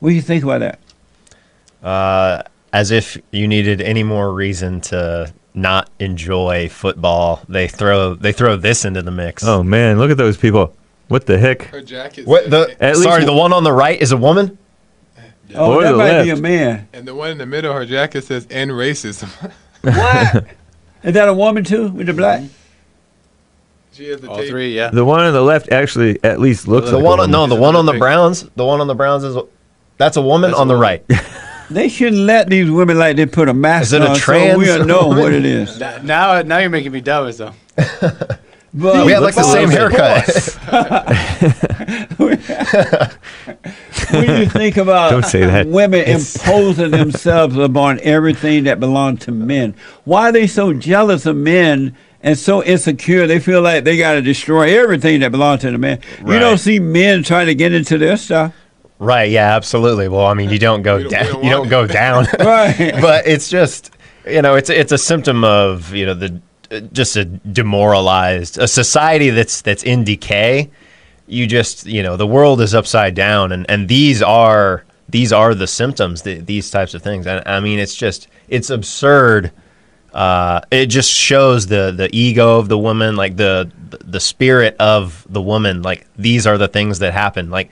What 0.01 0.11
do 0.11 0.15
you 0.15 0.23
think 0.23 0.43
about 0.45 0.61
that? 0.61 0.79
uh, 1.83 2.43
as 2.73 2.91
if 2.91 3.17
you 3.31 3.47
needed 3.47 3.81
any 3.81 4.03
more 4.03 4.33
reason 4.33 4.81
to 4.83 5.33
not 5.55 5.89
enjoy 5.99 6.69
football, 6.69 7.41
they 7.49 7.69
throw 7.69 8.15
they 8.15 8.33
throw 8.33 8.57
this 8.57 8.85
into 8.85 9.03
the 9.03 9.11
mix. 9.11 9.45
Oh, 9.45 9.63
man, 9.63 9.99
look 9.99 10.11
at 10.11 10.17
those 10.17 10.37
people. 10.37 10.75
What 11.09 11.27
the 11.27 11.39
heck? 11.39 11.63
Her 11.63 11.81
jacket. 11.81 12.27
what 12.27 12.51
the? 12.51 12.77
At 12.83 12.97
sorry, 12.97 13.17
least- 13.21 13.27
the 13.27 13.33
one 13.33 13.53
on 13.53 13.63
the 13.65 13.73
right 13.73 14.01
is 14.01 14.13
a 14.13 14.17
woman. 14.17 14.59
Oh, 15.57 15.75
Or 15.75 15.83
that 15.83 15.93
the 15.93 15.97
might 15.99 16.23
be 16.25 16.31
a 16.31 16.37
man. 16.37 16.89
and 16.93 17.07
the 17.09 17.15
one 17.15 17.31
in 17.31 17.39
the 17.39 17.47
middle, 17.47 17.73
her 17.73 17.85
jacket 17.87 18.25
says 18.25 18.47
"end 18.51 18.71
racism." 18.71 19.29
What? 19.83 20.45
Is 21.05 21.15
that 21.15 21.29
a 21.29 21.35
woman 21.35 21.65
too 21.65 21.89
with 21.89 22.07
the 22.09 22.13
black? 22.13 22.43
she 23.93 24.09
has 24.09 24.21
the 24.21 24.29
All 24.29 24.37
tape. 24.39 24.49
three, 24.51 24.75
yeah. 24.75 24.91
The 24.91 25.05
one 25.05 25.21
on 25.21 25.33
the 25.33 25.41
left 25.43 25.71
actually 25.73 26.23
at 26.25 26.39
least 26.41 26.69
looks 26.69 26.91
The 26.91 26.97
like 26.97 27.05
one 27.05 27.19
a 27.21 27.23
on, 27.23 27.31
woman. 27.31 27.49
no, 27.51 27.55
the 27.57 27.61
one 27.61 27.77
on 27.77 27.87
the? 27.87 27.95
Browns. 27.95 28.43
The 28.57 28.65
one 28.65 28.81
on 28.81 28.87
the 28.89 28.95
Browns 28.95 29.25
is 29.25 29.37
that's 29.99 30.17
a 30.19 30.23
woman 30.23 30.51
That's 30.51 30.59
a 30.59 30.61
on 30.61 30.69
the 30.69 30.75
woman. 30.75 30.83
right. 30.83 31.05
They 31.69 31.89
shouldn't 31.89 32.23
let 32.23 32.49
these 32.49 32.71
women 32.71 32.97
like 32.97 33.17
they 33.17 33.27
put 33.27 33.49
a 33.49 33.55
mask 33.55 33.87
Is 33.87 33.93
it 33.95 34.03
a 34.03 34.11
on 34.11 34.17
trans 34.17 34.53
so 34.53 34.59
we'll 34.77 34.85
know 34.87 35.09
woman? 35.09 35.23
what 35.25 35.33
it 35.33 35.45
is. 35.45 35.81
Now- 35.81 35.99
Now, 36.03 36.43
now 36.43 36.59
you're 36.59 36.71
making 36.71 36.93
me 36.93 37.01
doubt 37.01 37.29
it, 37.29 37.39
though. 37.39 37.53
But 38.79 39.07
we 39.07 39.13
have 39.13 39.23
like 39.23 39.35
the 39.35 39.43
same 39.43 39.71
haircut. 39.71 40.29
When 44.11 44.41
you 44.41 44.47
think 44.49 44.77
about 44.77 45.11
Don't 45.11 45.25
say 45.25 45.41
that. 45.45 45.67
women 45.67 46.01
It's- 46.01 46.37
imposing 46.37 46.91
themselves 46.93 47.57
upon 47.57 48.01
everything 48.03 48.65
that 48.65 48.79
belongs 48.81 49.21
to 49.21 49.33
men, 49.33 49.75
why 50.05 50.29
are 50.29 50.33
they 50.33 50.47
so 50.47 50.73
jealous 50.73 51.27
of 51.27 51.37
men 51.37 51.97
and 52.23 52.39
so 52.39 52.63
insecure. 52.65 53.27
They 53.27 53.39
feel 53.39 53.63
like 53.63 53.85
they 53.85 53.97
got 53.97 54.15
to 54.15 54.23
destroy 54.23 54.79
everything 54.81 55.21
that 55.21 55.31
belongs 55.33 55.61
to 55.63 55.71
the 55.71 55.79
man. 55.79 56.01
You 56.27 56.39
don't 56.39 56.59
see 56.59 56.79
men 56.81 57.23
trying 57.23 57.47
to 57.47 57.55
get 57.55 57.73
into 57.73 57.99
this 57.99 58.23
stuff. 58.23 58.55
Right. 58.99 59.31
Yeah. 59.31 59.55
Absolutely. 59.55 60.09
Well, 60.09 60.27
I 60.27 60.35
mean, 60.35 60.51
you 60.51 60.59
don't 60.59 60.83
go 60.83 60.97
We 60.97 61.03
don't- 61.05 61.13
we 61.13 61.19
down. 61.19 61.33
don't 61.33 61.45
You 61.45 61.51
don't 61.51 61.69
go 61.69 61.87
down. 61.87 62.27
Right. 62.41 62.95
but 63.01 63.27
it's 63.27 63.49
just 63.49 63.91
you 64.27 64.43
know 64.43 64.55
it's 64.57 64.71
it's 64.71 64.91
a 64.93 64.99
symptom 64.99 65.45
of 65.45 65.95
you 65.95 66.07
know 66.07 66.15
the 66.15 66.41
just 66.93 67.17
a 67.17 67.25
demoralized 67.25 68.59
a 68.59 68.69
society 68.69 69.31
that's 69.31 69.63
that's 69.63 69.83
in 69.83 70.05
decay. 70.05 70.71
You 71.27 71.47
just 71.47 71.87
you 71.87 72.03
know 72.03 72.17
the 72.17 72.27
world 72.27 72.61
is 72.61 72.75
upside 72.75 73.15
down, 73.15 73.53
and 73.53 73.69
and 73.69 73.89
these 73.89 74.23
are 74.23 74.85
these 75.09 75.33
are 75.33 75.55
the 75.55 75.67
symptoms. 75.67 76.23
The, 76.23 76.41
these 76.41 76.71
types 76.71 76.95
of 76.95 77.03
things. 77.03 77.27
And 77.27 77.43
I 77.47 77.61
mean, 77.61 77.79
it's 77.79 77.95
just 77.95 78.29
it's 78.49 78.71
absurd. 78.71 79.53
Uh, 80.13 80.61
it 80.71 80.87
just 80.87 81.11
shows 81.11 81.67
the 81.67 81.93
the 81.97 82.09
ego 82.15 82.59
of 82.59 82.69
the 82.69 82.79
woman, 82.79 83.17
like 83.17 83.37
the 83.37 83.71
the 84.05 84.21
spirit 84.21 84.77
of 84.79 85.27
the 85.29 85.43
woman. 85.43 85.83
Like 85.83 86.07
these 86.17 86.47
are 86.47 86.57
the 86.59 86.69
things 86.69 87.01
that 87.01 87.13
happen. 87.13 87.51
Like 87.51 87.71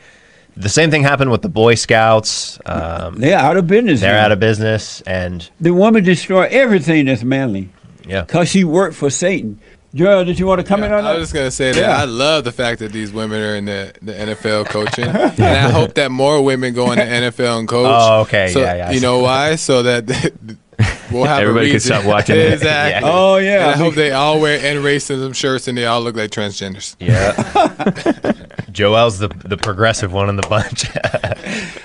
the 0.56 0.68
same 0.68 0.90
thing 0.90 1.02
happened 1.02 1.30
with 1.30 1.42
the 1.42 1.48
Boy 1.48 1.74
Scouts. 1.74 2.58
Um, 2.66 3.16
They're 3.16 3.38
out 3.38 3.56
of 3.56 3.66
business. 3.66 4.00
they're 4.00 4.14
now. 4.14 4.24
out 4.26 4.32
of 4.32 4.40
business, 4.40 5.00
and 5.02 5.48
The 5.60 5.72
woman 5.72 6.04
destroy 6.04 6.46
everything 6.50 7.06
that's 7.06 7.24
manly 7.24 7.70
yeah, 8.06 8.22
because 8.22 8.48
she 8.48 8.64
worked 8.64 8.96
for 8.96 9.10
Satan. 9.10 9.60
Joel, 9.94 10.24
did 10.24 10.40
you 10.40 10.46
want 10.48 10.60
to 10.60 10.66
comment 10.66 10.92
on 10.92 11.04
that? 11.04 11.10
I 11.10 11.12
that? 11.12 11.18
was 11.20 11.28
just 11.28 11.34
gonna 11.34 11.50
say 11.52 11.70
that 11.70 11.80
Yeah. 11.80 11.96
I 11.96 12.04
love 12.04 12.42
the 12.42 12.50
fact 12.50 12.80
that 12.80 12.90
these 12.90 13.12
women 13.12 13.40
are 13.40 13.54
in 13.54 13.66
the, 13.66 13.92
the 14.02 14.12
NFL 14.12 14.66
coaching, 14.70 15.04
and 15.04 15.40
I 15.44 15.70
hope 15.70 15.94
that 15.94 16.10
more 16.10 16.42
women 16.42 16.74
go 16.74 16.90
in 16.90 16.98
the 16.98 17.04
NFL 17.04 17.60
and 17.60 17.68
coach. 17.68 17.86
Oh, 17.88 18.22
okay, 18.22 18.48
So, 18.48 18.60
yeah, 18.60 18.74
yeah. 18.74 18.90
You 18.90 19.00
know 19.00 19.20
why? 19.20 19.54
So 19.54 19.84
that 19.84 20.06
we'll 21.12 21.24
have 21.26 21.40
Everybody 21.40 21.68
a 21.68 21.70
can 21.74 21.80
stop 21.80 22.04
watching 22.04 22.34
it. 22.34 22.52
exactly. 22.54 23.08
Yeah. 23.08 23.14
Oh, 23.14 23.36
yeah. 23.36 23.66
And 23.66 23.70
I 23.70 23.76
hope 23.76 23.94
they 23.94 24.10
all 24.10 24.40
wear 24.40 24.58
anti-racism 24.58 25.32
shirts 25.32 25.68
and 25.68 25.78
they 25.78 25.86
all 25.86 26.00
look 26.00 26.16
like 26.16 26.32
transgenders. 26.32 26.96
yeah. 26.98 27.32
Joel's 28.72 29.20
the 29.20 29.28
the 29.28 29.56
progressive 29.56 30.12
one 30.12 30.28
in 30.28 30.34
the 30.34 30.42
bunch. 30.48 30.86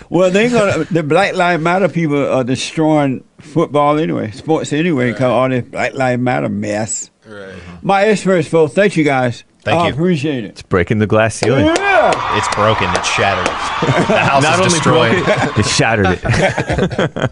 Well, 0.09 0.31
they're 0.31 0.49
gonna 0.49 0.85
the 0.85 1.03
Black 1.03 1.35
Lives 1.35 1.61
Matter 1.61 1.87
people 1.87 2.27
are 2.27 2.43
destroying 2.43 3.23
football 3.49 3.97
anyway, 3.97 4.31
sports 4.31 4.71
anyway, 4.73 5.11
because 5.11 5.23
all 5.23 5.49
this 5.49 5.65
Black 5.65 5.93
Lives 5.93 6.21
Matter 6.21 6.49
mess. 6.49 7.09
Right. 7.25 7.49
Mm-hmm. 7.49 7.87
My 7.87 8.03
experts, 8.05 8.47
folks. 8.47 8.73
Thank 8.73 8.95
you 8.97 9.03
guys. 9.03 9.43
Thank 9.61 9.77
I 9.81 9.87
you. 9.87 9.93
appreciate 9.93 10.45
it. 10.45 10.51
It's 10.51 10.61
breaking 10.61 10.99
the 10.99 11.07
glass 11.07 11.35
ceiling. 11.35 11.65
Yeah. 11.65 12.37
it's 12.37 12.47
broken. 12.55 12.89
It's 12.91 13.07
shattered. 13.09 13.47
The 13.79 14.17
house 14.17 14.43
Not 14.43 14.53
is 14.53 14.59
only 14.59 14.69
destroyed. 14.71 15.23
broke 15.25 15.57
it, 15.57 15.59
it 15.59 15.65
shattered 15.65 16.05
it. 16.09 17.31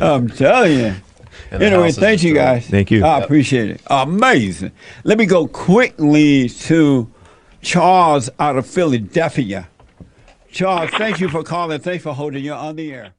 I'm 0.02 0.28
telling 0.28 0.78
you. 0.78 0.94
Anyway, 1.50 1.92
thank 1.92 2.22
you 2.22 2.34
guys. 2.34 2.66
Thank 2.66 2.90
you. 2.90 3.04
I 3.04 3.18
appreciate 3.20 3.70
it. 3.70 3.80
Amazing. 3.88 4.72
Let 5.04 5.18
me 5.18 5.26
go 5.26 5.46
quickly 5.46 6.48
to 6.48 7.10
Charles 7.60 8.30
out 8.38 8.56
of 8.56 8.66
Philadelphia. 8.66 9.68
Charles, 10.50 10.90
thank 10.90 11.20
you 11.20 11.28
for 11.28 11.42
calling. 11.42 11.80
Thanks 11.80 12.02
for 12.04 12.14
holding 12.14 12.44
you 12.44 12.52
on 12.52 12.76
the 12.76 12.92
air. 12.92 13.14